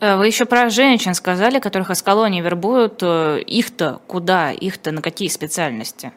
э, 0.00 0.16
вы 0.18 0.26
еще 0.26 0.44
про 0.44 0.68
женщин 0.68 1.14
сказали, 1.14 1.58
которых 1.60 1.90
из 1.90 2.02
колонии 2.02 2.42
вербуют. 2.42 3.02
Э, 3.02 3.40
их-то 3.40 4.00
куда? 4.06 4.52
Их-то 4.52 4.92
на 4.92 5.00
какие 5.00 5.28
специальности? 5.28 6.12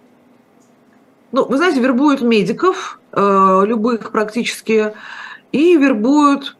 Ну, 1.33 1.47
вы 1.47 1.57
знаете, 1.57 1.81
вербуют 1.81 2.21
медиков, 2.21 2.99
э, 3.11 3.61
любых 3.65 4.11
практически, 4.11 4.93
и 5.51 5.75
вербуют 5.77 6.55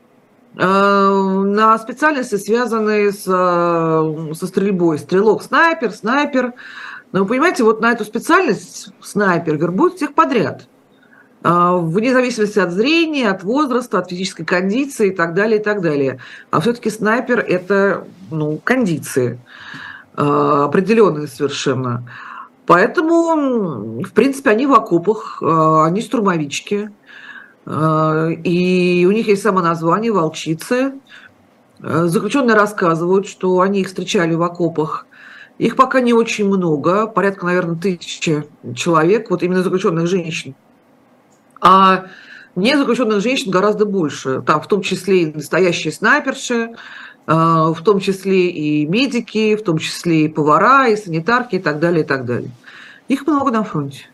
э, 0.55 0.65
на 0.65 1.77
специальности, 1.77 2.37
связанные 2.37 3.11
с, 3.11 3.23
э, 3.27 4.33
со 4.33 4.47
стрельбой. 4.47 4.97
Стрелок, 4.97 5.43
снайпер, 5.43 5.91
снайпер. 5.91 6.53
Но 7.11 7.19
вы 7.19 7.27
понимаете, 7.27 7.63
вот 7.63 7.81
на 7.81 7.91
эту 7.91 8.03
специальность 8.03 8.89
снайпер 8.99 9.57
вербуют 9.57 9.97
всех 9.97 10.15
подряд. 10.15 10.67
Вне 11.43 12.13
зависимости 12.13 12.57
от 12.57 12.71
зрения, 12.71 13.29
от 13.29 13.43
возраста, 13.43 13.99
от 13.99 14.09
физической 14.09 14.45
кондиции 14.45 15.09
и 15.09 15.11
так 15.11 15.35
далее, 15.35 15.59
и 15.59 15.63
так 15.63 15.81
далее. 15.81 16.19
А 16.49 16.61
все-таки 16.61 16.89
снайпер– 16.89 17.39
это 17.47 18.07
ну, 18.31 18.59
кондиции 18.63 19.39
определенные 20.15 21.27
совершенно. 21.27 22.05
Поэтому, 22.65 24.01
в 24.01 24.13
принципе, 24.13 24.51
они 24.51 24.65
в 24.65 24.73
окопах, 24.73 25.41
э, 25.41 25.83
они 25.85 26.01
штурмовички, 26.01 26.91
э, 27.65 28.31
и 28.43 29.05
у 29.05 29.11
них 29.11 29.27
есть 29.27 29.41
само 29.41 29.61
название 29.61 30.11
«волчицы». 30.11 30.93
Э, 31.81 32.05
заключенные 32.05 32.55
рассказывают, 32.55 33.27
что 33.27 33.59
они 33.59 33.81
их 33.81 33.87
встречали 33.87 34.33
в 34.33 34.41
окопах. 34.43 35.05
Их 35.57 35.75
пока 35.75 35.99
не 35.99 36.13
очень 36.13 36.47
много, 36.47 37.05
порядка, 37.07 37.45
наверное, 37.45 37.75
тысячи 37.75 38.45
человек, 38.75 39.29
вот 39.29 39.43
именно 39.43 39.61
заключенных 39.61 40.07
женщин. 40.07 40.55
А 41.59 42.05
не 42.55 42.77
заключенных 42.77 43.21
женщин 43.21 43.51
гораздо 43.51 43.85
больше. 43.85 44.41
Там 44.41 44.61
в 44.61 44.67
том 44.67 44.81
числе 44.81 45.23
и 45.23 45.33
настоящие 45.33 45.91
снайперши, 45.91 46.75
в 47.25 47.77
том 47.83 47.99
числе 47.99 48.49
и 48.49 48.85
медики, 48.85 49.55
в 49.55 49.63
том 49.63 49.77
числе 49.77 50.25
и 50.25 50.27
повара, 50.27 50.87
и 50.87 50.95
санитарки, 50.95 51.55
и 51.55 51.59
так 51.59 51.79
далее, 51.79 52.03
и 52.03 52.07
так 52.07 52.25
далее. 52.25 52.51
Их 53.07 53.27
много 53.27 53.51
на 53.51 53.63
фронте. 53.63 54.05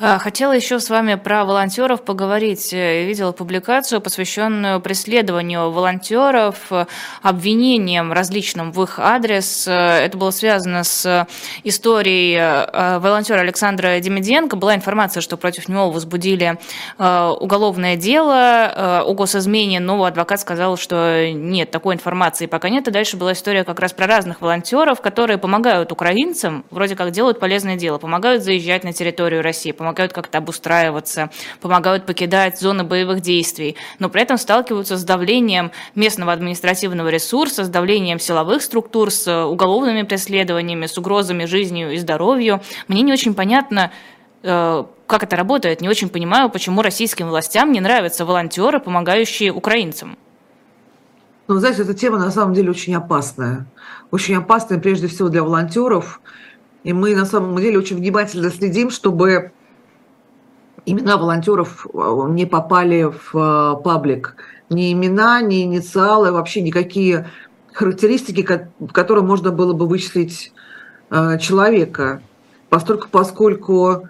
А, 0.00 0.20
хотела 0.20 0.52
еще 0.52 0.78
с 0.78 0.90
вами 0.90 1.16
про 1.16 1.44
волонтеров 1.44 2.04
поговорить. 2.04 2.72
Я 2.72 3.02
видела 3.02 3.32
публикацию, 3.32 4.00
посвященную 4.00 4.80
преследованию 4.80 5.72
волонтеров, 5.72 6.70
обвинениям 7.20 8.12
различным 8.12 8.70
в 8.70 8.80
их 8.84 9.00
адрес. 9.00 9.66
Это 9.66 10.16
было 10.16 10.30
связано 10.30 10.84
с 10.84 11.26
историей 11.64 12.36
э, 12.38 12.98
волонтера 13.00 13.40
Александра 13.40 13.98
Демиденко. 13.98 14.54
Была 14.54 14.76
информация, 14.76 15.20
что 15.20 15.36
против 15.36 15.68
него 15.68 15.90
возбудили 15.90 16.58
э, 16.96 17.34
уголовное 17.40 17.96
дело 17.96 18.72
э, 18.72 19.00
о 19.04 19.14
госизмене, 19.14 19.80
но 19.80 20.04
адвокат 20.04 20.40
сказал, 20.40 20.76
что 20.76 21.28
нет, 21.32 21.72
такой 21.72 21.96
информации 21.96 22.46
пока 22.46 22.68
нет. 22.68 22.86
И 22.86 22.92
дальше 22.92 23.16
была 23.16 23.32
история 23.32 23.64
как 23.64 23.80
раз 23.80 23.92
про 23.92 24.06
разных 24.06 24.42
волонтеров, 24.42 25.00
которые 25.00 25.38
помогают 25.38 25.90
украинцам, 25.90 26.64
вроде 26.70 26.94
как 26.94 27.10
делают 27.10 27.40
полезное 27.40 27.74
дело, 27.74 27.98
помогают 27.98 28.44
заезжать 28.44 28.84
на 28.84 28.92
территорию 28.92 29.42
России, 29.42 29.72
помогают 29.72 29.87
как-то 29.94 30.38
обустраиваться, 30.38 31.30
помогают 31.60 32.06
покидать 32.06 32.58
зоны 32.58 32.84
боевых 32.84 33.20
действий, 33.20 33.76
но 33.98 34.08
при 34.08 34.22
этом 34.22 34.38
сталкиваются 34.38 34.96
с 34.96 35.04
давлением 35.04 35.70
местного 35.94 36.32
административного 36.32 37.08
ресурса, 37.08 37.64
с 37.64 37.68
давлением 37.68 38.18
силовых 38.18 38.62
структур, 38.62 39.10
с 39.10 39.46
уголовными 39.46 40.02
преследованиями, 40.02 40.86
с 40.86 40.96
угрозами 40.98 41.44
жизнью 41.44 41.92
и 41.92 41.98
здоровью. 41.98 42.60
Мне 42.88 43.02
не 43.02 43.12
очень 43.12 43.34
понятно, 43.34 43.90
э, 44.42 44.84
как 45.06 45.22
это 45.22 45.36
работает. 45.36 45.80
Не 45.80 45.88
очень 45.88 46.08
понимаю, 46.08 46.50
почему 46.50 46.82
российским 46.82 47.28
властям 47.28 47.72
не 47.72 47.80
нравятся 47.80 48.24
волонтеры, 48.24 48.80
помогающие 48.80 49.52
украинцам. 49.52 50.16
Ну, 51.48 51.58
знаете, 51.58 51.82
эта 51.82 51.94
тема 51.94 52.18
на 52.18 52.30
самом 52.30 52.52
деле 52.52 52.70
очень 52.70 52.94
опасная. 52.94 53.66
Очень 54.10 54.36
опасная 54.36 54.78
прежде 54.78 55.06
всего 55.06 55.30
для 55.30 55.42
волонтеров. 55.42 56.20
И 56.84 56.92
мы 56.92 57.14
на 57.16 57.24
самом 57.24 57.56
деле 57.56 57.78
очень 57.78 57.96
внимательно 57.96 58.50
следим, 58.50 58.90
чтобы 58.90 59.52
имена 60.90 61.16
волонтеров 61.16 61.86
э, 61.92 62.26
не 62.30 62.46
попали 62.46 63.04
в 63.04 63.34
э, 63.34 63.82
паблик. 63.82 64.36
Ни 64.70 64.92
имена, 64.92 65.40
ни 65.40 65.62
инициалы, 65.62 66.32
вообще 66.32 66.60
никакие 66.60 67.30
характеристики, 67.72 68.42
которые 68.92 69.24
можно 69.24 69.50
было 69.50 69.72
бы 69.72 69.86
вычислить 69.86 70.52
э, 71.10 71.38
человека. 71.38 72.22
Поскольку, 72.68 73.08
поскольку 73.10 74.08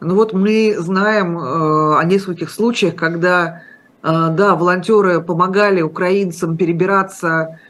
ну 0.00 0.14
вот 0.14 0.32
мы 0.32 0.74
знаем 0.78 1.38
о 1.38 2.02
нескольких 2.04 2.50
случаях, 2.50 2.96
когда 2.96 3.60
да, 4.02 4.56
волонтеры 4.56 5.20
помогали 5.20 5.82
украинцам 5.82 6.56
перебираться, 6.56 7.60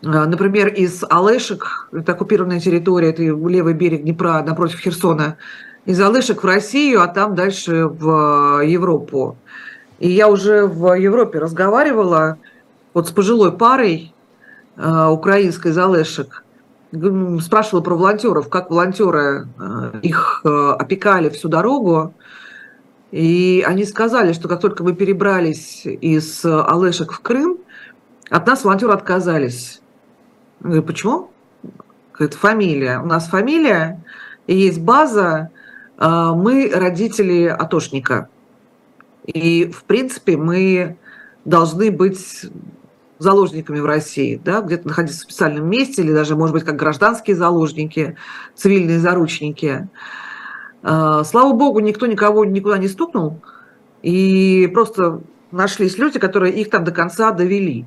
например, 0.00 0.68
из 0.68 1.04
Алешек, 1.10 1.90
это 1.92 2.12
оккупированная 2.12 2.58
территория, 2.58 3.10
это 3.10 3.22
левый 3.22 3.74
берег 3.74 4.02
Днепра 4.02 4.42
напротив 4.42 4.80
Херсона, 4.80 5.36
из 5.88 5.98
Алышек 6.02 6.42
в 6.42 6.46
Россию, 6.46 7.00
а 7.00 7.06
там 7.06 7.34
дальше 7.34 7.86
в 7.86 8.60
Европу. 8.62 9.38
И 9.98 10.10
я 10.10 10.28
уже 10.28 10.66
в 10.66 10.92
Европе 10.92 11.38
разговаривала 11.38 12.36
вот 12.92 13.08
с 13.08 13.10
пожилой 13.10 13.52
парой 13.52 14.12
э, 14.76 15.06
украинской 15.06 15.68
из 15.68 15.78
Алышек, 15.78 16.44
спрашивала 17.40 17.80
про 17.80 17.94
волонтеров, 17.94 18.50
как 18.50 18.68
волонтеры 18.68 19.48
э, 19.58 20.00
их 20.02 20.42
э, 20.44 20.72
опекали 20.78 21.30
всю 21.30 21.48
дорогу. 21.48 22.12
И 23.10 23.64
они 23.66 23.86
сказали, 23.86 24.34
что 24.34 24.46
как 24.46 24.60
только 24.60 24.84
мы 24.84 24.94
перебрались 24.94 25.86
из 25.86 26.44
Алешек 26.44 27.12
в 27.12 27.20
Крым, 27.20 27.56
от 28.28 28.46
нас 28.46 28.62
волонтеры 28.62 28.92
отказались. 28.92 29.80
Я 30.60 30.66
говорю, 30.66 30.82
почему? 30.82 31.30
Это 32.18 32.36
фамилия. 32.36 33.00
У 33.00 33.06
нас 33.06 33.26
фамилия, 33.28 34.04
и 34.46 34.54
есть 34.54 34.82
база, 34.82 35.50
мы 35.98 36.70
родители 36.72 37.44
атошника. 37.44 38.28
И, 39.26 39.66
в 39.66 39.84
принципе, 39.84 40.36
мы 40.36 40.96
должны 41.44 41.90
быть 41.90 42.46
заложниками 43.18 43.80
в 43.80 43.86
России, 43.86 44.40
да, 44.42 44.60
где-то 44.60 44.88
находиться 44.88 45.20
в 45.20 45.22
специальном 45.22 45.68
месте, 45.68 46.02
или 46.02 46.12
даже, 46.12 46.36
может 46.36 46.54
быть, 46.54 46.64
как 46.64 46.76
гражданские 46.76 47.36
заложники, 47.36 48.16
цивильные 48.54 49.00
заручники. 49.00 49.88
А, 50.82 51.24
слава 51.24 51.52
богу, 51.52 51.80
никто 51.80 52.06
никого 52.06 52.44
никуда 52.44 52.78
не 52.78 52.88
стукнул, 52.88 53.40
и 54.02 54.70
просто 54.72 55.20
нашлись 55.50 55.98
люди, 55.98 56.18
которые 56.18 56.54
их 56.54 56.70
там 56.70 56.84
до 56.84 56.92
конца 56.92 57.32
довели. 57.32 57.86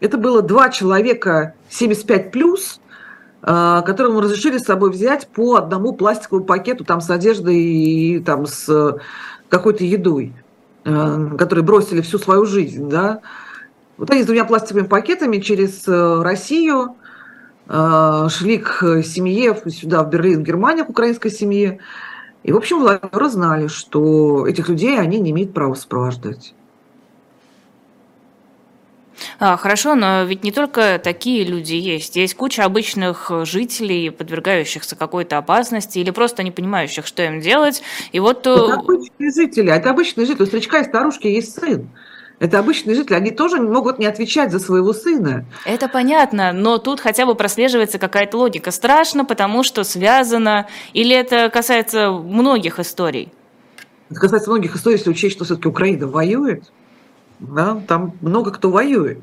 Это 0.00 0.16
было 0.16 0.40
два 0.40 0.70
человека 0.70 1.54
75 1.68 2.30
плюс, 2.30 2.80
а, 3.42 3.82
которым 3.82 4.18
разрешили 4.18 4.58
с 4.58 4.64
собой 4.64 4.90
взять 4.90 5.28
по 5.28 5.56
одному 5.56 5.94
пластиковому 5.94 6.44
пакету 6.44 6.84
там 6.84 7.00
с 7.00 7.08
одеждой 7.08 7.56
и 7.56 8.20
там 8.20 8.46
с 8.46 8.98
какой-то 9.48 9.84
едой, 9.84 10.34
а, 10.84 11.36
которые 11.36 11.64
бросили 11.64 12.02
всю 12.02 12.18
свою 12.18 12.44
жизнь, 12.44 12.88
да. 12.88 13.20
Вот 13.96 14.10
они 14.10 14.22
с 14.22 14.26
двумя 14.26 14.44
пластиковыми 14.44 14.86
пакетами 14.86 15.38
через 15.38 15.86
э, 15.86 16.22
Россию 16.22 16.96
шли 17.68 18.58
к 18.58 19.02
семье 19.04 19.56
сюда, 19.66 20.02
в 20.02 20.10
Берлин, 20.10 20.40
в 20.40 20.42
Германию, 20.42 20.84
к 20.84 20.90
украинской 20.90 21.28
семье. 21.28 21.78
И, 22.42 22.50
в 22.50 22.56
общем, 22.56 22.80
власти 22.80 23.28
знали, 23.28 23.68
что 23.68 24.44
этих 24.48 24.68
людей 24.68 24.98
они 24.98 25.20
не 25.20 25.30
имеют 25.30 25.54
права 25.54 25.74
сопровождать. 25.74 26.52
А, 29.38 29.56
хорошо, 29.56 29.94
но 29.94 30.24
ведь 30.24 30.44
не 30.44 30.52
только 30.52 31.00
такие 31.02 31.44
люди 31.44 31.74
есть. 31.74 32.16
Есть 32.16 32.34
куча 32.34 32.64
обычных 32.64 33.30
жителей, 33.44 34.10
подвергающихся 34.10 34.96
какой-то 34.96 35.38
опасности 35.38 35.98
или 35.98 36.10
просто 36.10 36.42
не 36.42 36.50
понимающих, 36.50 37.06
что 37.06 37.22
им 37.22 37.40
делать. 37.40 37.82
И 38.12 38.20
вот... 38.20 38.46
Э, 38.46 38.50
это 38.50 38.74
обычные 38.74 39.30
жители. 39.32 39.72
Это 39.72 39.90
обычные 39.90 40.26
жители. 40.26 40.42
У 40.42 40.46
старичка 40.46 40.80
и 40.80 40.84
старушки 40.84 41.26
есть 41.26 41.58
сын. 41.58 41.88
Это 42.40 42.58
обычные 42.58 42.96
жители, 42.96 43.16
они 43.16 43.32
тоже 43.32 43.60
могут 43.60 43.98
не 43.98 44.06
отвечать 44.06 44.50
за 44.50 44.60
своего 44.60 44.94
сына. 44.94 45.44
Это 45.66 45.88
понятно, 45.88 46.54
но 46.54 46.78
тут 46.78 46.98
хотя 46.98 47.26
бы 47.26 47.34
прослеживается 47.34 47.98
какая-то 47.98 48.38
логика. 48.38 48.70
Страшно, 48.70 49.26
потому 49.26 49.62
что 49.62 49.84
связано, 49.84 50.66
или 50.94 51.14
это 51.14 51.50
касается 51.50 52.10
многих 52.10 52.78
историй? 52.78 53.30
Это 54.08 54.20
касается 54.20 54.48
многих 54.48 54.74
историй, 54.74 54.96
если 54.96 55.10
учесть, 55.10 55.36
что 55.36 55.44
все-таки 55.44 55.68
Украина 55.68 56.06
воюет 56.06 56.64
да, 57.40 57.82
там 57.86 58.14
много 58.20 58.50
кто 58.50 58.70
воюет. 58.70 59.20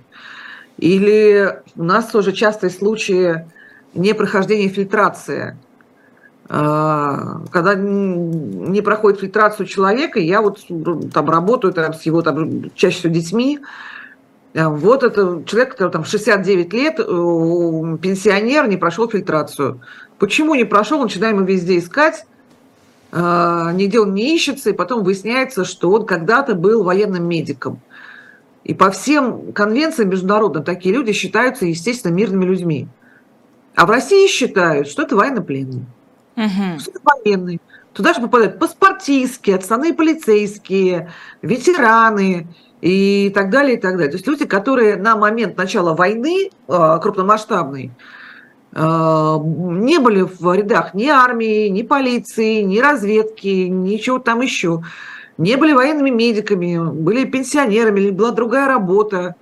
Или 0.78 1.61
у 1.76 1.84
нас 1.84 2.07
тоже 2.07 2.34
частые 2.34 2.70
случаи 2.70 3.45
непрохождения 3.93 4.70
фильтрации. 4.70 5.57
А, 6.49 7.41
когда 7.51 7.76
не 7.76 8.82
проходит 8.82 9.20
фильтрацию 9.20 9.65
человека, 9.65 10.20
я 10.20 10.41
вот 10.41 10.59
там 11.13 11.30
работаю 11.30 11.74
там, 11.74 11.93
с 11.93 12.03
его 12.03 12.22
там, 12.22 12.72
чаще 12.74 12.99
всего 12.99 13.13
детьми, 13.13 13.59
а, 14.55 14.70
вот 14.70 15.03
это 15.03 15.43
человек, 15.45 15.72
который 15.72 15.91
там 15.91 16.05
69 16.05 16.74
лет, 16.74 16.99
э, 16.99 17.03
пенсионер, 18.01 18.68
не 18.68 18.78
прошел 18.78 19.09
фильтрацию. 19.09 19.82
Почему 20.20 20.55
не 20.55 20.63
прошел? 20.63 21.01
Начинаем 21.01 21.38
его 21.38 21.45
везде 21.45 21.78
искать, 21.80 22.26
а, 23.11 23.72
нигде 23.74 23.99
он 23.99 24.13
не 24.13 24.36
ищется, 24.36 24.70
и 24.70 24.74
потом 24.74 25.03
выясняется, 25.03 25.65
что 25.65 25.91
он 25.91 26.05
когда-то 26.05 26.55
был 26.55 26.84
военным 26.84 27.28
медиком. 27.28 27.80
И 28.68 28.74
по 28.74 28.91
всем 28.91 29.53
конвенциям 29.53 30.09
международным 30.09 30.61
такие 30.61 30.93
люди 30.93 31.13
считаются, 31.13 31.65
естественно, 31.65 32.11
мирными 32.11 32.43
людьми. 32.43 32.89
А 33.76 33.86
в 33.86 33.89
России 33.89 34.28
считают, 34.28 34.89
что 34.89 35.03
это 35.03 35.15
военнопленные. 35.15 35.86
Угу. 36.36 36.80
Что 36.80 36.91
это 36.91 36.99
военные. 37.03 37.59
Туда 37.93 38.13
же 38.13 38.20
попадают 38.20 38.59
паспортистские, 38.59 39.55
отставные 39.55 39.93
полицейские, 39.93 41.11
ветераны 41.41 42.47
и 42.82 43.32
так 43.34 43.49
далее, 43.49 43.78
и 43.78 43.80
так 43.80 43.93
далее. 43.93 44.09
То 44.09 44.18
есть 44.18 44.28
люди, 44.28 44.43
которые 44.45 44.97
на 44.97 45.15
момент 45.15 45.55
начала 45.57 45.93
войны 45.95 46.49
а, 46.68 46.99
крупномасштабной 46.99 47.91
а, 48.74 49.39
не 49.39 49.97
были 49.99 50.24
в 50.24 50.53
рядах 50.53 50.93
ни 50.93 51.07
армии, 51.07 51.70
ни 51.70 51.84
полиции, 51.84 52.63
ни 52.63 52.80
разведки, 52.80 53.68
ничего 53.70 54.20
там 54.20 54.41
еще 54.41 54.84
не 55.38 55.55
были 55.55 55.73
военными 55.73 56.09
медиками, 56.09 56.77
были 56.77 57.25
пенсионерами, 57.25 58.09
была 58.09 58.31
другая 58.31 58.67
работа. 58.67 59.35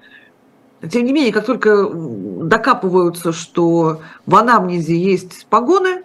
Тем 0.90 1.06
не 1.06 1.14
менее, 1.14 1.32
как 1.32 1.46
только 1.46 1.90
докапываются, 1.90 3.32
что 3.32 4.02
в 4.26 4.36
анамнезе 4.36 4.98
есть 4.98 5.48
погоны, 5.48 6.04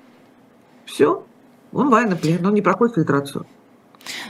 все, 0.87 1.25
он 1.73 1.91
военнопленный, 1.91 2.49
он 2.49 2.55
не 2.55 2.63
проходит 2.63 2.95
фильтрацию. 2.95 3.47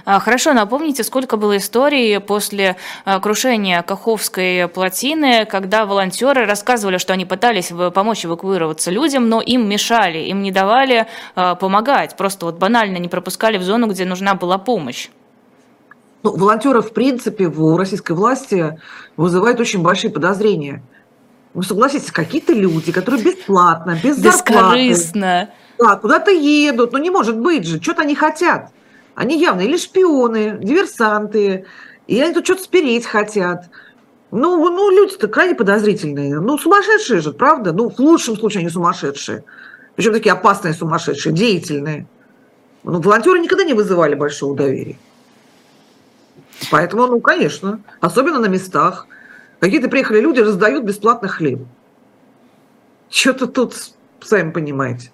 А, 0.05 0.19
хорошо, 0.19 0.53
напомните, 0.53 1.05
сколько 1.05 1.37
было 1.37 1.57
историй 1.57 2.19
после 2.21 2.77
а, 3.05 3.21
крушения 3.21 3.83
Каховской 3.83 4.67
плотины, 4.67 5.45
когда 5.45 5.87
волонтеры 5.87 6.47
рассказывали, 6.47 6.99
что 6.99 7.13
они 7.13 7.25
пытались 7.25 7.73
помочь 7.95 8.25
эвакуироваться 8.25 8.91
людям, 8.91 9.29
но 9.29 9.41
им 9.41 9.69
мешали, 9.69 10.19
им 10.19 10.43
не 10.43 10.51
давали 10.51 11.07
а, 11.37 11.55
помогать, 11.55 12.17
просто 12.17 12.47
вот 12.47 12.57
банально 12.57 12.97
не 12.97 13.09
пропускали 13.09 13.59
в 13.59 13.63
зону, 13.63 13.87
где 13.87 14.05
нужна 14.05 14.35
была 14.35 14.59
помощь. 14.59 15.09
Ну, 16.23 16.37
волонтеры, 16.37 16.83
в 16.83 16.93
принципе, 16.93 17.47
у 17.47 17.77
российской 17.77 18.13
власти 18.13 18.81
вызывают 19.17 19.59
очень 19.61 19.83
большие 19.83 20.11
подозрения. 20.11 20.83
Вы 21.55 21.65
согласитесь, 21.65 22.13
какие-то 22.13 22.53
люди, 22.53 22.93
которые 22.93 23.25
бесплатно, 23.25 23.99
без 24.03 24.17
зарплаты. 24.17 24.53
Бескорыстно. 24.53 25.51
Да, 25.79 25.97
куда-то 25.97 26.31
едут. 26.31 26.93
Ну, 26.93 26.99
не 26.99 27.11
может 27.11 27.39
быть 27.39 27.67
же. 27.67 27.83
Что-то 27.83 28.03
они 28.03 28.15
хотят. 28.15 28.71
Они 29.15 29.41
явно 29.41 29.63
или 29.63 29.77
шпионы, 29.77 30.59
диверсанты, 30.61 31.67
и 32.07 32.21
они 32.21 32.35
тут 32.35 32.45
что-то 32.45 32.63
спереть 32.63 33.07
хотят. 33.07 33.71
Ну, 34.31 34.71
ну 34.71 34.91
люди-то 34.91 35.27
крайне 35.27 35.55
подозрительные. 35.55 36.39
Ну, 36.39 36.59
сумасшедшие 36.59 37.21
же, 37.21 37.33
правда? 37.33 37.73
Ну, 37.73 37.89
в 37.89 37.99
лучшем 37.99 38.37
случае 38.37 38.61
они 38.61 38.69
сумасшедшие. 38.69 39.45
Причем 39.97 40.13
такие 40.13 40.33
опасные 40.33 40.75
сумасшедшие, 40.75 41.35
деятельные. 41.35 42.07
Ну, 42.85 43.01
волонтеры 43.01 43.41
никогда 43.41 43.65
не 43.65 43.75
вызывали 43.75 44.15
большого 44.15 44.55
доверия. 44.55 44.97
Поэтому, 46.71 47.07
ну, 47.07 47.21
конечно, 47.21 47.81
особенно 48.01 48.39
на 48.39 48.47
местах. 48.47 49.07
Какие-то 49.61 49.89
приехали 49.89 50.21
люди, 50.21 50.41
раздают 50.41 50.85
бесплатно 50.85 51.29
хлеб. 51.29 51.61
Что-то 53.09 53.47
тут, 53.47 53.75
сами 54.21 54.51
понимаете. 54.51 55.11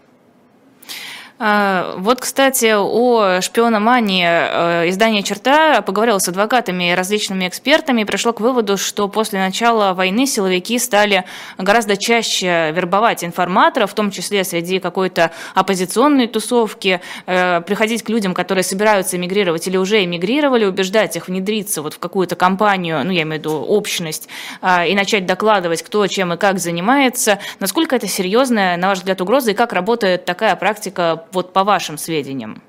А, 1.39 1.95
вот, 1.99 2.21
кстати, 2.21 2.73
о 2.75 3.43
шпиономании 3.43 4.27
э, 4.27 4.89
издание 4.89 5.23
«Черта» 5.23 5.83
поговорило 5.83 6.19
с 6.19 6.29
адвокатами 6.29 6.93
и 6.93 6.95
различными 6.95 7.47
экспертами 7.47 8.03
и 8.03 8.05
пришло 8.07 8.33
к 8.33 8.41
выводу, 8.41 8.79
что 8.79 9.07
после 9.09 9.39
начала 9.39 9.93
войны 9.93 10.27
силовики 10.27 10.79
стали 10.79 11.25
гораздо 11.59 11.99
чаще 11.99 12.73
вербовать 12.73 13.23
информаторов, 13.23 13.91
в 13.91 13.95
том 13.95 14.11
числе 14.11 14.45
среди 14.45 14.79
какой-то 14.79 15.31
оппозиционной 15.55 16.27
тусовки, 16.27 17.03
э, 17.27 17.61
приходить 17.61 18.03
к 18.03 18.09
людям, 18.09 18.33
которые 18.33 18.65
собираются 18.65 19.19
эмигрировать 19.19 19.67
или 19.69 19.77
уже 19.77 20.03
эмигрировали, 20.05 20.65
убеждать 20.65 21.17
их 21.17 21.29
внедриться 21.29 21.83
вот 21.83 21.93
в 21.93 21.99
какую-то 21.99 22.35
компанию, 22.37 23.05
ну, 23.05 23.11
я 23.11 23.23
имею 23.23 23.41
в 23.43 23.45
виду 23.45 23.61
общность, 23.61 24.31
а, 24.63 24.87
и 24.87 24.95
начать 24.95 25.27
докладывать, 25.27 25.83
кто 25.83 26.07
чем 26.07 26.33
и 26.33 26.39
как 26.39 26.59
занимается. 26.59 27.41
Насколько 27.61 27.97
это 27.97 28.09
серьезная, 28.09 28.79
на 28.79 28.89
ваш 28.89 28.99
взгляд, 28.99 29.21
угроза 29.21 29.51
и 29.51 29.55
как 29.55 29.75
работает 29.75 30.25
такая 30.25 30.57
практика 30.57 31.26
вот 31.33 31.53
по 31.53 31.65
вашим 31.65 31.99
сведениям? 31.99 32.63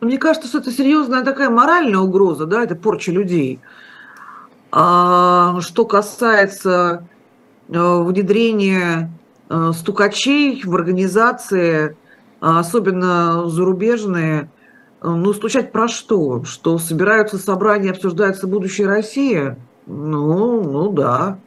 Мне 0.00 0.18
кажется, 0.18 0.48
что 0.48 0.58
это 0.58 0.70
серьезная 0.70 1.24
такая 1.24 1.48
моральная 1.50 2.00
угроза, 2.00 2.46
да, 2.46 2.62
это 2.62 2.74
порча 2.74 3.12
людей. 3.12 3.60
А, 4.70 5.60
что 5.60 5.86
касается 5.86 7.06
э, 7.68 8.02
внедрения 8.02 9.10
э, 9.48 9.72
стукачей 9.74 10.62
в 10.64 10.74
организации, 10.74 11.96
а, 12.40 12.60
особенно 12.60 13.48
зарубежные, 13.48 14.50
э, 15.00 15.08
ну, 15.08 15.32
стучать 15.32 15.72
про 15.72 15.88
что? 15.88 16.44
Что 16.44 16.78
собираются 16.78 17.38
собрания, 17.38 17.92
обсуждается 17.92 18.46
будущее 18.46 18.86
России? 18.86 19.56
Ну, 19.86 20.62
ну 20.62 20.92
да. 20.92 21.38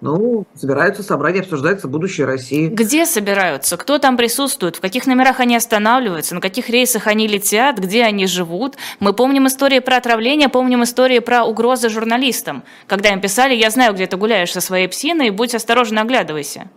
Ну, 0.00 0.46
собираются 0.54 1.02
собрания, 1.02 1.40
обсуждается 1.40 1.86
будущее 1.86 2.26
России. 2.26 2.68
Где 2.68 3.04
собираются? 3.04 3.76
Кто 3.76 3.98
там 3.98 4.16
присутствует? 4.16 4.76
В 4.76 4.80
каких 4.80 5.06
номерах 5.06 5.40
они 5.40 5.54
останавливаются? 5.56 6.34
На 6.34 6.40
каких 6.40 6.70
рейсах 6.70 7.06
они 7.06 7.26
летят? 7.26 7.78
Где 7.78 8.04
они 8.04 8.26
живут? 8.26 8.76
Мы 8.98 9.12
помним 9.12 9.46
истории 9.46 9.80
про 9.80 9.98
отравление, 9.98 10.48
помним 10.48 10.84
истории 10.84 11.18
про 11.18 11.44
угрозы 11.44 11.90
журналистам. 11.90 12.62
Когда 12.86 13.10
им 13.10 13.20
писали, 13.20 13.54
я 13.54 13.68
знаю, 13.68 13.92
где 13.92 14.06
ты 14.06 14.16
гуляешь 14.16 14.52
со 14.52 14.62
своей 14.62 14.88
псиной, 14.88 15.30
будь 15.30 15.54
осторожен, 15.54 15.98
оглядывайся. 15.98 16.70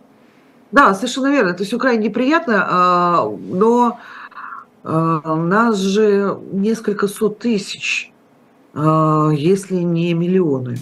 Да, 0.70 0.92
совершенно 0.92 1.28
верно. 1.28 1.50
Это 1.50 1.64
все 1.64 1.78
крайне 1.78 2.08
неприятно, 2.08 2.66
а, 2.68 3.24
но 3.24 3.98
а, 4.82 5.32
у 5.32 5.36
нас 5.36 5.78
же 5.78 6.38
несколько 6.52 7.08
сот 7.08 7.38
тысяч, 7.38 8.12
а, 8.74 9.30
если 9.30 9.76
не 9.76 10.12
миллионы 10.12 10.76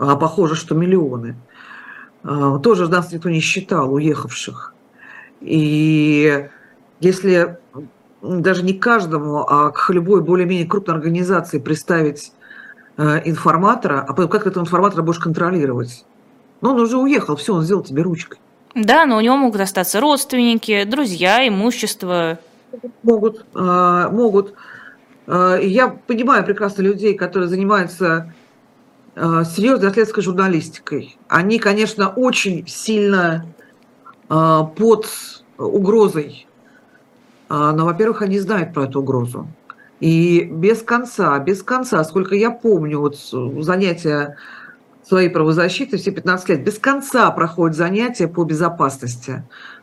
а 0.00 0.16
похоже, 0.16 0.54
что 0.54 0.74
миллионы. 0.74 1.36
А, 2.22 2.58
тоже 2.58 2.88
нас 2.88 3.12
никто 3.12 3.28
не 3.28 3.40
считал 3.40 3.92
уехавших. 3.92 4.74
И 5.42 6.48
если 7.00 7.58
даже 8.22 8.62
не 8.62 8.72
каждому, 8.72 9.46
а 9.46 9.70
к 9.70 9.90
любой 9.90 10.22
более-менее 10.22 10.66
крупной 10.66 10.96
организации 10.96 11.58
представить 11.58 12.32
э, 12.96 13.22
информатора, 13.24 14.04
а 14.06 14.12
потом 14.12 14.28
как 14.28 14.46
этого 14.46 14.62
информатора 14.62 15.02
будешь 15.02 15.18
контролировать? 15.18 16.04
Ну, 16.60 16.70
он 16.70 16.80
уже 16.80 16.98
уехал, 16.98 17.36
все, 17.36 17.54
он 17.54 17.62
сделал 17.62 17.82
тебе 17.82 18.02
ручкой. 18.02 18.38
Да, 18.74 19.04
но 19.06 19.16
у 19.16 19.20
него 19.20 19.36
могут 19.36 19.60
остаться 19.60 20.00
родственники, 20.00 20.84
друзья, 20.84 21.46
имущество. 21.46 22.38
Могут, 23.02 23.44
а, 23.54 24.08
могут. 24.10 24.54
А, 25.26 25.56
я 25.56 25.88
понимаю 25.88 26.44
прекрасно 26.44 26.82
людей, 26.82 27.14
которые 27.14 27.48
занимаются 27.48 28.32
серьезной 29.14 29.38
расследовательской 29.40 30.22
журналистикой. 30.22 31.18
Они, 31.28 31.58
конечно, 31.58 32.08
очень 32.08 32.66
сильно 32.66 33.46
э, 34.28 34.60
под 34.76 35.06
угрозой, 35.58 36.46
э, 37.48 37.54
но, 37.54 37.84
во-первых, 37.84 38.22
они 38.22 38.38
знают 38.38 38.72
про 38.72 38.84
эту 38.84 39.00
угрозу. 39.00 39.48
И 39.98 40.44
без 40.44 40.82
конца, 40.82 41.38
без 41.38 41.62
конца, 41.62 42.02
сколько 42.04 42.34
я 42.34 42.50
помню, 42.50 43.00
вот 43.00 43.18
занятия 43.62 44.36
своей 45.06 45.28
правозащиты, 45.28 45.98
все 45.98 46.12
15 46.12 46.48
лет, 46.48 46.64
без 46.64 46.78
конца 46.78 47.30
проходят 47.32 47.76
занятия 47.76 48.28
по 48.28 48.44
безопасности. 48.44 49.42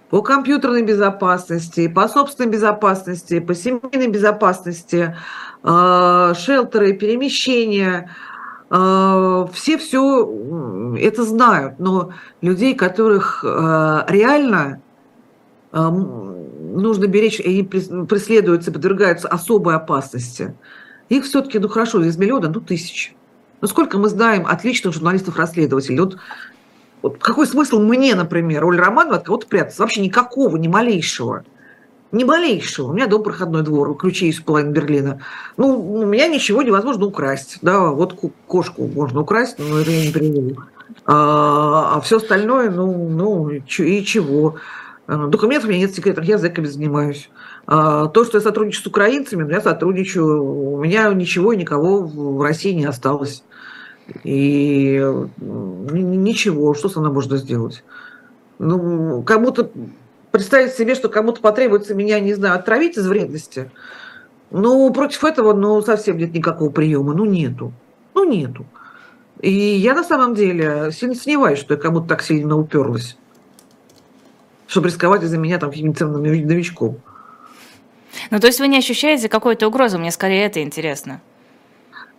По 0.10 0.22
компьютерной 0.22 0.84
безопасности, 0.84 1.88
по 1.90 2.08
собственной 2.08 2.50
безопасности, 2.50 3.40
по 3.40 3.54
семейной 3.54 4.08
безопасности, 4.08 5.16
шелтеры, 5.64 6.94
перемещения– 6.94 8.10
все 8.70 9.78
все 9.78 10.98
это 11.00 11.24
знают, 11.24 11.80
но 11.80 12.12
людей, 12.42 12.76
которых 12.76 13.46
а, 13.48 14.06
реально 14.10 14.82
а, 15.72 15.90
нужно 15.90 17.08
беречь, 17.08 17.40
они 17.40 17.64
преследуются, 17.64 18.72
подвергаются 18.72 19.30
особой 19.30 19.76
опасности, 19.76 20.54
их 21.08 21.24
все-таки, 21.24 21.60
ну 21.60 21.70
хорошо, 21.70 22.04
из 22.04 22.18
миллиона, 22.18 22.50
ну 22.50 22.60
тысячи. 22.60 23.14
Ну 23.62 23.68
сколько 23.68 23.98
мы 23.98 24.10
знаем 24.10 24.46
отличных 24.46 24.94
журналистов-расследователей? 24.94 26.00
Вот, 26.00 26.18
вот 27.02 27.18
какой 27.20 27.48
смысл 27.48 27.80
мне, 27.80 28.14
например, 28.16 28.66
Оля 28.66 28.84
Романова 28.84 29.18
от 29.18 29.24
кого-то 29.24 29.48
прятаться? 29.48 29.82
Вообще 29.82 30.02
никакого, 30.02 30.58
ни 30.58 30.68
малейшего. 30.68 31.44
Ни 32.12 32.24
малейшего. 32.24 32.88
У 32.88 32.94
меня 32.94 33.08
дом 33.08 33.24
проходной 33.24 33.64
двор, 33.64 33.96
ключи 33.98 34.30
из 34.30 34.40
половины 34.40 34.72
Берлина. 34.72 35.22
Ну, 35.58 35.94
у 35.94 36.06
меня 36.06 36.28
ничего 36.28 36.62
невозможно 36.62 37.06
украсть. 37.06 37.60
Да, 37.62 37.92
вот 37.92 38.18
кошку 38.48 38.88
можно 38.88 39.22
украсть, 39.22 39.60
но 39.60 39.80
это 39.80 39.92
я 39.92 40.06
не 40.06 40.12
приведу. 40.12 40.62
А, 41.06 41.96
а 41.96 42.02
все 42.02 42.18
остальное, 42.18 42.70
ну, 42.70 43.10
ну 43.10 43.50
и 43.50 43.62
чего? 43.66 44.56
А, 45.08 45.28
документов 45.28 45.68
у 45.68 45.72
меня 45.72 45.82
нет 45.82 45.96
секретных, 45.96 46.26
я 46.26 46.38
зэками 46.38 46.66
занимаюсь. 46.66 47.30
А, 47.66 48.08
то, 48.08 48.24
что 48.24 48.38
я 48.38 48.42
сотрудничаю 48.42 48.84
с 48.84 48.88
украинцами, 48.88 49.52
я 49.52 49.60
сотрудничаю. 49.60 50.76
У 50.76 50.78
меня 50.82 51.12
ничего 51.14 51.52
и 51.52 51.58
никого 51.58 52.04
в 52.04 52.42
России 52.42 52.72
не 52.72 52.86
осталось. 52.86 53.44
И 54.24 55.04
ничего, 55.92 56.74
что 56.74 56.88
со 56.88 57.02
мной 57.02 57.12
можно 57.12 57.36
сделать? 57.36 57.84
Ну, 58.60 59.22
кому-то 59.24 59.70
представить 60.32 60.74
себе, 60.74 60.96
что 60.96 61.10
кому-то 61.10 61.42
потребуется 61.42 61.94
меня, 61.94 62.20
не 62.20 62.34
знаю, 62.34 62.56
отравить 62.56 62.98
из 62.98 63.08
вредности, 63.08 63.72
ну, 64.52 64.92
против 64.94 65.24
этого, 65.24 65.54
ну, 65.54 65.82
совсем 65.82 66.18
нет 66.18 66.34
никакого 66.34 66.70
приема, 66.70 67.14
ну, 67.14 67.26
нету, 67.26 67.74
ну, 68.14 68.24
нету. 68.24 68.66
И 69.42 69.52
я 69.52 69.94
на 69.94 70.04
самом 70.04 70.34
деле 70.34 70.92
сильно 70.92 71.16
сомневаюсь, 71.16 71.60
что 71.60 71.74
я 71.74 71.80
кому-то 71.80 72.08
так 72.08 72.24
сильно 72.24 72.58
уперлась, 72.58 73.18
чтобы 74.68 74.88
рисковать 74.88 75.24
из-за 75.24 75.38
меня 75.38 75.60
там 75.60 75.70
каким-то 75.70 76.08
новичком. 76.08 77.00
Ну, 78.32 78.40
то 78.40 78.48
есть 78.48 78.60
вы 78.60 78.68
не 78.68 78.78
ощущаете 78.78 79.30
какой-то 79.30 79.68
угрозы? 79.68 79.98
Мне 79.98 80.12
скорее 80.12 80.46
это 80.46 80.62
интересно. 80.64 81.22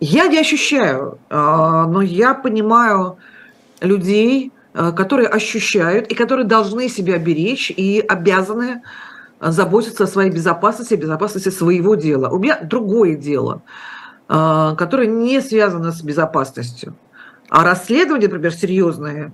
Я 0.01 0.29
не 0.29 0.39
ощущаю, 0.39 1.19
а, 1.29 1.87
но 1.87 2.03
я 2.03 2.35
понимаю 2.35 3.19
людей, 3.81 4.53
которые 4.93 5.29
ощущают 5.29 6.07
и 6.07 6.15
которые 6.15 6.47
должны 6.47 6.89
себя 6.89 7.19
беречь 7.19 7.71
и 7.71 8.05
обязаны 8.07 8.83
э, 9.41 9.51
заботиться 9.51 10.05
о 10.05 10.07
своей 10.07 10.31
безопасности, 10.31 10.95
о 10.95 10.97
безопасности 10.97 11.49
своего 11.49 11.97
дела. 11.97 12.29
У 12.29 12.39
меня 12.39 12.61
другое 12.63 13.17
дело, 13.17 13.63
э, 14.29 14.75
которое 14.79 15.09
не 15.09 15.41
связано 15.41 15.91
с 15.91 16.03
безопасностью. 16.03 16.95
А 17.51 17.65
расследование, 17.65 18.29
например, 18.29 18.53
серьезное, 18.53 19.33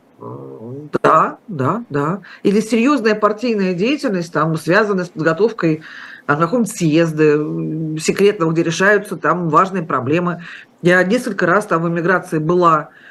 да, 1.03 1.39
да, 1.49 1.85
да. 1.91 2.21
Или 2.45 2.61
серьезная 2.61 3.17
партийная 3.17 3.75
деятельность, 3.75 4.33
там, 4.33 4.57
связанная 4.57 5.05
с 5.05 5.09
подготовкой 5.09 5.83
какого-нибудь 6.25 6.75
съезда 6.75 7.99
секретного, 7.99 8.53
где 8.53 8.63
решаются 8.63 9.17
там 9.17 9.49
важные 9.49 9.83
проблемы. 9.83 10.45
Я 10.81 11.03
несколько 11.03 11.45
раз 11.45 11.67
там 11.67 11.83
в 11.83 11.89
эмиграции 11.89 12.39
была 12.39 12.91
Э, 12.91 13.04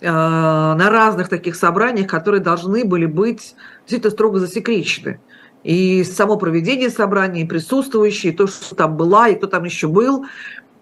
на 0.00 0.90
разных 0.90 1.28
таких 1.28 1.56
собраниях, 1.56 2.08
которые 2.08 2.40
должны 2.40 2.84
были 2.84 3.06
быть 3.06 3.54
действительно 3.80 4.10
строго 4.10 4.38
засекречены. 4.38 5.20
И 5.62 6.04
само 6.04 6.36
проведение 6.36 6.88
собрания, 6.88 7.42
и 7.42 7.46
присутствующие, 7.46 8.32
и 8.32 8.36
то, 8.36 8.46
что 8.46 8.74
там 8.74 8.96
была, 8.96 9.28
и 9.28 9.34
кто 9.34 9.46
там 9.46 9.64
еще 9.64 9.88
был. 9.88 10.24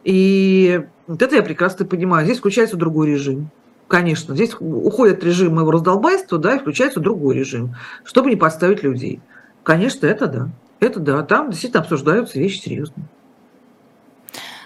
И 0.04 0.84
вот 1.08 1.20
это 1.20 1.34
я 1.34 1.42
прекрасно 1.42 1.84
понимаю. 1.84 2.24
Здесь 2.24 2.38
включается 2.38 2.76
другой 2.76 3.08
режим. 3.08 3.50
Конечно, 3.88 4.34
здесь 4.34 4.54
уходит 4.60 5.24
режим 5.24 5.56
моего 5.56 5.70
раздолбайства, 5.72 6.38
да, 6.38 6.56
и 6.56 6.58
включается 6.58 7.00
другой 7.00 7.34
режим, 7.36 7.74
чтобы 8.04 8.30
не 8.30 8.36
подставить 8.36 8.82
людей. 8.82 9.20
Конечно, 9.64 10.06
это 10.06 10.26
да. 10.26 10.48
Это 10.78 11.00
да. 11.00 11.22
Там 11.22 11.50
действительно 11.50 11.82
обсуждаются 11.82 12.38
вещи 12.38 12.60
серьезные. 12.60 13.06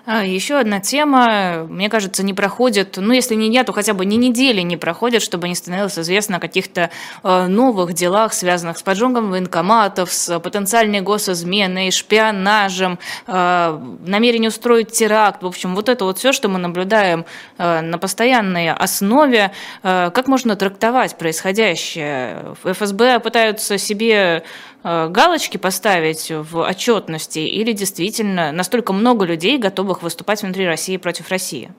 А, 0.05 0.25
Еще 0.25 0.59
одна 0.59 0.81
тема, 0.81 1.65
мне 1.69 1.89
кажется, 1.89 2.25
не 2.25 2.35
проходит, 2.35 2.97
ну, 2.97 3.13
если 3.13 3.37
не 3.37 3.49
дня, 3.49 3.63
то 3.63 3.73
хотя 3.73 3.95
бы 3.95 4.05
ни 4.05 4.17
недели 4.17 4.61
не 4.61 4.77
проходит, 4.77 5.23
чтобы 5.23 5.49
не 5.49 5.55
становилось 5.55 5.97
известно 5.97 6.39
о 6.39 6.41
каких-то 6.41 6.91
э, 7.23 7.47
новых 7.47 7.93
делах, 7.93 8.33
связанных 8.33 8.79
с 8.79 8.83
поджогом 8.83 9.31
военкоматов, 9.31 10.13
с 10.13 10.41
потенциальной 10.41 11.03
госизменой, 11.03 11.93
шпионажем, 11.93 12.99
э, 13.29 13.79
намерением 14.05 14.49
устроить 14.49 14.91
теракт. 14.91 15.45
В 15.45 15.47
общем, 15.47 15.77
вот 15.77 15.89
это 15.89 16.05
вот 16.05 16.19
все, 16.19 16.33
что 16.33 16.49
мы 16.49 16.59
наблюдаем 16.59 17.25
э, 17.59 17.81
на 17.81 17.97
постоянной 17.99 18.73
основе. 18.73 19.53
Как 19.83 20.27
можно 20.27 20.57
трактовать 20.57 21.17
происходящее? 21.17 22.57
ФСБ 22.65 23.21
пытаются 23.21 23.79
себе 23.79 24.43
галочки 24.85 25.59
поставить 25.59 26.31
в 26.31 26.59
отчетности 26.59 27.39
или 27.39 27.73
действительно 27.73 28.53
настолько 28.53 28.93
много 28.93 29.25
людей 29.25 29.59
готовы 29.59 29.83
готовых 29.83 30.03
выступать 30.03 30.43
внутри 30.43 30.67
России 30.67 30.97
против 30.97 31.31
России? 31.31 31.73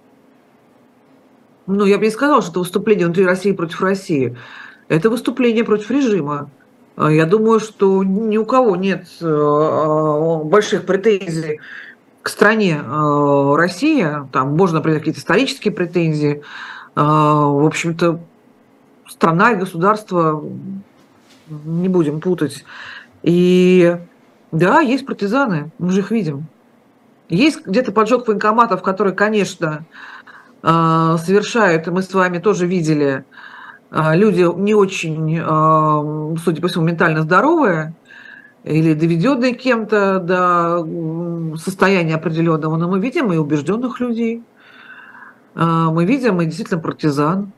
Ну, 1.68 1.86
я 1.86 1.98
бы 1.98 2.06
не 2.06 2.12
сказала, 2.12 2.42
что 2.42 2.52
это 2.52 2.60
выступление 2.60 3.06
внутри 3.06 3.26
России 3.26 3.54
против 3.54 3.82
России. 3.82 4.36
Это 4.90 5.10
выступление 5.10 5.64
против 5.64 5.90
режима. 5.92 6.50
А, 6.98 7.10
я 7.10 7.26
думаю, 7.26 7.60
что 7.60 8.04
ни 8.04 8.38
у 8.38 8.46
кого 8.46 8.76
нет 8.76 9.08
э, 9.22 10.42
больших 10.44 10.86
претензий 10.86 11.62
к 12.22 12.30
стране 12.30 12.82
э, 12.84 13.56
Россия. 13.56 14.28
Там 14.32 14.58
можно 14.58 14.82
принять 14.82 15.00
какие-то 15.00 15.22
исторические 15.22 15.74
претензии. 15.74 16.42
В 16.96 17.66
общем-то, 17.66 18.20
страна 19.08 19.54
и 19.54 19.56
государство 19.56 20.44
не 21.48 21.90
будем 21.90 22.20
путать. 22.20 22.66
И 23.24 23.98
да, 24.52 24.82
есть 24.82 25.06
партизаны, 25.06 25.72
мы 25.80 25.90
же 25.90 26.02
их 26.02 26.12
видим. 26.12 26.46
Есть 27.30 27.66
где-то 27.66 27.92
поджог 27.92 28.28
военкоматов, 28.28 28.84
которые, 28.84 29.16
конечно, 29.16 29.86
а, 30.62 31.18
совершают, 31.18 31.88
мы 31.88 32.02
с 32.02 32.14
вами 32.14 32.38
тоже 32.38 32.68
видели, 32.68 33.26
а, 33.92 34.16
люди 34.16 34.48
не 34.60 34.74
очень, 34.74 35.40
а, 35.44 36.36
судя 36.44 36.62
по 36.62 36.68
всему, 36.68 36.86
ментально 36.86 37.24
здоровые 37.24 37.94
или 38.64 38.94
доведенные 38.94 39.56
кем-то 39.56 40.20
до 40.20 41.58
состояния 41.58 42.16
определенного, 42.16 42.78
но 42.78 42.88
мы 42.88 43.00
видим 43.00 43.34
и 43.34 43.38
убежденных 43.38 44.00
людей, 44.00 44.42
мы 45.54 46.06
видим 46.06 46.40
и 46.42 46.46
действительно 46.46 46.80
партизан, 46.80 47.52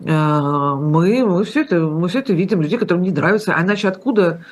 мы, 0.00 0.78
мы, 1.26 1.44
все 1.44 1.60
это, 1.60 1.80
мы 1.80 2.08
все 2.08 2.20
это 2.20 2.32
видим, 2.32 2.62
людей, 2.62 2.78
которым 2.78 3.02
не 3.02 3.10
нравится, 3.10 3.54
а 3.54 3.62
иначе 3.62 3.88
откуда 3.88 4.42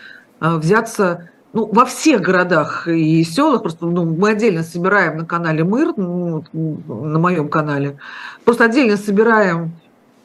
взяться 0.40 1.30
ну, 1.54 1.66
во 1.66 1.84
всех 1.84 2.20
городах 2.20 2.88
и 2.88 3.22
селах, 3.22 3.62
просто 3.62 3.86
ну, 3.86 4.04
мы 4.04 4.30
отдельно 4.30 4.64
собираем 4.64 5.18
на 5.18 5.24
канале 5.24 5.62
МЫР, 5.62 5.94
ну, 5.96 6.44
на 6.52 7.18
моем 7.20 7.48
канале, 7.48 7.96
просто 8.44 8.64
отдельно 8.64 8.96
собираем 8.96 9.70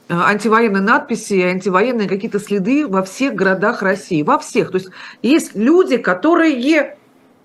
э, 0.07 0.13
антивоенные 0.15 0.81
надписи, 0.81 1.39
антивоенные 1.39 2.09
какие-то 2.09 2.39
следы 2.39 2.87
во 2.87 3.03
всех 3.03 3.35
городах 3.35 3.83
России, 3.83 4.23
во 4.23 4.39
всех. 4.39 4.71
То 4.71 4.79
есть 4.79 4.89
есть 5.21 5.55
люди, 5.55 5.97
которые 5.97 6.97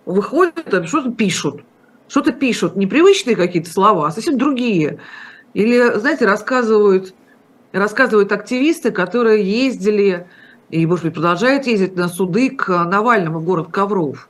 выходят, 0.06 0.88
что-то 0.88 1.10
пишут, 1.10 1.60
что-то 2.08 2.32
пишут, 2.32 2.76
непривычные 2.76 3.36
какие-то 3.36 3.70
слова, 3.70 4.08
а 4.08 4.12
совсем 4.12 4.38
другие. 4.38 4.98
Или, 5.52 5.98
знаете, 5.98 6.24
рассказывают, 6.24 7.14
рассказывают 7.72 8.32
активисты, 8.32 8.92
которые 8.92 9.44
ездили 9.44 10.26
и, 10.70 10.86
может 10.86 11.04
быть, 11.04 11.14
продолжает 11.14 11.66
ездить 11.66 11.96
на 11.96 12.08
суды 12.08 12.50
к 12.50 12.68
Навальному 12.84 13.38
в 13.38 13.44
город 13.44 13.68
Ковров. 13.70 14.28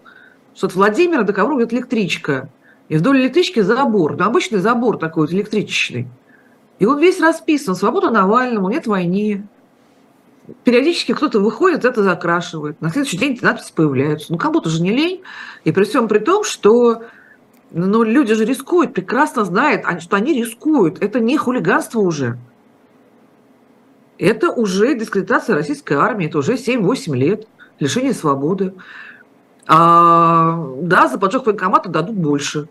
Что 0.55 0.67
от 0.67 0.75
Владимира 0.75 1.23
до 1.23 1.33
Коврова 1.33 1.61
идет 1.61 1.73
электричка. 1.73 2.49
И 2.89 2.97
вдоль 2.97 3.21
электрички 3.23 3.61
забор. 3.61 4.17
Ну, 4.17 4.25
обычный 4.25 4.59
забор 4.59 4.99
такой 4.99 5.27
вот 5.27 5.33
электричечный. 5.33 6.09
И 6.79 6.87
он 6.87 6.99
весь 6.99 7.21
расписан. 7.21 7.75
Свобода 7.75 8.11
Навальному, 8.11 8.69
нет 8.69 8.87
войны. 8.87 9.47
Периодически 10.65 11.15
кто-то 11.15 11.41
выходит, 11.41 11.85
это 11.85 12.03
закрашивает. 12.03 12.81
На 12.81 12.91
следующий 12.91 13.17
день 13.17 13.33
эти 13.33 13.45
надписи 13.45 13.73
появляются. 13.75 14.31
Ну, 14.31 14.39
кому-то 14.39 14.69
же 14.69 14.83
не 14.83 14.91
лень. 14.91 15.23
И 15.65 15.73
при 15.73 15.85
всем 15.85 16.09
при 16.09 16.19
том, 16.19 16.45
что 16.45 17.05
ну, 17.71 18.03
люди 18.03 18.35
же 18.35 18.45
рискуют, 18.45 18.93
прекрасно 18.93 19.45
знают, 19.45 19.87
что 20.03 20.17
они 20.17 20.35
рискуют. 20.35 21.03
Это 21.03 21.21
не 21.21 21.39
хулиганство 21.39 22.01
уже 22.01 22.39
это 24.25 24.51
уже 24.51 24.99
дискредитация 24.99 25.55
российской 25.55 25.95
армии, 25.95 26.27
это 26.27 26.39
уже 26.39 26.55
7-8 26.55 27.15
лет 27.15 27.47
лишения 27.79 28.13
свободы. 28.13 28.75
А, 29.67 30.67
да, 30.81 31.09
за 31.09 31.19
поджог 31.19 31.47
военкомата 31.47 31.89
дадут 31.89 32.17
больше. 32.17 32.69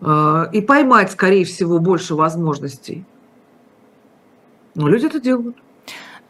А, 0.00 0.48
и 0.52 0.60
поймать, 0.60 1.12
скорее 1.12 1.44
всего, 1.44 1.78
больше 1.78 2.14
возможностей. 2.14 3.04
Но 4.74 4.88
люди 4.88 5.06
это 5.06 5.20
делают. 5.20 5.56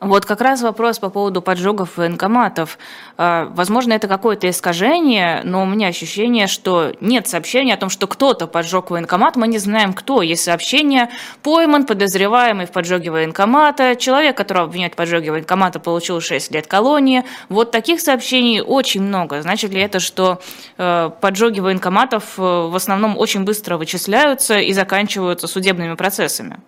Вот 0.00 0.26
как 0.26 0.40
раз 0.40 0.62
вопрос 0.62 1.00
по 1.00 1.10
поводу 1.10 1.42
поджогов 1.42 1.96
военкоматов. 1.96 2.78
А, 3.16 3.50
возможно, 3.52 3.92
это 3.92 4.06
какое-то 4.06 4.48
искажение, 4.48 5.40
но 5.42 5.62
у 5.62 5.66
меня 5.66 5.88
ощущение, 5.88 6.46
что 6.46 6.92
нет 7.00 7.26
сообщения 7.26 7.74
о 7.74 7.76
том, 7.76 7.90
что 7.90 8.06
кто-то 8.06 8.46
поджег 8.46 8.90
военкомат, 8.90 9.34
мы 9.34 9.48
не 9.48 9.58
знаем 9.58 9.92
кто. 9.92 10.22
Есть 10.22 10.44
сообщение, 10.44 11.10
пойман, 11.42 11.84
подозреваемый 11.84 12.66
в 12.66 12.70
поджоге 12.70 13.10
военкомата, 13.10 13.96
человек, 13.96 14.36
которого 14.36 14.66
обвиняют 14.66 14.94
в 14.94 14.96
поджоге 14.96 15.32
военкомата, 15.32 15.80
получил 15.80 16.20
6 16.20 16.52
лет 16.52 16.68
колонии. 16.68 17.24
Вот 17.48 17.72
таких 17.72 18.00
сообщений 18.00 18.60
очень 18.60 19.02
много. 19.02 19.42
Значит 19.42 19.72
ли 19.72 19.80
это, 19.80 19.98
что 19.98 20.40
э, 20.76 21.10
поджоги 21.20 21.58
военкоматов 21.58 22.38
э, 22.38 22.42
в 22.42 22.76
основном 22.76 23.18
очень 23.18 23.42
быстро 23.42 23.76
вычисляются 23.76 24.60
и 24.60 24.72
заканчиваются 24.72 25.48
судебными 25.48 25.94
процессами? 25.94 26.60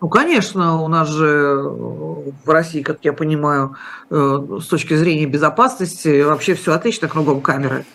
Ну, 0.00 0.08
конечно, 0.08 0.82
у 0.82 0.88
нас 0.88 1.08
же 1.08 1.26
э, 1.26 2.30
в 2.44 2.50
России, 2.50 2.82
как 2.82 2.98
я 3.02 3.14
понимаю, 3.14 3.76
э, 4.10 4.58
с 4.60 4.66
точки 4.66 4.94
зрения 4.94 5.24
безопасности 5.24 6.22
вообще 6.22 6.54
все 6.54 6.74
отлично, 6.74 7.08
кругом 7.08 7.40
камеры. 7.40 7.86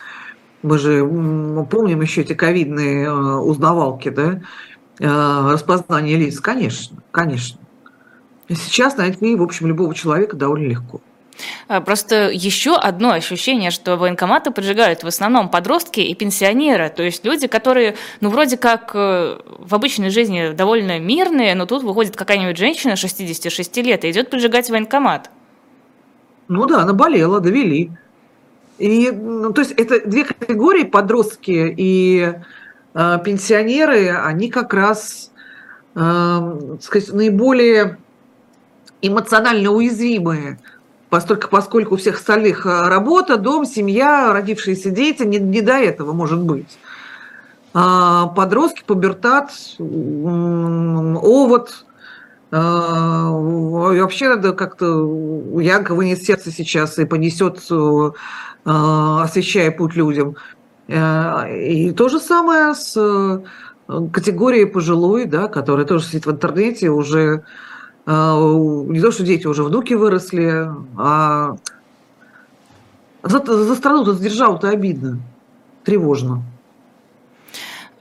Мы 0.64 0.80
же 0.80 1.06
помним 1.70 2.02
еще 2.02 2.22
эти 2.22 2.34
ковидные 2.34 3.06
э, 3.06 3.12
узнавалки, 3.12 4.10
да, 4.10 4.42
распознание 5.00 6.18
лиц. 6.18 6.40
Конечно, 6.40 6.98
конечно. 7.12 7.60
Сейчас 8.50 8.98
найти, 8.98 9.36
в 9.36 9.44
общем, 9.44 9.68
любого 9.68 9.94
человека 9.96 10.36
довольно 10.36 10.68
легко. 10.68 11.02
А, 11.68 11.82
просто 11.82 12.30
еще 12.30 12.76
одно 12.76 13.12
ощущение, 13.12 13.72
что 13.72 13.98
военкоматы 13.98 14.52
поджигают 14.52 15.04
в 15.04 15.08
основном 15.08 15.50
подростки 15.50 16.00
и 16.00 16.14
пенсионеры, 16.16 16.90
то 16.90 17.04
есть 17.04 17.26
люди, 17.26 17.48
которые, 17.48 17.96
ну, 18.20 18.30
вроде 18.30 18.58
как 18.58 18.92
э, 18.94 19.40
в 19.60 19.76
обычной 19.76 20.10
жизни 20.10 20.52
довольно 20.54 21.00
мирные, 21.00 21.56
но 21.56 21.66
тут 21.66 21.84
выходит 21.84 22.16
какая-нибудь 22.16 22.58
женщина 22.58 22.96
66 22.96 23.78
лет 23.78 24.04
и 24.06 24.12
идет 24.12 24.30
поджигать 24.30 24.70
военкомат. 24.70 25.30
Ну 26.48 26.66
да, 26.66 26.82
она 26.82 26.94
болела, 26.94 27.40
довели. 27.40 27.92
И, 28.78 29.12
ну, 29.12 29.54
то 29.54 29.62
есть 29.62 29.74
это 29.74 30.06
две 30.08 30.26
категории, 30.26 30.84
подростки 30.84 31.74
и 31.78 32.34
э, 32.94 33.20
пенсионеры, 33.24 34.10
они 34.10 34.50
как 34.50 34.74
раз, 34.74 35.32
э, 35.96 36.78
сказать, 36.82 37.14
наиболее 37.14 37.98
эмоционально 39.02 39.72
уязвимые 39.72 40.60
поскольку, 41.12 41.50
поскольку 41.50 41.96
у 41.96 41.98
всех 41.98 42.16
остальных 42.16 42.66
э, 42.66 42.88
работа, 42.88 43.38
дом, 43.38 43.66
семья, 43.66 44.32
родившиеся 44.34 44.92
дети, 44.92 45.24
не, 45.24 45.40
не 45.40 45.62
до 45.62 45.74
этого 45.74 46.14
может 46.14 46.42
быть. 46.42 46.80
А 47.74 48.28
подростки, 48.28 48.84
пубертат, 48.86 49.52
овод, 49.78 51.86
а, 52.54 53.30
вообще 53.30 54.30
надо 54.30 54.54
как-то 54.54 54.86
Янка 55.60 55.96
вынес 55.96 56.20
сердце 56.20 56.52
сейчас 56.52 56.98
и 56.98 57.06
понесет, 57.06 57.60
а, 57.70 59.24
освещая 59.24 59.72
путь 59.72 59.96
людям. 59.96 60.36
А, 60.90 61.48
и 61.48 61.92
то 61.92 62.10
же 62.10 62.20
самое 62.20 62.74
с 62.74 63.44
категорией 64.14 64.66
пожилой, 64.66 65.26
да, 65.26 65.48
которая 65.48 65.86
тоже 65.86 66.06
сидит 66.06 66.26
в 66.26 66.32
интернете 66.32 66.90
уже 66.90 67.44
не 68.88 69.00
то, 69.02 69.12
что 69.12 69.24
дети 69.24 69.48
уже 69.48 69.64
внуки 69.64 69.94
выросли, 69.94 70.68
а 70.98 71.56
за, 73.24 73.44
за 73.46 73.76
страну-то 73.76 74.14
задержал-то 74.14 74.70
обидно, 74.70 75.20
тревожно. 75.84 76.44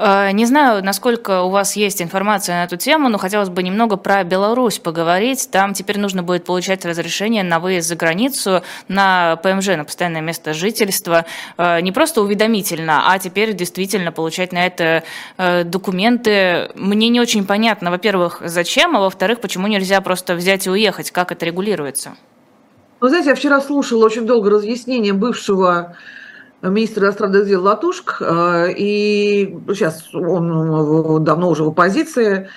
А, 0.03 0.33
не 0.33 0.47
знаю, 0.47 0.83
насколько 0.83 1.43
у 1.43 1.51
вас 1.51 1.77
есть 1.77 2.01
информация 2.01 2.57
на 2.57 2.65
эту 2.65 2.79
тему, 2.79 3.11
но 3.11 3.19
хотелось 3.19 3.51
бы 3.51 3.63
немного 3.63 3.99
про 3.99 4.25
Беларусь 4.25 4.79
поговорить. 4.79 5.51
Там 5.53 5.75
теперь 5.75 5.99
нужно 5.99 6.23
будет 6.23 6.45
получать 6.45 6.87
разрешение 6.87 7.43
на 7.43 7.61
выезд 7.61 7.87
за 7.87 7.97
границу 7.97 8.63
на 8.89 9.37
ПМЖ, 9.43 9.67
на 9.77 9.85
постоянное 9.85 10.23
место 10.23 10.55
жительства. 10.55 11.27
А, 11.59 11.83
не 11.83 11.93
просто 11.93 12.23
уведомительно, 12.23 13.13
а 13.13 13.19
теперь 13.19 13.53
действительно 13.53 14.11
получать 14.11 14.53
на 14.55 14.65
это 14.65 15.03
э, 15.37 15.65
документы. 15.65 16.71
Мне 16.77 17.11
не 17.11 17.21
очень 17.21 17.45
понятно, 17.45 17.91
во-первых, 17.91 18.41
зачем, 18.43 18.97
а 18.97 19.01
во-вторых, 19.01 19.43
почему 19.43 19.67
нельзя 19.67 20.01
просто 20.01 20.35
взять 20.35 20.67
и 20.67 20.71
уехать, 20.71 21.11
как 21.11 21.31
это 21.31 21.45
регулируется? 21.45 22.13
Вы 23.01 23.11
знаете, 23.11 23.31
я 23.31 23.35
вчера 23.35 23.61
слушала 23.61 24.07
очень 24.07 24.25
долго 24.25 24.49
разъяснение 24.49 25.13
бывшего 25.13 25.95
министр 26.63 27.05
иностранных 27.05 27.47
дел 27.47 27.63
Латушк, 27.63 28.21
и 28.21 29.57
сейчас 29.69 30.15
он 30.15 31.25
давно 31.25 31.51
уже 31.51 31.65
в 31.65 31.69
оппозиции, 31.69 32.49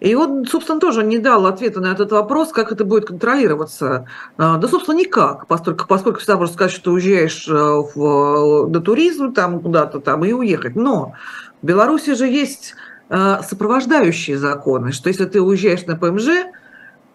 и 0.00 0.14
он, 0.14 0.46
собственно, 0.46 0.80
тоже 0.80 1.04
не 1.04 1.18
дал 1.18 1.46
ответа 1.46 1.80
на 1.80 1.92
этот 1.92 2.10
вопрос, 2.10 2.50
как 2.50 2.72
это 2.72 2.84
будет 2.84 3.06
контролироваться. 3.06 4.06
Да, 4.36 4.60
собственно, 4.66 4.96
никак, 4.96 5.46
поскольку, 5.46 5.86
поскольку 5.86 6.18
всегда 6.18 6.38
можно 6.38 6.54
сказать, 6.54 6.72
что 6.72 6.90
уезжаешь 6.92 7.46
в, 7.46 8.68
на 8.68 8.80
туризм 8.80 9.32
там 9.32 9.60
куда-то 9.60 10.00
там 10.00 10.24
и 10.24 10.32
уехать. 10.32 10.74
Но 10.74 11.12
в 11.60 11.66
Беларуси 11.66 12.14
же 12.14 12.26
есть 12.26 12.74
сопровождающие 13.08 14.38
законы, 14.38 14.90
что 14.90 15.08
если 15.08 15.26
ты 15.26 15.40
уезжаешь 15.40 15.86
на 15.86 15.96
ПМЖ, 15.96 16.46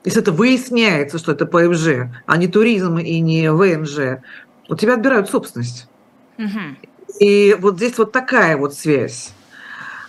если 0.05 0.21
это 0.21 0.31
выясняется, 0.31 1.17
что 1.17 1.33
это 1.33 1.45
ПМЖ, 1.45 2.09
а 2.25 2.37
не 2.37 2.47
туризм 2.47 2.99
и 2.99 3.19
не 3.19 3.51
ВНЖ, 3.51 4.21
у 4.69 4.75
тебя 4.75 4.93
отбирают 4.93 5.29
собственность. 5.29 5.89
Угу. 6.37 7.19
И 7.19 7.55
вот 7.59 7.77
здесь 7.77 7.97
вот 7.97 8.11
такая 8.11 8.57
вот 8.57 8.73
связь. 8.73 9.33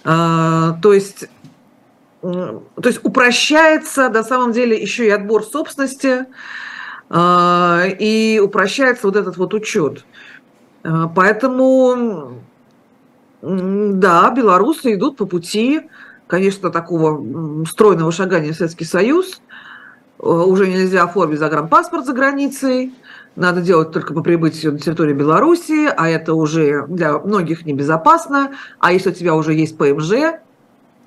А, 0.04 0.72
то 0.82 0.92
есть 0.92 1.28
то 2.20 2.62
есть 2.84 3.00
упрощается 3.04 4.08
на 4.08 4.24
самом 4.24 4.52
деле 4.52 4.76
еще 4.76 5.06
и 5.06 5.10
отбор 5.10 5.44
собственности, 5.44 6.26
а, 7.10 7.84
и 7.86 8.40
упрощается 8.42 9.06
вот 9.06 9.16
этот 9.16 9.36
вот 9.36 9.54
учет. 9.54 10.04
А, 10.82 11.08
поэтому, 11.08 12.40
да, 13.40 14.30
белорусы 14.30 14.94
идут 14.94 15.16
по 15.16 15.26
пути, 15.26 15.82
конечно, 16.26 16.70
такого 16.70 17.64
стройного 17.66 18.10
шагания 18.10 18.52
в 18.52 18.56
Советский 18.56 18.84
Союз. 18.84 19.40
А, 20.18 20.26
уже 20.26 20.66
нельзя 20.66 21.04
оформить 21.04 21.38
загранпаспорт 21.38 22.04
за 22.04 22.12
границей, 22.12 22.94
надо 23.38 23.60
делать 23.60 23.92
только 23.92 24.12
по 24.14 24.22
прибытию 24.22 24.72
на 24.72 24.78
территорию 24.78 25.16
Беларуси, 25.16 25.88
а 25.96 26.08
это 26.08 26.34
уже 26.34 26.86
для 26.88 27.18
многих 27.18 27.64
небезопасно. 27.64 28.52
А 28.80 28.92
если 28.92 29.10
у 29.10 29.14
тебя 29.14 29.34
уже 29.34 29.54
есть 29.54 29.78
ПМЖ, 29.78 30.40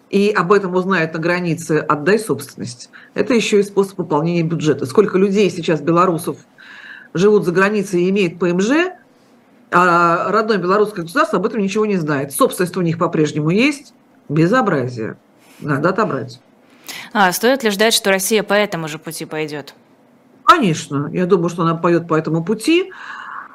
и 0.10 0.30
об 0.30 0.52
этом 0.52 0.74
узнают 0.76 1.14
на 1.14 1.20
границе, 1.20 1.86
отдай 1.88 2.20
собственность. 2.20 2.90
Это 3.14 3.34
еще 3.34 3.60
и 3.60 3.64
способ 3.64 3.96
пополнения 3.96 4.44
бюджета. 4.44 4.86
Сколько 4.86 5.18
людей 5.18 5.50
сейчас, 5.50 5.82
белорусов, 5.82 6.38
живут 7.14 7.46
за 7.46 7.52
границей 7.52 8.04
и 8.04 8.10
имеют 8.10 8.40
ПМЖ, 8.40 8.92
а 9.72 10.32
родное 10.32 10.58
белорусское 10.58 11.04
государство 11.04 11.40
об 11.40 11.46
этом 11.46 11.62
ничего 11.62 11.86
не 11.86 11.98
знает. 11.98 12.34
Собственность 12.34 12.76
у 12.76 12.82
них 12.82 12.98
по-прежнему 12.98 13.50
есть. 13.50 13.94
Безобразие. 14.28 15.18
Надо 15.60 15.90
отобрать. 15.90 16.42
А 17.14 17.32
стоит 17.32 17.64
ли 17.64 17.70
ждать, 17.70 17.94
что 17.94 18.10
Россия 18.10 18.44
по 18.44 18.54
этому 18.54 18.88
же 18.88 19.00
пути 19.00 19.26
пойдет? 19.26 19.76
Конечно. 20.52 21.10
Я 21.14 21.28
думаю, 21.28 21.48
что 21.48 21.62
она 21.62 21.76
пойдет 21.76 22.10
по 22.10 22.16
этому 22.16 22.44
пути. 22.44 22.92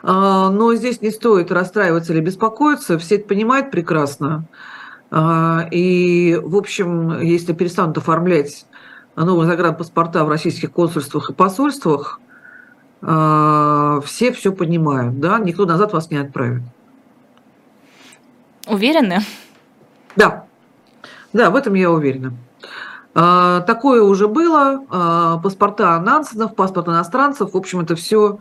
А, 0.03 0.49
но 0.49 0.75
здесь 0.75 1.03
не 1.03 1.11
стоит 1.11 1.53
расстраиваться 1.53 2.15
или 2.15 2.21
беспокоиться. 2.21 2.99
Все 2.99 3.17
это 3.17 3.29
понимают 3.29 3.71
прекрасно. 3.71 4.47
А, 5.11 5.69
и, 5.71 6.41
в 6.43 6.57
общем, 6.57 7.21
если 7.21 7.53
перестанут 7.53 7.99
оформлять 7.99 8.65
новые 9.15 9.47
загранпаспорта 9.47 10.25
в 10.25 10.31
российских 10.31 10.73
консульствах 10.73 11.29
и 11.29 11.35
посольствах, 11.35 12.19
а, 13.03 14.01
все 14.01 14.33
все 14.33 14.51
понимают, 14.51 15.21
да, 15.21 15.39
никто 15.39 15.67
назад 15.67 15.93
вас 15.93 16.11
не 16.11 16.17
отправит. 16.17 16.63
Уверены? 18.67 19.21
Да, 20.17 20.47
да, 21.35 21.51
в 21.51 21.57
этом 21.57 21.75
я 21.75 21.91
уверена. 21.91 22.33
А, 23.19 23.63
такое 23.63 24.03
уже 24.03 24.29
было, 24.29 25.39
паспорта 25.43 25.99
Нансенов, 25.99 26.55
паспорт 26.55 26.89
иностранцев, 26.89 27.55
в 27.55 27.57
общем, 27.57 27.81
это 27.81 27.97
все 27.97 28.41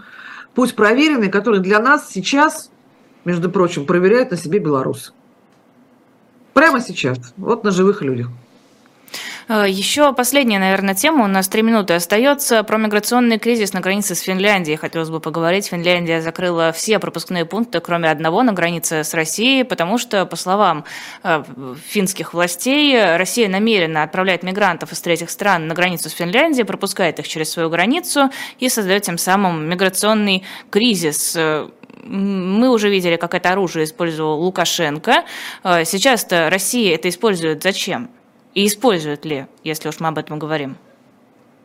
путь 0.54 0.76
проверенный, 0.76 1.30
который 1.30 1.62
для 1.62 1.80
нас 1.80 2.10
сейчас, 2.10 2.70
между 3.24 3.50
прочим, 3.50 3.86
проверяет 3.86 4.32
на 4.32 4.38
себе 4.38 4.60
белорусы. 4.60 5.14
Прямо 6.54 6.82
сейчас, 6.82 7.18
вот 7.38 7.64
на 7.64 7.72
живых 7.72 8.02
людях. 8.02 8.28
Э, 9.48 9.66
Еще 9.68 10.12
последняя, 10.14 10.60
наверное, 10.60 10.96
тема. 10.96 11.26
У 11.26 11.28
нас 11.28 11.48
три 11.48 11.62
минуты 11.62 11.94
остается. 11.94 12.64
Про 12.64 12.78
миграционный 12.78 13.38
кризис 13.38 13.74
на 13.74 13.80
границе 13.80 14.16
с 14.16 14.22
Финляндией 14.22 14.78
хотелось 14.78 15.10
бы 15.10 15.20
поговорить. 15.20 15.68
Финляндия 15.68 16.22
закрыла 16.22 16.72
все 16.72 17.00
пропускные 17.00 17.46
пункты, 17.46 17.80
кроме 17.80 18.10
одного, 18.10 18.44
на 18.44 18.54
границе 18.54 19.04
с 19.04 19.14
Россией, 19.14 19.64
потому 19.64 19.98
что, 19.98 20.26
по 20.26 20.36
словам 20.36 20.86
э, 21.24 21.44
финских 21.88 22.34
властей, 22.34 23.18
Россия 23.18 23.48
намеренно 23.48 24.04
отправляет 24.04 24.44
мигрантов 24.44 24.92
из 24.92 25.02
третьих 25.02 25.30
стран 25.30 25.68
на 25.68 25.76
границу 25.76 26.10
с 26.10 26.14
Финляндией, 26.14 26.66
пропускает 26.66 27.20
их 27.20 27.28
через 27.28 27.52
свою 27.52 27.70
границу 27.70 28.32
и 28.60 28.70
создает 28.70 29.04
тем 29.04 29.18
самым 29.18 29.70
миграционный 29.70 30.44
кризис 30.72 31.38
мы 32.08 32.70
уже 32.70 32.90
видели, 32.90 33.16
как 33.16 33.34
это 33.34 33.52
оружие 33.52 33.86
использовал 33.86 34.40
Лукашенко. 34.40 35.24
Э, 35.64 35.86
сейчас-то 35.86 36.50
Россия 36.52 36.94
это 36.94 37.10
использует 37.10 37.64
зачем? 37.64 38.10
И 38.56 38.66
использует 38.66 39.26
ли, 39.26 39.48
если 39.64 39.90
уж 39.90 40.00
мы 40.00 40.08
об 40.08 40.18
этом 40.18 40.40
говорим? 40.40 40.78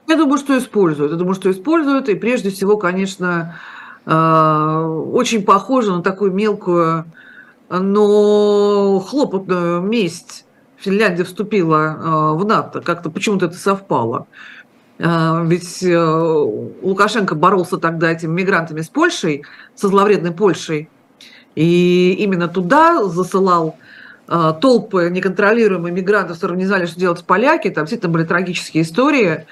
Я 0.09 0.17
думаю, 0.17 0.39
что 0.39 0.59
используют. 0.59 1.13
Я 1.13 1.19
думаю, 1.19 1.35
что 1.35 1.51
используют. 1.51 2.09
И 2.09 2.17
прежде 2.17 2.51
всего, 2.51 2.77
конечно, 2.77 3.57
э, 4.05 5.03
очень 5.13 5.45
похоже 5.45 5.93
на 5.93 6.03
такую 6.03 6.33
мелкую, 6.33 7.05
но 7.69 8.99
хлопотную 8.99 9.81
месть. 9.81 10.45
Финляндия 10.79 11.23
вступила 11.23 11.77
э, 11.77 12.39
в 12.39 12.45
НАТО. 12.45 12.81
Как-то 12.81 13.09
почему-то 13.09 13.47
это 13.47 13.57
совпало. 13.57 14.27
А, 14.99 15.45
ведь 15.45 15.85
э, 15.85 15.97
Лукашенко 16.83 17.37
боролся 17.37 17.77
тогда 17.79 18.11
этими 18.11 18.33
мигрантами 18.33 18.81
с 18.81 18.89
Польшей, 18.89 19.45
со 19.77 19.87
зловредной 19.89 20.33
Польшей, 20.33 20.91
и 21.55 22.17
именно 22.19 22.49
туда 22.49 23.05
засылал 23.05 23.77
э, 23.79 23.90
толпы 24.61 25.11
неконтролируемых 25.11 25.93
мигрантов, 25.93 26.37
которые 26.37 26.59
не 26.59 26.67
знали, 26.67 26.87
что 26.87 27.01
делать 27.01 27.25
поляки. 27.25 27.69
Там 27.69 27.85
действительно 27.85 28.13
были 28.13 28.25
трагические 28.25 28.85
истории. 28.85 29.47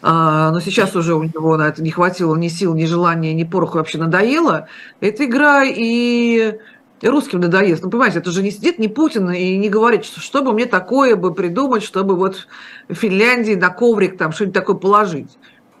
А, 0.00 0.50
но 0.50 0.60
сейчас 0.60 0.94
уже 0.94 1.14
у 1.14 1.22
него 1.22 1.56
на 1.56 1.68
это 1.68 1.82
не 1.82 1.90
хватило 1.90 2.34
ни 2.36 2.48
сил, 2.48 2.74
ни 2.74 2.84
желания, 2.84 3.34
ни 3.34 3.44
пороху 3.44 3.78
вообще 3.78 3.98
надоело. 3.98 4.68
Эта 5.00 5.24
игра 5.24 5.64
и 5.64 6.58
русским 7.02 7.40
надоест. 7.40 7.82
Ну, 7.84 7.90
понимаете, 7.90 8.18
это 8.18 8.30
же 8.30 8.42
не 8.42 8.50
сидит 8.50 8.78
не 8.78 8.88
Путин 8.88 9.30
и 9.30 9.56
не 9.56 9.68
говорит, 9.68 10.04
что, 10.04 10.20
что 10.20 10.42
бы 10.42 10.52
мне 10.52 10.66
такое 10.66 11.16
бы 11.16 11.34
придумать, 11.34 11.82
чтобы 11.82 12.16
вот 12.16 12.48
в 12.88 12.94
Финляндии 12.94 13.54
на 13.54 13.70
коврик 13.70 14.16
там 14.16 14.32
что-нибудь 14.32 14.54
такое 14.54 14.76
положить. 14.76 15.30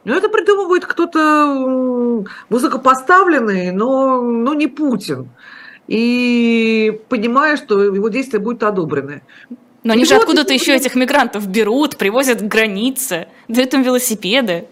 Ну, 0.04 0.14
это 0.14 0.28
придумывает 0.28 0.86
кто-то 0.86 2.24
высокопоставленный, 2.48 3.72
но, 3.72 4.22
но 4.22 4.54
не 4.54 4.66
Путин. 4.66 5.28
И 5.88 7.00
понимая, 7.08 7.56
что 7.56 7.82
его 7.82 8.08
действия 8.08 8.38
будут 8.38 8.62
одобрены. 8.62 9.22
Но 9.82 9.94
они 9.94 10.02
и 10.02 10.06
же 10.06 10.14
вот 10.14 10.22
откуда-то 10.22 10.52
еще 10.52 10.76
этих 10.76 10.94
мигрантов 10.94 11.48
берут, 11.48 11.96
привозят 11.96 12.40
к 12.40 12.44
границе, 12.44 13.28
дают 13.48 13.74
им 13.74 13.82
велосипеды. 13.82 14.66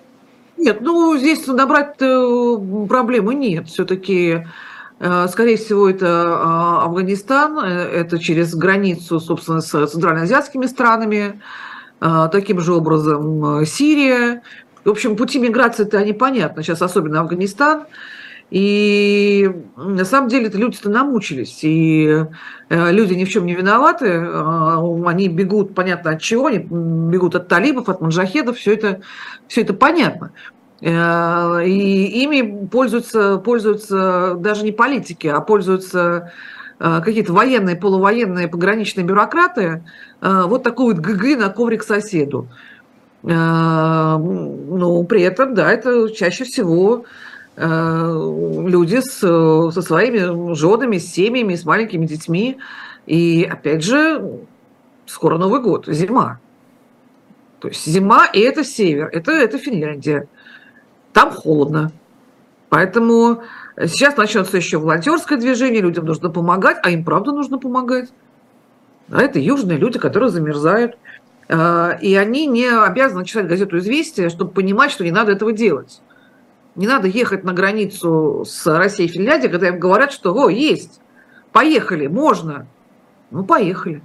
Нет, 0.56 0.80
ну 0.80 1.16
здесь 1.18 1.46
набрать 1.46 1.96
проблемы 1.96 3.34
нет. 3.34 3.68
Все-таки 3.68 4.44
Э, 4.98 5.26
скорее 5.28 5.56
всего, 5.56 5.90
это 5.90 6.06
а, 6.08 6.84
Афганистан, 6.84 7.58
э, 7.58 7.68
это 7.68 8.18
через 8.18 8.54
границу, 8.54 9.20
собственно, 9.20 9.60
с 9.60 9.86
центральноазиатскими 9.86 10.66
странами, 10.66 11.40
э, 12.00 12.28
таким 12.32 12.60
же 12.60 12.72
образом 12.72 13.66
Сирия. 13.66 14.42
В 14.84 14.90
общем, 14.90 15.16
пути 15.16 15.38
миграции-то 15.38 15.98
они 15.98 16.12
понятны, 16.12 16.62
сейчас 16.62 16.80
особенно 16.80 17.20
Афганистан. 17.20 17.84
И 18.50 19.50
на 19.76 20.04
самом 20.04 20.28
деле 20.28 20.46
это 20.46 20.56
люди-то 20.56 20.88
намучились, 20.88 21.60
и 21.62 22.24
люди 22.70 23.14
ни 23.14 23.24
в 23.24 23.28
чем 23.28 23.44
не 23.44 23.56
виноваты, 23.56 24.24
они 25.04 25.28
бегут, 25.28 25.74
понятно 25.74 26.12
от 26.12 26.22
чего, 26.22 26.46
они 26.46 26.58
бегут 26.58 27.34
от 27.34 27.48
талибов, 27.48 27.88
от 27.88 28.00
маджахедов, 28.00 28.56
все 28.56 28.74
это, 28.74 29.00
все 29.48 29.62
это 29.62 29.74
понятно. 29.74 30.30
Э, 30.80 31.64
и 31.64 32.22
ими 32.22 32.66
пользуются, 32.66 33.38
пользуются 33.38 34.34
даже 34.34 34.64
не 34.64 34.72
политики, 34.72 35.26
а 35.26 35.40
пользуются 35.40 36.32
э, 36.78 37.00
какие-то 37.02 37.32
военные, 37.32 37.76
полувоенные, 37.76 38.48
пограничные 38.48 39.04
бюрократы. 39.04 39.84
Э, 40.20 40.42
вот 40.46 40.62
такой 40.62 40.94
вот 40.94 41.02
ГГ 41.02 41.38
на 41.38 41.48
коврик 41.48 41.82
соседу. 41.82 42.48
Ну, 43.22 45.04
при 45.08 45.22
этом, 45.22 45.54
да, 45.54 45.72
это 45.72 46.10
чаще 46.10 46.44
всего 46.44 47.06
люди 47.56 49.00
с, 49.00 49.18
со 49.18 49.82
своими 49.82 50.54
женами, 50.54 50.98
с 50.98 51.10
семьями, 51.12 51.54
с 51.54 51.64
маленькими 51.64 52.06
детьми. 52.06 52.58
И, 53.06 53.48
опять 53.50 53.82
же, 53.82 54.40
скоро 55.06 55.38
Новый 55.38 55.62
год, 55.62 55.86
зима. 55.86 56.38
То 57.60 57.68
есть 57.68 57.86
зима, 57.86 58.26
и 58.26 58.40
это 58.40 58.64
север, 58.64 59.08
это, 59.12 59.32
это 59.32 59.58
Финляндия 59.58 60.28
там 61.16 61.30
холодно. 61.30 61.92
Поэтому 62.68 63.42
сейчас 63.78 64.18
начнется 64.18 64.58
еще 64.58 64.76
волонтерское 64.76 65.38
движение, 65.38 65.80
людям 65.80 66.04
нужно 66.04 66.28
помогать, 66.28 66.76
а 66.82 66.90
им 66.90 67.04
правда 67.04 67.32
нужно 67.32 67.58
помогать. 67.58 68.10
А 69.10 69.22
это 69.22 69.38
южные 69.38 69.78
люди, 69.78 69.98
которые 69.98 70.28
замерзают. 70.28 70.98
А, 71.48 71.96
и 72.02 72.14
они 72.16 72.46
не 72.46 72.68
обязаны 72.68 73.24
читать 73.24 73.46
газету 73.46 73.78
«Известия», 73.78 74.28
чтобы 74.28 74.50
понимать, 74.50 74.90
что 74.90 75.04
не 75.04 75.10
надо 75.10 75.32
этого 75.32 75.52
делать. 75.52 76.02
Не 76.76 76.86
надо 76.86 77.08
ехать 77.08 77.42
на 77.42 77.54
границу 77.54 78.44
с 78.46 78.66
Россией 78.66 79.08
и 79.08 79.12
Финляндией, 79.12 79.50
когда 79.50 79.68
им 79.68 79.80
говорят, 79.80 80.12
что 80.12 80.34
«О, 80.34 80.50
есть, 80.50 81.00
поехали, 81.50 82.06
можно». 82.06 82.66
Ну, 83.30 83.44
поехали. 83.44 84.02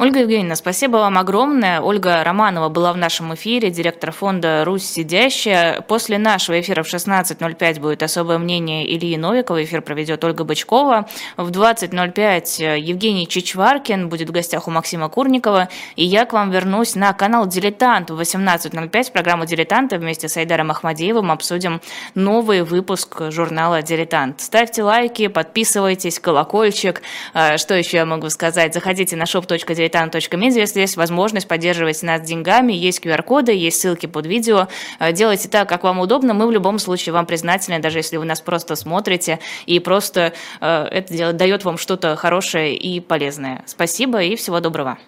Ольга 0.00 0.20
Евгеньевна, 0.20 0.54
спасибо 0.54 0.96
вам 0.96 1.18
огромное. 1.18 1.82
Ольга 1.82 2.24
Романова 2.24 2.70
была 2.70 2.94
в 2.94 2.96
нашем 2.96 3.34
эфире, 3.34 3.68
директор 3.68 4.12
фонда 4.12 4.64
«Русь 4.64 4.86
сидящая». 4.86 5.82
После 5.82 6.16
нашего 6.16 6.58
эфира 6.58 6.82
в 6.82 6.86
16.05 6.86 7.80
будет 7.80 8.02
особое 8.02 8.38
мнение 8.38 8.90
Ильи 8.96 9.18
Новикова. 9.18 9.62
Эфир 9.62 9.82
проведет 9.82 10.24
Ольга 10.24 10.44
Бычкова. 10.44 11.06
В 11.36 11.50
20.05 11.50 12.78
Евгений 12.78 13.28
Чичваркин 13.28 14.08
будет 14.08 14.30
в 14.30 14.32
гостях 14.32 14.68
у 14.68 14.70
Максима 14.70 15.10
Курникова. 15.10 15.68
И 15.96 16.04
я 16.06 16.24
к 16.24 16.32
вам 16.32 16.50
вернусь 16.50 16.94
на 16.94 17.12
канал 17.12 17.46
«Дилетант» 17.46 18.10
в 18.10 18.18
18.05. 18.18 19.12
Программу 19.12 19.44
«Дилетанта» 19.44 19.98
вместе 19.98 20.30
с 20.30 20.36
Айдаром 20.38 20.70
Ахмадеевым 20.70 21.30
обсудим 21.30 21.82
новый 22.14 22.62
выпуск 22.62 23.20
журнала 23.30 23.82
«Дилетант». 23.82 24.40
Ставьте 24.40 24.82
лайки, 24.82 25.26
подписывайтесь, 25.26 26.18
колокольчик. 26.20 27.02
А, 27.34 27.58
что 27.58 27.74
еще 27.74 27.98
я 27.98 28.06
могу 28.06 28.30
сказать? 28.30 28.72
Заходите 28.72 29.14
на 29.14 29.24
shop.diletant 29.24 29.89
diletant.media, 29.90 30.58
если 30.58 30.80
есть 30.80 30.96
возможность 30.96 31.48
поддерживать 31.48 32.02
нас 32.02 32.22
деньгами, 32.22 32.72
есть 32.72 33.04
QR-коды, 33.04 33.52
есть 33.52 33.80
ссылки 33.80 34.06
под 34.06 34.26
видео. 34.26 34.68
Э, 34.98 35.12
делайте 35.12 35.48
так, 35.48 35.68
как 35.68 35.84
вам 35.84 36.00
удобно. 36.00 36.34
Мы 36.34 36.46
в 36.46 36.50
любом 36.50 36.78
случае 36.78 37.12
вам 37.12 37.26
признательны, 37.26 37.80
даже 37.80 37.98
если 37.98 38.16
вы 38.16 38.24
нас 38.24 38.40
просто 38.40 38.76
смотрите, 38.76 39.38
и 39.66 39.80
просто 39.80 40.32
э, 40.60 40.84
это 40.90 41.32
дает 41.32 41.64
вам 41.64 41.78
что-то 41.78 42.16
хорошее 42.16 42.76
и 42.76 43.00
полезное. 43.00 43.62
Спасибо 43.66 44.22
и 44.22 44.36
всего 44.36 44.60
доброго. 44.60 44.98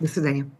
До 0.00 0.08
свидания. 0.08 0.50